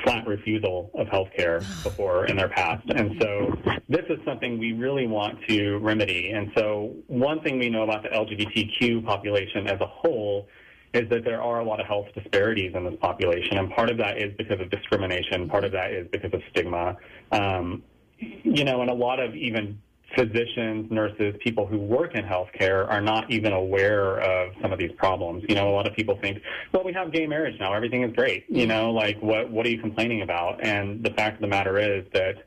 flat 0.04 0.26
refusal 0.28 0.92
of 0.94 1.08
healthcare 1.08 1.60
before 1.84 2.26
in 2.26 2.38
their 2.38 2.50
past. 2.50 2.88
And 2.90 3.16
so 3.22 3.54
this 3.88 4.06
is 4.10 4.20
something 4.26 4.58
we 4.58 4.74
really 4.74 5.08
want 5.08 5.40
to 5.48 5.78
remedy. 5.80 6.32
And 6.32 6.52
so 6.56 6.96
one 7.08 7.42
thing 7.42 7.60
we 7.60 7.70
know 7.70 7.84
about 7.84 8.04
the 8.04 8.10
LGBTQ 8.10 9.06
population 9.06 9.68
as 9.68 9.80
a 9.82 9.88
whole 9.88 10.48
is 10.94 11.10
that 11.10 11.24
there 11.24 11.42
are 11.42 11.60
a 11.60 11.64
lot 11.64 11.80
of 11.80 11.86
health 11.86 12.08
disparities 12.16 12.74
in 12.76 12.84
this 12.84 12.96
population. 13.00 13.58
And 13.58 13.70
part 13.72 13.90
of 13.90 13.98
that 13.98 14.18
is 14.18 14.34
because 14.38 14.60
of 14.60 14.70
discrimination. 14.70 15.48
Part 15.48 15.64
of 15.64 15.72
that 15.74 15.92
is 15.92 16.08
because 16.12 16.34
of 16.34 16.42
stigma. 16.50 16.98
Um, 17.32 17.84
you 18.18 18.64
know, 18.64 18.82
and 18.82 18.90
a 18.90 18.94
lot 18.94 19.20
of 19.20 19.36
even 19.36 19.80
physicians, 20.16 20.92
nurses, 20.92 21.36
people 21.44 21.68
who 21.68 21.78
work 21.78 22.16
in 22.16 22.26
healthcare 22.26 22.90
are 22.90 23.02
not 23.02 23.30
even 23.32 23.54
aware 23.54 24.20
of 24.20 24.54
some 24.62 24.74
of 24.74 24.80
these 24.80 24.92
problems. 24.98 25.44
You 25.48 25.56
know, 25.56 25.70
a 25.70 25.74
lot 25.74 25.88
of 25.88 25.94
people 25.94 26.18
think, 26.22 26.42
well, 26.74 26.84
we 26.84 26.94
have 26.94 27.12
gay 27.12 27.28
marriage 27.28 27.60
now, 27.60 27.74
everything 27.74 28.04
is 28.04 28.14
great. 28.14 28.46
You 28.50 28.66
know, 28.66 28.92
like 28.92 29.22
what 29.22 29.50
what 29.50 29.66
are 29.66 29.70
you 29.70 29.80
complaining 29.80 30.22
about? 30.22 30.64
And 30.64 31.04
the 31.04 31.12
fact 31.12 31.36
of 31.36 31.42
the 31.42 31.48
matter 31.48 31.78
is 31.78 32.06
that 32.14 32.44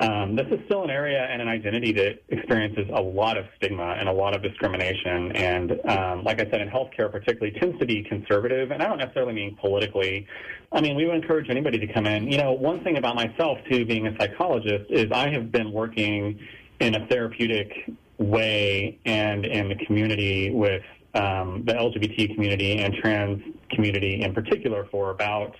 um, 0.00 0.34
this 0.34 0.46
is 0.50 0.58
still 0.66 0.82
an 0.82 0.90
area 0.90 1.22
and 1.30 1.40
an 1.40 1.48
identity 1.48 1.92
that 1.92 2.22
experiences 2.28 2.86
a 2.92 3.00
lot 3.00 3.36
of 3.36 3.46
stigma 3.56 3.94
and 3.98 4.08
a 4.08 4.12
lot 4.12 4.34
of 4.34 4.42
discrimination. 4.42 5.32
And 5.32 5.80
um, 5.88 6.24
like 6.24 6.40
I 6.40 6.50
said, 6.50 6.60
in 6.60 6.68
healthcare 6.68 7.10
particularly, 7.10 7.58
tends 7.58 7.78
to 7.78 7.86
be 7.86 8.02
conservative. 8.02 8.70
And 8.72 8.82
I 8.82 8.88
don't 8.88 8.98
necessarily 8.98 9.34
mean 9.34 9.56
politically. 9.60 10.26
I 10.72 10.80
mean, 10.80 10.96
we 10.96 11.06
would 11.06 11.14
encourage 11.14 11.48
anybody 11.48 11.78
to 11.78 11.92
come 11.92 12.06
in. 12.06 12.30
You 12.30 12.38
know, 12.38 12.52
one 12.52 12.82
thing 12.82 12.96
about 12.96 13.14
myself, 13.14 13.58
too, 13.70 13.84
being 13.84 14.06
a 14.08 14.16
psychologist, 14.18 14.90
is 14.90 15.12
I 15.12 15.30
have 15.30 15.52
been 15.52 15.70
working 15.70 16.40
in 16.80 16.96
a 16.96 17.06
therapeutic 17.06 17.72
way 18.18 18.98
and 19.04 19.46
in 19.46 19.68
the 19.68 19.76
community 19.86 20.50
with 20.50 20.82
um, 21.14 21.64
the 21.64 21.72
LGBT 21.72 22.34
community 22.34 22.78
and 22.78 22.94
trans 22.94 23.42
community 23.70 24.22
in 24.22 24.34
particular 24.34 24.88
for 24.90 25.10
about 25.10 25.54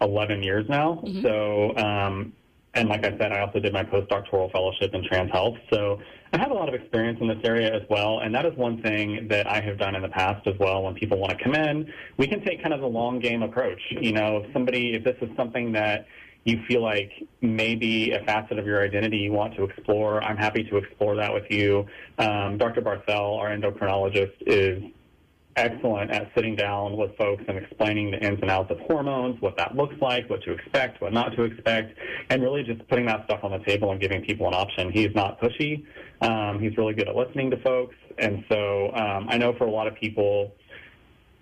11 0.00 0.42
years 0.42 0.66
now. 0.68 1.02
So, 1.22 1.76
um, 1.76 2.32
and 2.78 2.88
like 2.88 3.04
I 3.04 3.10
said, 3.18 3.32
I 3.32 3.40
also 3.40 3.58
did 3.58 3.72
my 3.72 3.82
postdoctoral 3.82 4.52
fellowship 4.52 4.94
in 4.94 5.04
trans 5.04 5.32
health. 5.32 5.56
So 5.72 6.00
I 6.32 6.38
have 6.38 6.52
a 6.52 6.54
lot 6.54 6.68
of 6.68 6.74
experience 6.74 7.18
in 7.20 7.26
this 7.26 7.38
area 7.42 7.74
as 7.74 7.82
well. 7.90 8.20
And 8.20 8.32
that 8.34 8.46
is 8.46 8.56
one 8.56 8.80
thing 8.82 9.26
that 9.28 9.48
I 9.48 9.60
have 9.60 9.78
done 9.78 9.96
in 9.96 10.02
the 10.02 10.08
past 10.08 10.46
as 10.46 10.54
well. 10.60 10.84
When 10.84 10.94
people 10.94 11.18
want 11.18 11.36
to 11.36 11.42
come 11.42 11.54
in, 11.54 11.92
we 12.18 12.28
can 12.28 12.44
take 12.44 12.62
kind 12.62 12.72
of 12.72 12.80
the 12.80 12.86
long 12.86 13.18
game 13.18 13.42
approach. 13.42 13.80
You 13.90 14.12
know, 14.12 14.44
if 14.44 14.52
somebody, 14.52 14.94
if 14.94 15.02
this 15.02 15.16
is 15.20 15.28
something 15.36 15.72
that 15.72 16.06
you 16.44 16.62
feel 16.68 16.82
like 16.82 17.10
maybe 17.40 18.12
a 18.12 18.24
facet 18.24 18.58
of 18.58 18.66
your 18.66 18.82
identity 18.82 19.16
you 19.16 19.32
want 19.32 19.56
to 19.56 19.64
explore, 19.64 20.22
I'm 20.22 20.36
happy 20.36 20.62
to 20.64 20.76
explore 20.76 21.16
that 21.16 21.34
with 21.34 21.50
you. 21.50 21.84
Um, 22.18 22.58
Dr. 22.58 22.80
Barthel, 22.80 23.38
our 23.38 23.48
endocrinologist, 23.50 24.34
is 24.46 24.82
excellent 25.56 26.10
at 26.10 26.30
sitting 26.34 26.54
down 26.54 26.96
with 26.96 27.16
folks 27.16 27.42
and 27.48 27.58
explaining 27.58 28.10
the 28.10 28.18
ins 28.24 28.40
and 28.40 28.50
outs 28.50 28.70
of 28.70 28.78
hormones, 28.80 29.40
what 29.40 29.56
that 29.56 29.76
looks 29.76 29.94
like, 30.00 30.28
what 30.30 30.42
to 30.42 30.52
expect, 30.52 31.00
what 31.00 31.12
not 31.12 31.34
to 31.36 31.42
expect, 31.42 31.98
and 32.30 32.42
really 32.42 32.62
just 32.62 32.86
putting 32.88 33.06
that 33.06 33.24
stuff 33.24 33.40
on 33.42 33.50
the 33.50 33.58
table 33.60 33.90
and 33.90 34.00
giving 34.00 34.22
people 34.22 34.46
an 34.46 34.54
option. 34.54 34.90
He's 34.92 35.14
not 35.14 35.40
pushy. 35.40 35.84
Um, 36.20 36.60
he's 36.60 36.76
really 36.76 36.94
good 36.94 37.08
at 37.08 37.16
listening 37.16 37.50
to 37.50 37.56
folks. 37.58 37.96
And 38.18 38.44
so 38.48 38.92
um, 38.94 39.26
I 39.28 39.38
know 39.38 39.52
for 39.54 39.66
a 39.66 39.70
lot 39.70 39.86
of 39.86 39.94
people, 39.94 40.54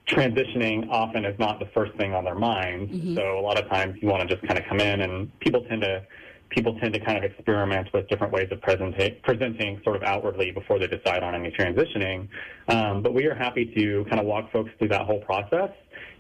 transitioning 0.09 0.89
often 0.91 1.25
is 1.25 1.39
not 1.39 1.59
the 1.59 1.67
first 1.75 1.93
thing 1.97 2.15
on 2.15 2.25
their 2.25 2.35
minds. 2.37 2.93
So 3.17 3.39
a 3.39 3.41
lot 3.41 3.59
of 3.59 3.69
times 3.69 3.99
you 4.01 4.09
want 4.09 4.29
to 4.29 4.35
just 4.35 4.47
kind 4.47 4.59
of 4.59 4.65
come 4.67 4.81
in 4.81 5.01
and 5.01 5.37
people 5.41 5.65
tend 5.65 5.83
to 5.83 6.07
people 6.51 6.79
tend 6.79 6.95
to 6.95 7.01
kind 7.01 7.19
of 7.19 7.25
experiment 7.25 7.89
with 7.93 8.09
different 8.09 8.33
ways 8.33 8.49
of 8.51 8.61
presenta- 8.61 9.23
presenting 9.23 9.81
sort 9.85 9.97
of 9.97 10.03
outwardly 10.03 10.51
before 10.51 10.79
they 10.79 10.87
decide 10.87 11.23
on 11.23 11.35
any 11.35 11.51
transitioning. 11.51 12.29
Um, 12.69 13.03
but 13.03 13.15
we 13.15 13.27
are 13.27 13.35
happy 13.35 13.73
to 13.77 14.05
kind 14.09 14.21
of 14.21 14.27
walk 14.27 14.51
folks 14.53 14.71
through 14.79 14.89
that 14.89 15.03
whole 15.03 15.21
process. 15.21 15.71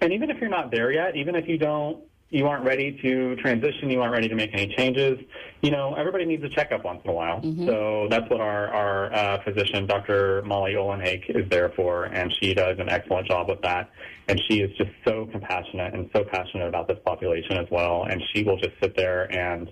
And 0.01 0.13
even 0.13 0.31
if 0.31 0.39
you're 0.41 0.51
not 0.51 0.71
there 0.71 0.93
yet, 0.93 1.17
even 1.17 1.35
if 1.35 1.49
you 1.49 1.59
don't 1.59 2.03
you 2.31 2.47
aren't 2.49 2.65
ready 2.65 2.99
to 3.03 3.37
transition, 3.37 3.89
you 3.89 4.01
aren't 4.01 4.13
ready 4.13 4.29
to 4.29 4.35
make 4.35 4.51
any 4.53 4.75
changes, 4.75 5.19
you 5.63 5.71
know, 5.71 5.95
everybody 5.95 6.25
needs 6.25 6.43
a 6.43 6.49
checkup 6.49 6.85
once 6.85 7.01
in 7.05 7.11
a 7.11 7.13
while. 7.13 7.41
So 7.67 8.09
that's 8.11 8.29
what 8.29 8.41
our, 8.41 8.67
our 8.69 9.15
uh, 9.15 9.43
physician, 9.45 9.87
Dr. 9.87 10.43
Molly 10.43 10.73
Olenhake, 10.73 11.31
is 11.31 11.49
there 11.51 11.71
for, 11.77 12.05
and 12.07 12.35
she 12.41 12.53
does 12.53 12.79
an 12.81 12.89
excellent 12.89 13.29
job 13.29 13.49
with 13.49 13.63
that. 13.63 13.91
And 14.27 14.41
she 14.49 14.61
is 14.61 14.77
just 14.77 14.91
so 15.07 15.27
compassionate 15.31 15.95
and 15.95 16.11
so 16.15 16.25
passionate 16.25 16.67
about 16.67 16.89
this 16.89 16.99
population 17.05 17.59
as 17.59 17.67
well. 17.71 18.07
And 18.11 18.21
she 18.33 18.43
will 18.43 18.57
just 18.57 18.75
sit 18.83 18.97
there 18.97 19.33
and 19.33 19.71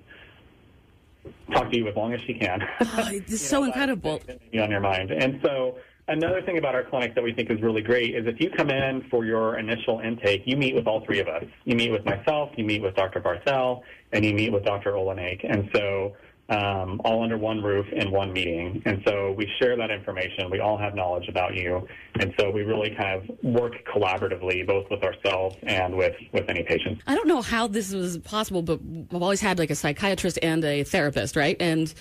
talk 1.53 1.71
to 1.71 1.77
you 1.77 1.89
as 1.89 1.97
long 1.97 2.13
as 2.13 2.21
she 2.27 2.35
can. 2.35 2.61
Oh, 2.81 3.09
it's 3.11 3.41
so 3.49 3.65
incredible. 3.65 4.21
be 4.53 4.59
on 4.59 4.71
your 4.71 4.81
mind. 4.81 5.11
And 5.11 5.41
so 5.45 5.79
another 6.09 6.43
thing 6.43 6.59
about 6.59 6.75
our 6.75 6.85
clinic 6.85 7.15
that 7.15 7.25
we 7.25 7.33
think 7.33 7.51
is 7.51 7.61
really 7.63 7.83
great 7.83 8.15
is 8.15 8.27
if 8.27 8.41
you 8.41 8.51
come 8.51 8.71
in 8.71 9.03
for 9.11 9.25
your 9.25 9.59
initial 9.59 10.01
intake, 10.01 10.43
you 10.45 10.57
meet 10.57 10.75
with 10.75 10.87
all 10.87 11.05
three 11.05 11.21
of 11.21 11.29
us. 11.29 11.45
You 11.65 11.77
meet 11.77 11.91
with 11.91 12.05
myself, 12.05 12.51
you 12.57 12.65
meet 12.65 12.83
with 12.83 12.95
Dr. 12.95 13.21
Barthel, 13.21 13.83
and 14.13 14.25
you 14.25 14.35
meet 14.35 14.53
with 14.53 14.65
Dr. 14.65 14.93
Olenhake. 14.93 15.45
And 15.49 15.69
so 15.75 16.15
um, 16.49 17.01
all 17.05 17.23
under 17.23 17.39
one 17.39 17.63
roof 17.63 17.87
in 17.93 18.11
one 18.11 18.33
meeting. 18.33 18.83
And 18.85 19.03
so 19.07 19.33
we 19.33 19.51
share 19.59 19.77
that 19.77 19.91
information. 19.91 20.51
We 20.51 20.61
all 20.61 20.77
have 20.77 20.95
knowledge 20.95 21.29
about 21.29 21.55
you. 21.55 21.87
And 22.21 22.35
so 22.39 22.51
we 22.51 22.63
really 22.63 22.95
kind 22.95 23.23
of 23.23 23.39
work 23.43 23.75
collaboratively, 23.87 24.67
both 24.67 24.87
with 24.91 25.03
ourselves 25.03 25.57
and 25.63 25.97
with, 25.97 26.15
with 26.33 26.49
any 26.49 26.63
patients. 26.63 27.03
I 27.07 27.15
don't 27.15 27.29
know 27.29 27.43
how 27.43 27.67
this 27.67 27.93
was 27.93 28.19
possible, 28.19 28.63
but 28.63 28.81
I've 29.13 29.23
always 29.23 29.41
had 29.41 29.59
like 29.59 29.71
a 29.71 29.75
psychiatrist 29.75 30.39
and 30.43 30.65
a 30.65 30.85
therapist, 30.85 31.37
right? 31.37 31.57
And 31.61 31.93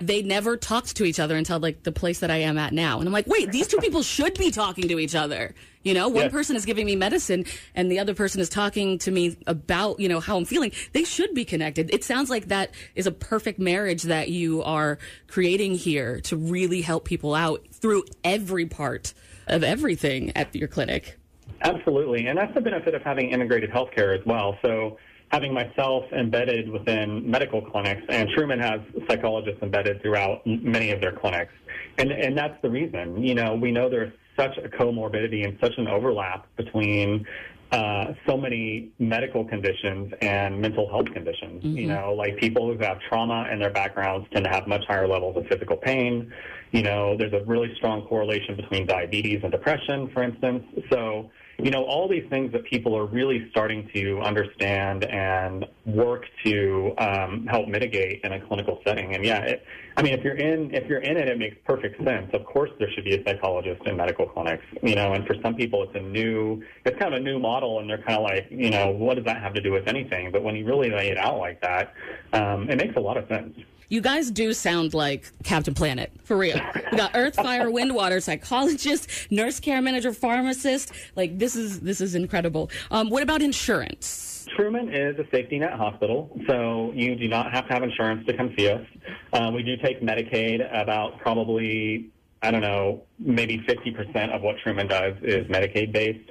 they 0.00 0.22
never 0.22 0.56
talked 0.56 0.96
to 0.96 1.04
each 1.04 1.18
other 1.20 1.36
until 1.36 1.58
like 1.58 1.82
the 1.82 1.92
place 1.92 2.20
that 2.20 2.30
I 2.30 2.38
am 2.38 2.58
at 2.58 2.72
now. 2.72 2.98
And 2.98 3.08
I'm 3.08 3.12
like, 3.12 3.26
wait, 3.26 3.52
these 3.52 3.66
two 3.66 3.78
people 3.78 4.02
should 4.02 4.34
be 4.34 4.50
talking 4.50 4.88
to 4.88 4.98
each 4.98 5.14
other. 5.14 5.54
You 5.82 5.94
know, 5.94 6.08
one 6.08 6.24
Yes. 6.24 6.32
person 6.32 6.56
is 6.56 6.64
giving 6.64 6.84
me 6.86 6.96
medicine 6.96 7.44
and 7.74 7.90
the 7.90 7.98
other 8.00 8.14
person 8.14 8.40
is 8.40 8.48
talking 8.48 8.98
to 8.98 9.10
me 9.10 9.36
about, 9.46 10.00
you 10.00 10.08
know, 10.08 10.18
how 10.20 10.36
I'm 10.36 10.44
feeling. 10.44 10.72
They 10.92 11.04
should 11.04 11.32
be 11.34 11.44
connected. 11.44 11.92
It 11.94 12.02
sounds 12.02 12.28
like 12.28 12.48
that 12.48 12.72
is 12.96 13.06
a 13.06 13.12
perfect 13.12 13.58
marriage 13.60 14.02
that 14.04 14.28
you 14.28 14.62
are 14.64 14.98
creating 15.28 15.76
here 15.76 16.20
to 16.22 16.36
really 16.36 16.80
help 16.82 17.04
people 17.04 17.34
out 17.34 17.64
through 17.70 18.04
every 18.24 18.66
part 18.66 19.14
of 19.46 19.62
everything 19.62 20.32
at 20.36 20.54
your 20.56 20.68
clinic. 20.68 21.18
Absolutely, 21.62 22.26
and 22.26 22.36
that's 22.36 22.52
the 22.52 22.60
benefit 22.60 22.94
of 22.94 23.02
having 23.02 23.30
integrated 23.30 23.70
healthcare 23.70 24.18
as 24.18 24.26
well. 24.26 24.58
So 24.62 24.98
having 25.30 25.52
myself 25.52 26.04
embedded 26.12 26.68
within 26.70 27.28
medical 27.28 27.60
clinics, 27.60 28.02
and 28.08 28.28
Truman 28.30 28.60
has 28.60 28.80
psychologists 29.08 29.62
embedded 29.62 30.00
throughout 30.02 30.46
many 30.46 30.90
of 30.90 31.00
their 31.00 31.12
clinics, 31.12 31.52
and 31.98 32.10
and 32.12 32.36
that's 32.36 32.60
the 32.62 32.70
reason. 32.70 33.22
You 33.22 33.34
know, 33.34 33.54
we 33.54 33.72
know 33.72 33.88
there's 33.88 34.12
such 34.36 34.56
a 34.58 34.68
comorbidity 34.68 35.44
and 35.44 35.58
such 35.60 35.72
an 35.78 35.88
overlap 35.88 36.46
between 36.56 37.26
uh, 37.72 38.12
so 38.28 38.36
many 38.36 38.90
medical 38.98 39.44
conditions 39.44 40.12
and 40.20 40.60
mental 40.60 40.88
health 40.88 41.12
conditions. 41.12 41.64
You 41.64 41.88
know, 41.88 42.14
like 42.14 42.36
people 42.36 42.72
who 42.72 42.78
have 42.84 43.00
trauma 43.08 43.48
in 43.52 43.58
their 43.58 43.70
backgrounds 43.70 44.28
tend 44.32 44.44
to 44.44 44.50
have 44.50 44.66
much 44.68 44.84
higher 44.86 45.08
levels 45.08 45.36
of 45.36 45.46
physical 45.46 45.76
pain. 45.76 46.32
You 46.70 46.82
know, 46.82 47.16
there's 47.16 47.32
a 47.32 47.44
really 47.44 47.74
strong 47.76 48.06
correlation 48.06 48.54
between 48.56 48.86
diabetes 48.86 49.40
and 49.42 49.50
depression, 49.50 50.10
for 50.12 50.22
instance. 50.22 50.64
So, 50.90 51.30
you 51.58 51.70
know, 51.70 51.84
all 51.84 52.06
these 52.06 52.26
things 52.28 52.52
that 52.52 52.64
people 52.64 52.94
are 52.96 53.06
really 53.06 53.48
starting 53.50 53.88
to 53.94 54.20
understand 54.20 55.04
and 55.04 55.64
work 55.86 56.26
to 56.44 56.92
um, 56.98 57.46
help 57.46 57.66
mitigate 57.68 58.20
in 58.24 58.32
a 58.32 58.40
clinical 58.46 58.80
setting. 58.86 59.14
And 59.14 59.24
yeah, 59.24 59.40
it, 59.40 59.66
I 59.96 60.02
mean, 60.02 60.12
if 60.12 60.22
you're 60.22 60.36
in 60.36 60.74
if 60.74 60.86
you're 60.86 61.00
in 61.00 61.16
it, 61.16 61.28
it 61.28 61.38
makes 61.38 61.56
perfect 61.64 62.02
sense. 62.04 62.30
Of 62.34 62.44
course, 62.44 62.70
there 62.78 62.90
should 62.90 63.04
be 63.04 63.14
a 63.14 63.24
psychologist 63.24 63.82
in 63.86 63.96
medical 63.96 64.26
clinics. 64.26 64.64
You 64.82 64.94
know, 64.94 65.14
and 65.14 65.26
for 65.26 65.34
some 65.42 65.54
people, 65.54 65.82
it's 65.82 65.94
a 65.94 66.00
new 66.00 66.62
it's 66.84 66.98
kind 66.98 67.14
of 67.14 67.20
a 67.20 67.24
new 67.24 67.38
model, 67.38 67.80
and 67.80 67.88
they're 67.88 68.02
kind 68.02 68.18
of 68.18 68.22
like, 68.22 68.48
you 68.50 68.70
know, 68.70 68.90
what 68.90 69.16
does 69.16 69.24
that 69.24 69.40
have 69.40 69.54
to 69.54 69.60
do 69.60 69.72
with 69.72 69.88
anything? 69.88 70.30
But 70.30 70.42
when 70.42 70.56
you 70.56 70.66
really 70.66 70.90
lay 70.90 71.08
it 71.08 71.16
out 71.16 71.38
like 71.38 71.62
that, 71.62 71.94
um, 72.34 72.68
it 72.68 72.76
makes 72.76 72.96
a 72.96 73.00
lot 73.00 73.16
of 73.16 73.26
sense. 73.28 73.56
You 73.88 74.00
guys 74.00 74.30
do 74.32 74.52
sound 74.52 74.94
like 74.94 75.30
Captain 75.44 75.72
Planet, 75.74 76.10
for 76.24 76.36
real. 76.36 76.60
We 76.90 76.98
got 76.98 77.12
Earth, 77.14 77.36
Fire, 77.36 77.70
Wind, 77.70 77.94
Water 77.94 78.20
psychologist, 78.20 79.08
nurse 79.30 79.60
care 79.60 79.80
manager, 79.80 80.12
pharmacist. 80.12 80.92
Like 81.14 81.38
this 81.38 81.54
is 81.54 81.80
this 81.80 82.00
is 82.00 82.14
incredible. 82.16 82.70
Um, 82.90 83.10
what 83.10 83.22
about 83.22 83.42
insurance? 83.42 84.46
Truman 84.56 84.92
is 84.92 85.16
a 85.18 85.24
safety 85.30 85.58
net 85.58 85.74
hospital, 85.74 86.36
so 86.48 86.90
you 86.94 87.14
do 87.14 87.28
not 87.28 87.52
have 87.52 87.68
to 87.68 87.74
have 87.74 87.82
insurance 87.82 88.26
to 88.26 88.36
come 88.36 88.52
see 88.58 88.68
us. 88.68 88.84
Um, 89.32 89.54
we 89.54 89.62
do 89.62 89.76
take 89.76 90.00
Medicaid. 90.00 90.66
About 90.72 91.18
probably, 91.18 92.10
I 92.42 92.50
don't 92.50 92.62
know, 92.62 93.02
maybe 93.18 93.58
50% 93.58 94.34
of 94.34 94.42
what 94.42 94.56
Truman 94.58 94.88
does 94.88 95.14
is 95.22 95.46
Medicaid 95.46 95.92
based. 95.92 96.28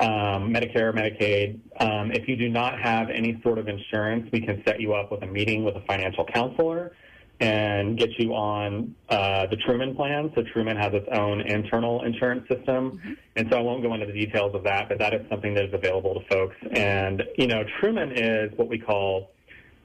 Um, 0.00 0.54
Medicare, 0.54 0.92
Medicaid. 0.94 1.58
Um, 1.80 2.12
if 2.12 2.28
you 2.28 2.36
do 2.36 2.48
not 2.48 2.80
have 2.80 3.10
any 3.10 3.40
sort 3.42 3.58
of 3.58 3.66
insurance, 3.66 4.28
we 4.32 4.40
can 4.40 4.62
set 4.64 4.80
you 4.80 4.94
up 4.94 5.10
with 5.10 5.22
a 5.22 5.26
meeting 5.26 5.64
with 5.64 5.74
a 5.74 5.80
financial 5.82 6.24
counselor 6.24 6.92
and 7.40 7.96
get 7.96 8.10
you 8.18 8.34
on 8.34 8.94
uh, 9.08 9.46
the 9.46 9.56
Truman 9.56 9.94
plan. 9.94 10.30
So 10.34 10.42
Truman 10.52 10.76
has 10.76 10.92
its 10.92 11.08
own 11.12 11.40
internal 11.40 12.04
insurance 12.04 12.48
system, 12.48 13.00
and 13.36 13.48
so 13.50 13.58
I 13.58 13.60
won't 13.60 13.82
go 13.82 13.94
into 13.94 14.06
the 14.06 14.12
details 14.12 14.54
of 14.54 14.64
that, 14.64 14.88
but 14.88 14.98
that 14.98 15.14
is 15.14 15.28
something 15.28 15.54
that 15.54 15.64
is 15.64 15.74
available 15.74 16.14
to 16.14 16.28
folks. 16.28 16.56
And 16.72 17.22
you 17.36 17.46
know, 17.46 17.64
Truman 17.80 18.12
is 18.12 18.50
what 18.56 18.68
we 18.68 18.78
call 18.78 19.30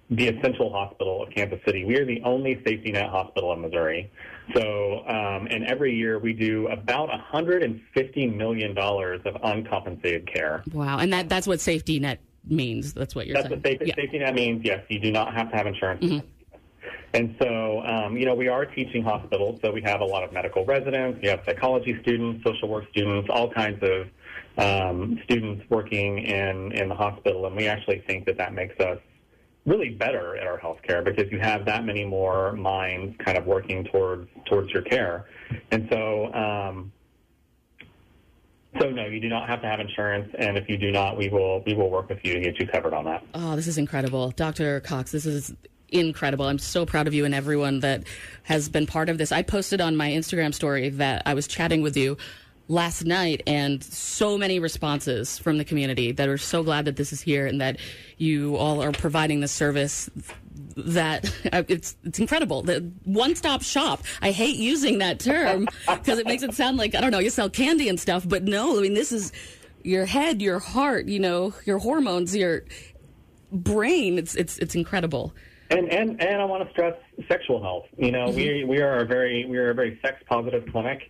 the 0.10 0.28
essential 0.28 0.72
hospital 0.72 1.24
of 1.24 1.30
Kansas 1.34 1.60
City. 1.66 1.86
We 1.86 1.98
are 1.98 2.06
the 2.06 2.22
only 2.24 2.62
safety 2.66 2.92
net 2.92 3.10
hospital 3.10 3.54
in 3.54 3.62
Missouri. 3.62 4.12
So, 4.54 5.04
um, 5.08 5.48
and 5.50 5.66
every 5.66 5.96
year 5.96 6.20
we 6.20 6.34
do 6.34 6.68
about 6.68 7.08
150 7.10 8.28
million 8.28 8.74
dollars 8.74 9.22
of 9.26 9.38
uncompensated 9.44 10.28
care. 10.32 10.64
Wow, 10.74 11.00
and 11.00 11.12
that 11.14 11.30
that's 11.30 11.48
what 11.48 11.62
safety 11.62 12.00
net 12.00 12.20
means. 12.48 12.94
That's 12.94 13.16
what 13.16 13.28
you're 13.28 13.36
That's 13.36 13.48
saying. 13.48 13.62
That's 13.62 13.80
what 13.80 13.88
safety, 13.88 14.02
safety 14.02 14.20
net 14.20 14.36
means. 14.36 14.66
Yes, 14.66 14.84
you 14.90 15.00
do 15.00 15.12
not 15.12 15.34
have 15.34 15.50
to 15.52 15.56
have 15.56 15.68
insurance. 15.68 16.24
And 17.16 17.36
so, 17.40 17.82
um, 17.86 18.18
you 18.18 18.26
know, 18.26 18.34
we 18.34 18.48
are 18.48 18.66
teaching 18.66 19.04
hospitals, 19.04 19.60
so 19.64 19.72
we 19.72 19.84
have 19.84 20.02
a 20.02 20.06
lot 20.06 20.24
of 20.24 20.34
medical 20.34 20.66
residents, 20.66 21.20
we 21.22 21.28
have 21.28 21.42
psychology 21.46 21.96
students, 22.02 22.44
social 22.44 22.68
work 22.68 22.86
students, 22.90 23.30
all 23.32 23.52
kinds 23.52 23.84
of 23.84 24.08
um, 24.58 25.20
students 25.24 25.64
working 25.70 26.18
in, 26.18 26.72
in 26.72 26.90
the 26.90 26.96
hospital, 26.96 27.46
and 27.46 27.56
we 27.56 27.68
actually 27.68 28.04
think 28.08 28.26
that 28.26 28.38
that 28.40 28.54
makes 28.54 28.80
us 28.80 28.98
really 29.66 29.90
better 29.90 30.36
at 30.36 30.46
our 30.46 30.60
healthcare 30.60 31.04
because 31.04 31.32
you 31.32 31.40
have 31.40 31.66
that 31.66 31.86
many 31.86 32.04
more 32.04 32.54
minds 32.54 33.16
kind 33.24 33.38
of 33.38 33.46
working 33.46 33.84
towards 33.86 34.30
towards 34.46 34.72
your 34.72 34.82
care. 34.82 35.26
And 35.72 35.88
so, 35.90 36.34
um, 36.34 36.92
so 38.80 38.90
no, 38.90 39.06
you 39.06 39.20
do 39.20 39.30
not 39.30 39.48
have 39.48 39.62
to 39.62 39.68
have 39.68 39.80
insurance, 39.80 40.34
and 40.38 40.58
if 40.58 40.68
you 40.68 40.78
do 40.78 40.92
not, 40.92 41.18
we 41.18 41.30
will 41.30 41.64
we 41.66 41.74
will 41.74 41.90
work 41.90 42.10
with 42.10 42.20
you 42.24 42.34
to 42.34 42.40
get 42.40 42.60
you 42.60 42.68
covered 42.68 42.94
on 42.94 43.06
that. 43.06 43.24
Oh, 43.34 43.56
this 43.56 43.68
is 43.68 43.78
incredible. 43.78 44.32
Dr. 44.32 44.80
Cox, 44.82 45.12
this 45.12 45.26
is 45.26 45.54
incredible. 45.90 46.46
I'm 46.48 46.60
so 46.60 46.86
proud 46.86 47.08
of 47.08 47.14
you 47.14 47.24
and 47.24 47.36
everyone 47.36 47.80
that 47.82 48.04
has 48.44 48.68
been 48.68 48.88
part 48.88 49.10
of 49.10 49.18
this. 49.18 49.32
I 49.32 49.44
posted 49.44 49.80
on 49.80 49.96
my 49.96 50.10
Instagram 50.10 50.54
story 50.54 50.90
that 50.90 51.22
I 51.26 51.36
was 51.36 51.48
chatting 51.48 51.82
with 51.84 51.96
you 51.96 52.18
last 52.68 53.04
night 53.06 53.44
and 53.46 53.84
so 53.84 54.38
many 54.38 54.60
responses 54.60 55.38
from 55.38 55.58
the 55.58 55.66
community 55.66 56.12
that 56.12 56.30
are 56.30 56.38
so 56.38 56.64
glad 56.64 56.86
that 56.86 56.96
this 56.96 57.12
is 57.12 57.22
here 57.22 57.46
and 57.46 57.60
that 57.60 57.78
you 58.18 58.56
all 58.56 58.82
are 58.82 58.92
providing 58.92 59.42
the 59.42 59.48
service 59.48 60.10
that 60.76 61.26
uh, 61.52 61.64
it's 61.68 61.96
it's 62.04 62.20
incredible. 62.20 62.62
The 62.62 62.90
one-stop 63.04 63.64
shop. 63.64 64.04
I 64.22 64.32
hate 64.32 64.56
using 64.56 65.00
that 65.00 65.20
term 65.20 65.68
because 65.88 66.20
it 66.20 66.26
makes 66.26 66.44
it 66.44 66.54
sound 66.54 66.78
like 66.78 66.96
I 66.96 67.02
don't 67.02 67.12
know, 67.12 67.20
you 67.20 67.30
sell 67.30 67.50
candy 67.50 67.90
and 67.90 68.00
stuff, 68.00 68.28
but 68.28 68.44
no, 68.44 68.78
I 68.78 68.82
mean 68.82 68.94
this 68.94 69.12
is 69.12 69.32
your 69.84 70.06
head, 70.06 70.42
your 70.42 70.60
heart, 70.60 71.08
you 71.08 71.20
know, 71.20 71.54
your 71.66 71.80
hormones, 71.80 72.36
your 72.36 72.64
brain. 73.52 74.18
It's 74.18 74.36
it's 74.36 74.58
it's 74.60 74.76
incredible. 74.76 75.34
And 75.74 75.92
and 75.92 76.22
and 76.22 76.42
I 76.42 76.46
want 76.46 76.64
to 76.64 76.72
stress 76.72 76.96
sexual 77.28 77.62
health. 77.62 77.86
You 77.98 78.12
know, 78.12 78.30
we 78.30 78.46
mm-hmm. 78.46 78.70
we 78.70 78.82
are 78.82 79.00
a 79.00 79.06
very 79.06 79.46
we 79.46 79.58
are 79.58 79.72
a 79.72 79.74
very 79.74 80.00
sex 80.04 80.22
positive 80.28 80.66
clinic, 80.72 81.02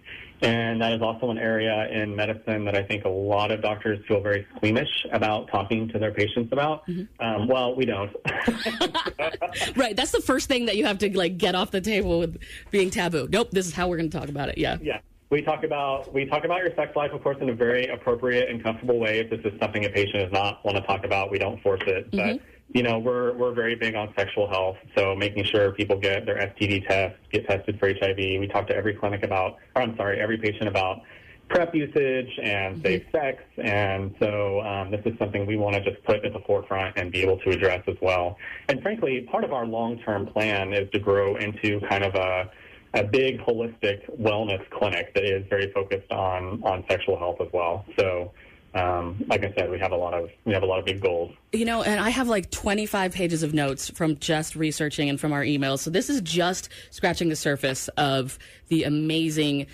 and 0.41 0.82
that 0.82 0.93
is 0.93 1.01
also 1.01 1.32
an 1.32 1.38
area 1.38 1.89
in 1.91 2.16
medicine 2.16 2.64
that 2.66 2.76
I 2.76 2.84
think 2.84 3.03
a 3.03 3.09
lot 3.09 3.51
of 3.51 3.61
doctors 3.61 3.99
feel 4.07 4.22
very 4.22 4.47
squeamish 4.55 5.05
about 5.11 5.49
talking 5.49 5.89
to 5.89 5.99
their 5.99 6.14
patients 6.14 6.53
about. 6.53 6.88
Mm-hmm. 6.88 7.26
Um, 7.26 7.47
well, 7.47 7.76
we 7.76 7.86
don't. 7.86 8.16
right. 9.76 9.95
That's 9.95 10.11
the 10.11 10.24
first 10.26 10.47
thing 10.47 10.66
that 10.68 10.78
you 10.78 10.86
have 10.86 10.97
to 10.99 11.18
like 11.18 11.38
get 11.38 11.55
off 11.55 11.72
the 11.72 11.82
table 11.82 12.20
with 12.20 12.38
being 12.72 12.89
taboo. 12.89 13.28
Nope. 13.30 13.51
This 13.51 13.68
is 13.68 13.74
how 13.74 13.89
we're 13.89 13.97
going 13.97 14.09
to 14.09 14.18
talk 14.18 14.30
about 14.30 14.47
it. 14.47 14.57
Yeah. 14.57 14.78
Yeah. 14.82 14.99
We 15.30 15.41
talk 15.41 15.64
about 15.64 16.14
we 16.14 16.26
talk 16.26 16.45
about 16.45 16.59
your 16.59 16.74
sex 16.76 16.95
life, 16.95 17.11
of 17.11 17.24
course, 17.24 17.38
in 17.41 17.49
a 17.49 17.55
very 17.55 17.88
appropriate 17.88 18.49
and 18.49 18.64
comfortable 18.64 18.99
way. 18.99 19.20
If 19.20 19.30
this 19.30 19.39
is 19.51 19.59
something 19.59 19.84
a 19.84 19.89
patient 19.89 20.24
does 20.24 20.32
not 20.32 20.64
want 20.64 20.78
to 20.78 20.84
talk 20.84 21.05
about, 21.05 21.32
we 21.32 21.39
don't 21.39 21.61
force 21.64 21.82
it. 21.88 22.11
But 22.11 22.20
mm-hmm. 22.20 22.53
You 22.74 22.82
know, 22.82 22.97
we're 22.97 23.34
we're 23.34 23.53
very 23.53 23.76
big 23.76 23.93
on 23.93 24.11
sexual 24.17 24.49
health, 24.49 24.78
so 24.97 25.15
making 25.15 25.45
sure 25.45 25.71
people 25.74 25.95
get 25.95 26.26
their 26.26 26.38
STD 26.38 26.88
test, 26.88 27.15
get 27.32 27.47
tested 27.47 27.80
for 27.80 27.88
HIV. 27.88 28.17
We 28.17 28.47
talk 28.51 28.67
to 28.67 28.76
every 28.76 28.95
clinic 28.95 29.24
about, 29.24 29.57
or 29.76 29.84
I'm 29.84 29.95
sorry, 29.95 30.19
every 30.19 30.39
patient 30.39 30.67
about 30.67 31.01
PrEP 31.49 31.76
usage 31.76 32.39
and 32.41 32.82
safe 32.82 33.03
sex, 33.11 33.43
and 33.57 34.15
so 34.19 34.61
um, 34.61 34.89
this 34.89 35.01
is 35.05 35.13
something 35.19 35.45
we 35.45 35.55
want 35.55 35.76
to 35.76 35.84
just 35.84 36.03
put 36.03 36.26
at 36.26 36.34
the 36.34 36.39
forefront 36.47 36.97
and 36.97 37.11
be 37.11 37.21
able 37.21 37.38
to 37.39 37.51
address 37.51 37.84
as 37.88 37.95
well. 38.01 38.38
And 38.69 38.82
frankly, 38.82 39.21
part 39.30 39.43
of 39.43 39.53
our 39.53 39.67
long-term 39.67 40.28
plan 40.28 40.74
is 40.74 40.89
to 40.93 40.99
grow 40.99 41.36
into 41.36 41.80
kind 41.88 42.03
of 42.03 42.15
a 42.15 42.49
a 42.95 43.03
big 43.03 43.39
holistic 43.39 44.01
wellness 44.19 44.67
clinic 44.69 45.13
that 45.15 45.24
is 45.24 45.45
very 45.49 45.71
focused 45.71 46.11
on 46.11 46.61
on 46.63 46.84
sexual 46.89 47.17
health 47.17 47.38
as 47.39 47.47
well. 47.53 47.86
So, 47.99 48.32
um, 48.76 49.24
like 49.28 49.43
I 49.43 49.53
said, 49.55 49.69
we 49.69 49.80
have 49.80 49.91
a 49.91 49.95
lot 49.95 50.13
of 50.13 50.32
we 50.45 50.53
have 50.53 50.63
a 50.63 50.65
lot 50.65 50.80
of 50.80 50.86
big 50.86 51.01
goals. 51.01 51.34
You 51.51 51.65
know, 51.65 51.84
and 51.84 51.99
I 51.99 52.09
have 52.09 52.28
like 52.28 52.49
25 52.49 53.13
pages 53.13 53.43
of 53.43 53.53
notes 53.53 53.89
from 53.89 54.17
just 54.17 54.55
researching 54.55 55.09
and 55.09 55.19
from 55.19 55.32
our 55.32 55.43
emails. 55.43 55.80
So 55.80 55.89
this 55.89 56.09
is 56.09 56.21
just 56.21 56.69
scratching 56.89 57.30
the 57.30 57.36
surface 57.36 57.88
of 57.89 58.39
the 58.69 58.84
amazing 58.84 59.67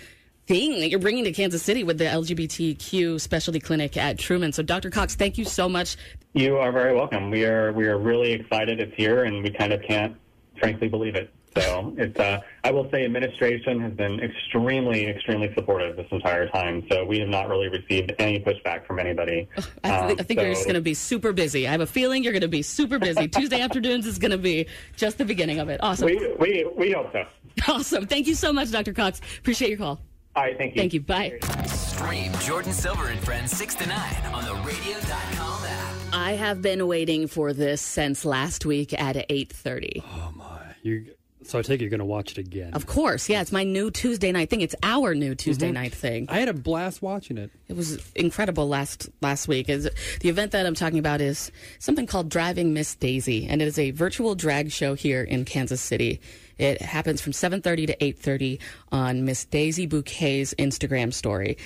thing 0.46 0.80
that 0.80 0.90
you're 0.90 0.98
bringing 0.98 1.24
to 1.24 1.32
Kansas 1.32 1.62
City 1.62 1.84
with 1.84 1.96
the 1.96 2.04
LGBTQ 2.04 3.20
specialty 3.20 3.60
clinic 3.60 3.96
at 3.96 4.18
Truman. 4.18 4.52
So 4.52 4.62
Dr. 4.62 4.90
Cox, 4.90 5.14
thank 5.14 5.38
you 5.38 5.44
so 5.44 5.68
much. 5.68 5.96
You 6.34 6.58
are 6.58 6.72
very 6.72 6.94
welcome. 6.94 7.30
We 7.30 7.44
are 7.44 7.72
we 7.72 7.86
are 7.86 7.98
really 7.98 8.32
excited 8.32 8.80
it's 8.80 8.94
here, 8.96 9.24
and 9.24 9.42
we 9.42 9.50
kind 9.50 9.72
of 9.72 9.82
can't 9.82 10.16
frankly 10.58 10.88
believe 10.88 11.14
it. 11.14 11.32
So 11.56 11.94
it's 11.98 12.18
uh, 12.18 12.40
I 12.64 12.70
will 12.70 12.88
say 12.90 13.04
administration 13.04 13.80
has 13.80 13.92
been 13.94 14.20
extremely 14.20 15.06
extremely 15.08 15.52
supportive 15.54 15.96
this 15.96 16.06
entire 16.10 16.48
time. 16.48 16.84
So 16.90 17.04
we 17.04 17.18
have 17.20 17.28
not 17.28 17.48
really 17.48 17.68
received 17.68 18.12
any 18.18 18.38
pushback 18.40 18.86
from 18.86 18.98
anybody. 19.00 19.48
I, 19.56 19.60
th- 19.60 19.68
Um, 19.84 20.16
I 20.18 20.22
think 20.22 20.40
you're 20.40 20.50
just 20.50 20.64
going 20.64 20.74
to 20.74 20.80
be 20.80 20.94
super 20.94 21.32
busy. 21.32 21.66
I 21.66 21.72
have 21.72 21.80
a 21.80 21.86
feeling 21.86 22.22
you're 22.22 22.32
going 22.32 22.42
to 22.42 22.48
be 22.48 22.62
super 22.62 22.98
busy. 22.98 23.26
Tuesday 23.40 23.60
afternoons 23.60 24.06
is 24.06 24.18
going 24.18 24.30
to 24.30 24.38
be 24.38 24.66
just 24.96 25.18
the 25.18 25.24
beginning 25.24 25.58
of 25.58 25.68
it. 25.68 25.80
Awesome. 25.82 26.06
We, 26.06 26.32
we, 26.38 26.64
we 26.76 26.92
hope 26.92 27.12
so. 27.12 27.24
Awesome. 27.68 28.06
Thank 28.06 28.26
you 28.28 28.34
so 28.36 28.52
much, 28.52 28.70
Dr. 28.70 28.92
Cox. 28.92 29.20
Appreciate 29.38 29.70
your 29.70 29.78
call. 29.78 30.00
All 30.36 30.44
right, 30.44 30.56
thank 30.56 30.76
you. 30.76 30.80
Thank 30.80 30.94
you. 30.94 31.00
Bye. 31.00 31.38
Stream 31.66 32.30
Jordin 32.34 32.72
Silver 32.72 33.08
and 33.08 33.18
Friends 33.20 33.50
6 33.56 33.74
to 33.74 33.86
9 33.86 33.98
on 34.32 34.44
the 34.44 34.54
radio.com 34.62 35.64
app. 35.64 35.94
I 36.12 36.32
have 36.32 36.62
been 36.62 36.86
waiting 36.86 37.26
for 37.26 37.52
this 37.52 37.80
since 37.82 38.24
last 38.24 38.64
week 38.64 38.92
at 38.98 39.16
8:30. 39.28 40.02
Oh, 40.04 40.32
my. 40.36 40.74
You, 40.82 41.06
so 41.50 41.58
I 41.58 41.62
take 41.62 41.80
it 41.80 41.84
you're 41.84 41.90
going 41.90 41.98
to 41.98 42.04
watch 42.04 42.32
it 42.32 42.38
again. 42.38 42.72
Of 42.74 42.86
course, 42.86 43.28
yeah, 43.28 43.40
it's 43.40 43.52
my 43.52 43.64
new 43.64 43.90
Tuesday 43.90 44.30
night 44.32 44.50
thing. 44.50 44.60
It's 44.60 44.74
our 44.82 45.14
new 45.14 45.34
Tuesday 45.34 45.70
Mhm. 45.70 45.74
night 45.74 45.94
thing. 45.94 46.26
I 46.28 46.38
had 46.38 46.48
a 46.48 46.52
blast 46.54 47.02
watching 47.02 47.36
it. 47.38 47.50
It 47.68 47.76
was 47.76 47.98
incredible 48.14 48.68
last 48.68 49.08
last 49.20 49.48
week. 49.48 49.68
Is 49.68 49.88
the 50.20 50.28
event 50.28 50.52
that 50.52 50.64
I'm 50.66 50.74
talking 50.74 50.98
about 50.98 51.20
is 51.20 51.50
something 51.78 52.06
called 52.06 52.28
Driving 52.28 52.72
Miss 52.72 52.94
Daisy, 52.94 53.46
and 53.48 53.60
it 53.60 53.68
is 53.68 53.78
a 53.78 53.90
virtual 53.90 54.34
drag 54.34 54.70
show 54.70 54.94
here 54.94 55.22
in 55.22 55.44
Kansas 55.44 55.80
City. 55.80 56.20
It 56.58 56.82
happens 56.82 57.20
from 57.20 57.32
7:30 57.32 57.86
to 57.86 57.96
8:30 58.04 58.58
on 58.92 59.24
Miss 59.24 59.44
Daisy 59.44 59.86
Bouquet's 59.86 60.54
Instagram 60.58 61.12
story. 61.12 61.56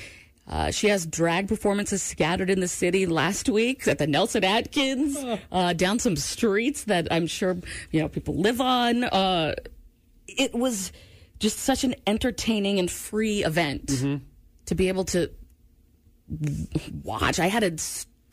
Uh, 0.46 0.70
she 0.70 0.88
has 0.88 1.06
drag 1.06 1.48
performances 1.48 2.02
scattered 2.02 2.50
in 2.50 2.60
the 2.60 2.68
city 2.68 3.06
last 3.06 3.48
week 3.48 3.88
at 3.88 3.96
the 3.96 4.06
Nelson 4.06 4.44
Atkins, 4.44 5.16
uh, 5.52 5.72
down 5.72 5.98
some 5.98 6.16
streets 6.16 6.84
that 6.84 7.08
I'm 7.10 7.26
sure 7.26 7.56
you 7.90 8.00
know 8.00 8.08
people 8.08 8.34
live 8.36 8.60
on. 8.60 9.04
Uh, 9.04 9.54
it 10.26 10.54
was 10.54 10.92
just 11.38 11.58
such 11.58 11.84
an 11.84 11.94
entertaining 12.06 12.78
and 12.78 12.90
free 12.90 13.44
event 13.44 13.86
mm-hmm. 13.86 14.24
to 14.66 14.74
be 14.74 14.88
able 14.88 15.04
to 15.04 15.30
watch. 17.02 17.38
I 17.38 17.46
had 17.46 17.62
a 17.62 17.76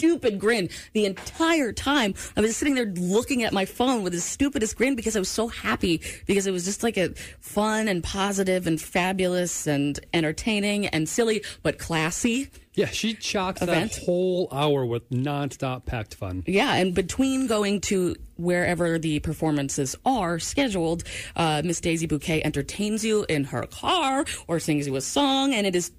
stupid 0.02 0.40
grin 0.40 0.68
the 0.94 1.06
entire 1.06 1.72
time. 1.72 2.16
I 2.36 2.42
was 2.42 2.58
sitting 2.58 2.74
there 2.74 2.88
looking 2.88 3.44
at 3.44 3.54
my 3.54 3.66
phone 3.66 4.02
with 4.02 4.14
the 4.14 4.20
stupidest 4.20 4.76
grin 4.76 4.96
because 4.96 5.16
I 5.16 5.20
was 5.20 5.30
so 5.30 5.48
happy 5.48 6.02
because 6.26 6.48
it 6.48 6.52
was 6.52 6.66
just 6.66 6.82
like 6.82 6.98
a 6.98 7.10
fun 7.40 7.88
and 7.88 8.04
positive 8.04 8.66
and 8.66 8.82
fabulous 8.82 9.68
and 9.68 10.00
entertaining 10.12 10.88
and 10.88 11.08
silly 11.08 11.44
but 11.62 11.78
classy. 11.78 12.50
Yeah, 12.74 12.88
she 12.88 13.14
chocks 13.14 13.62
Event. 13.62 13.92
that 13.92 14.04
whole 14.06 14.48
hour 14.52 14.88
with 14.88 15.08
nonstop 15.12 15.86
packed 15.86 16.16
fun. 16.16 16.46
Yeah, 16.48 16.74
and 16.74 16.96
between 16.96 17.46
going 17.46 17.82
to 17.82 18.16
wherever 18.38 18.98
the 18.98 19.20
performances 19.20 19.96
are 20.04 20.40
scheduled, 20.40 21.04
uh, 21.36 21.62
Miss 21.64 21.80
Daisy 21.80 22.08
Bouquet 22.08 22.42
entertains 22.42 23.06
you 23.06 23.24
in 23.30 23.44
her 23.44 23.68
car 23.68 24.26
or 24.48 24.60
sings 24.60 24.88
you 24.88 24.96
a 24.96 25.02
song, 25.02 25.54
and 25.54 25.68
it 25.68 25.76
is 25.76 25.92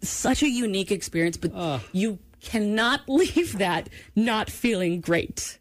such 0.00 0.44
a 0.44 0.48
unique 0.48 0.92
experience. 0.92 1.36
But 1.36 1.80
you 1.90 2.20
cannot 2.42 3.02
leave 3.08 3.58
that 3.58 3.88
not 4.14 4.50
feeling 4.50 5.00
great. 5.00 5.58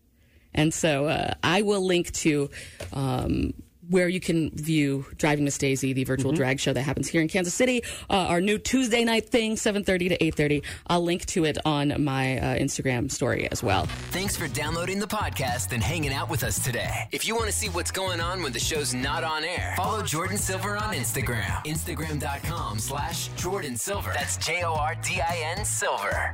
And 0.53 0.73
so 0.73 1.05
uh, 1.05 1.33
I 1.43 1.61
will 1.61 1.85
link 1.85 2.11
to 2.11 2.49
um, 2.91 3.53
where 3.91 4.07
you 4.07 4.19
can 4.19 4.49
view 4.51 5.05
Driving 5.17 5.43
Miss 5.43 5.57
Daisy, 5.57 5.93
the 5.93 6.05
virtual 6.05 6.31
drag 6.31 6.59
show 6.59 6.71
that 6.71 6.81
happens 6.81 7.07
here 7.09 7.21
in 7.21 7.27
Kansas 7.27 7.53
City. 7.53 7.83
Uh, 8.09 8.27
our 8.29 8.39
new 8.41 8.57
Tuesday 8.57 9.03
night 9.03 9.29
thing, 9.29 9.55
7.30 9.55 10.09
to 10.09 10.17
8.30. 10.17 10.63
I'll 10.87 11.03
link 11.03 11.25
to 11.27 11.45
it 11.45 11.57
on 11.65 12.01
my 12.03 12.37
uh, 12.37 12.55
Instagram 12.55 13.11
story 13.11 13.49
as 13.51 13.61
well. 13.61 13.85
Thanks 14.11 14.37
for 14.37 14.47
downloading 14.47 14.99
the 14.99 15.07
podcast 15.07 15.73
and 15.73 15.83
hanging 15.83 16.13
out 16.13 16.29
with 16.29 16.43
us 16.43 16.63
today. 16.63 17.07
If 17.11 17.27
you 17.27 17.35
want 17.35 17.47
to 17.47 17.53
see 17.53 17.67
what's 17.67 17.91
going 17.91 18.21
on 18.21 18.41
when 18.41 18.53
the 18.53 18.59
show's 18.59 18.93
not 18.93 19.23
on 19.25 19.43
air, 19.43 19.73
follow 19.75 20.01
Jordin 20.01 20.37
Silver 20.37 20.77
on 20.77 20.93
Instagram. 20.93 21.65
Instagram.com 21.65 22.79
slash 22.79 23.29
Jordin 23.31 23.77
Silver. 23.77 24.11
That's 24.13 24.37
J 24.37 24.63
O 24.63 24.73
R 24.73 24.95
D 25.03 25.19
I 25.19 25.53
N 25.57 25.65
Silver. 25.65 26.33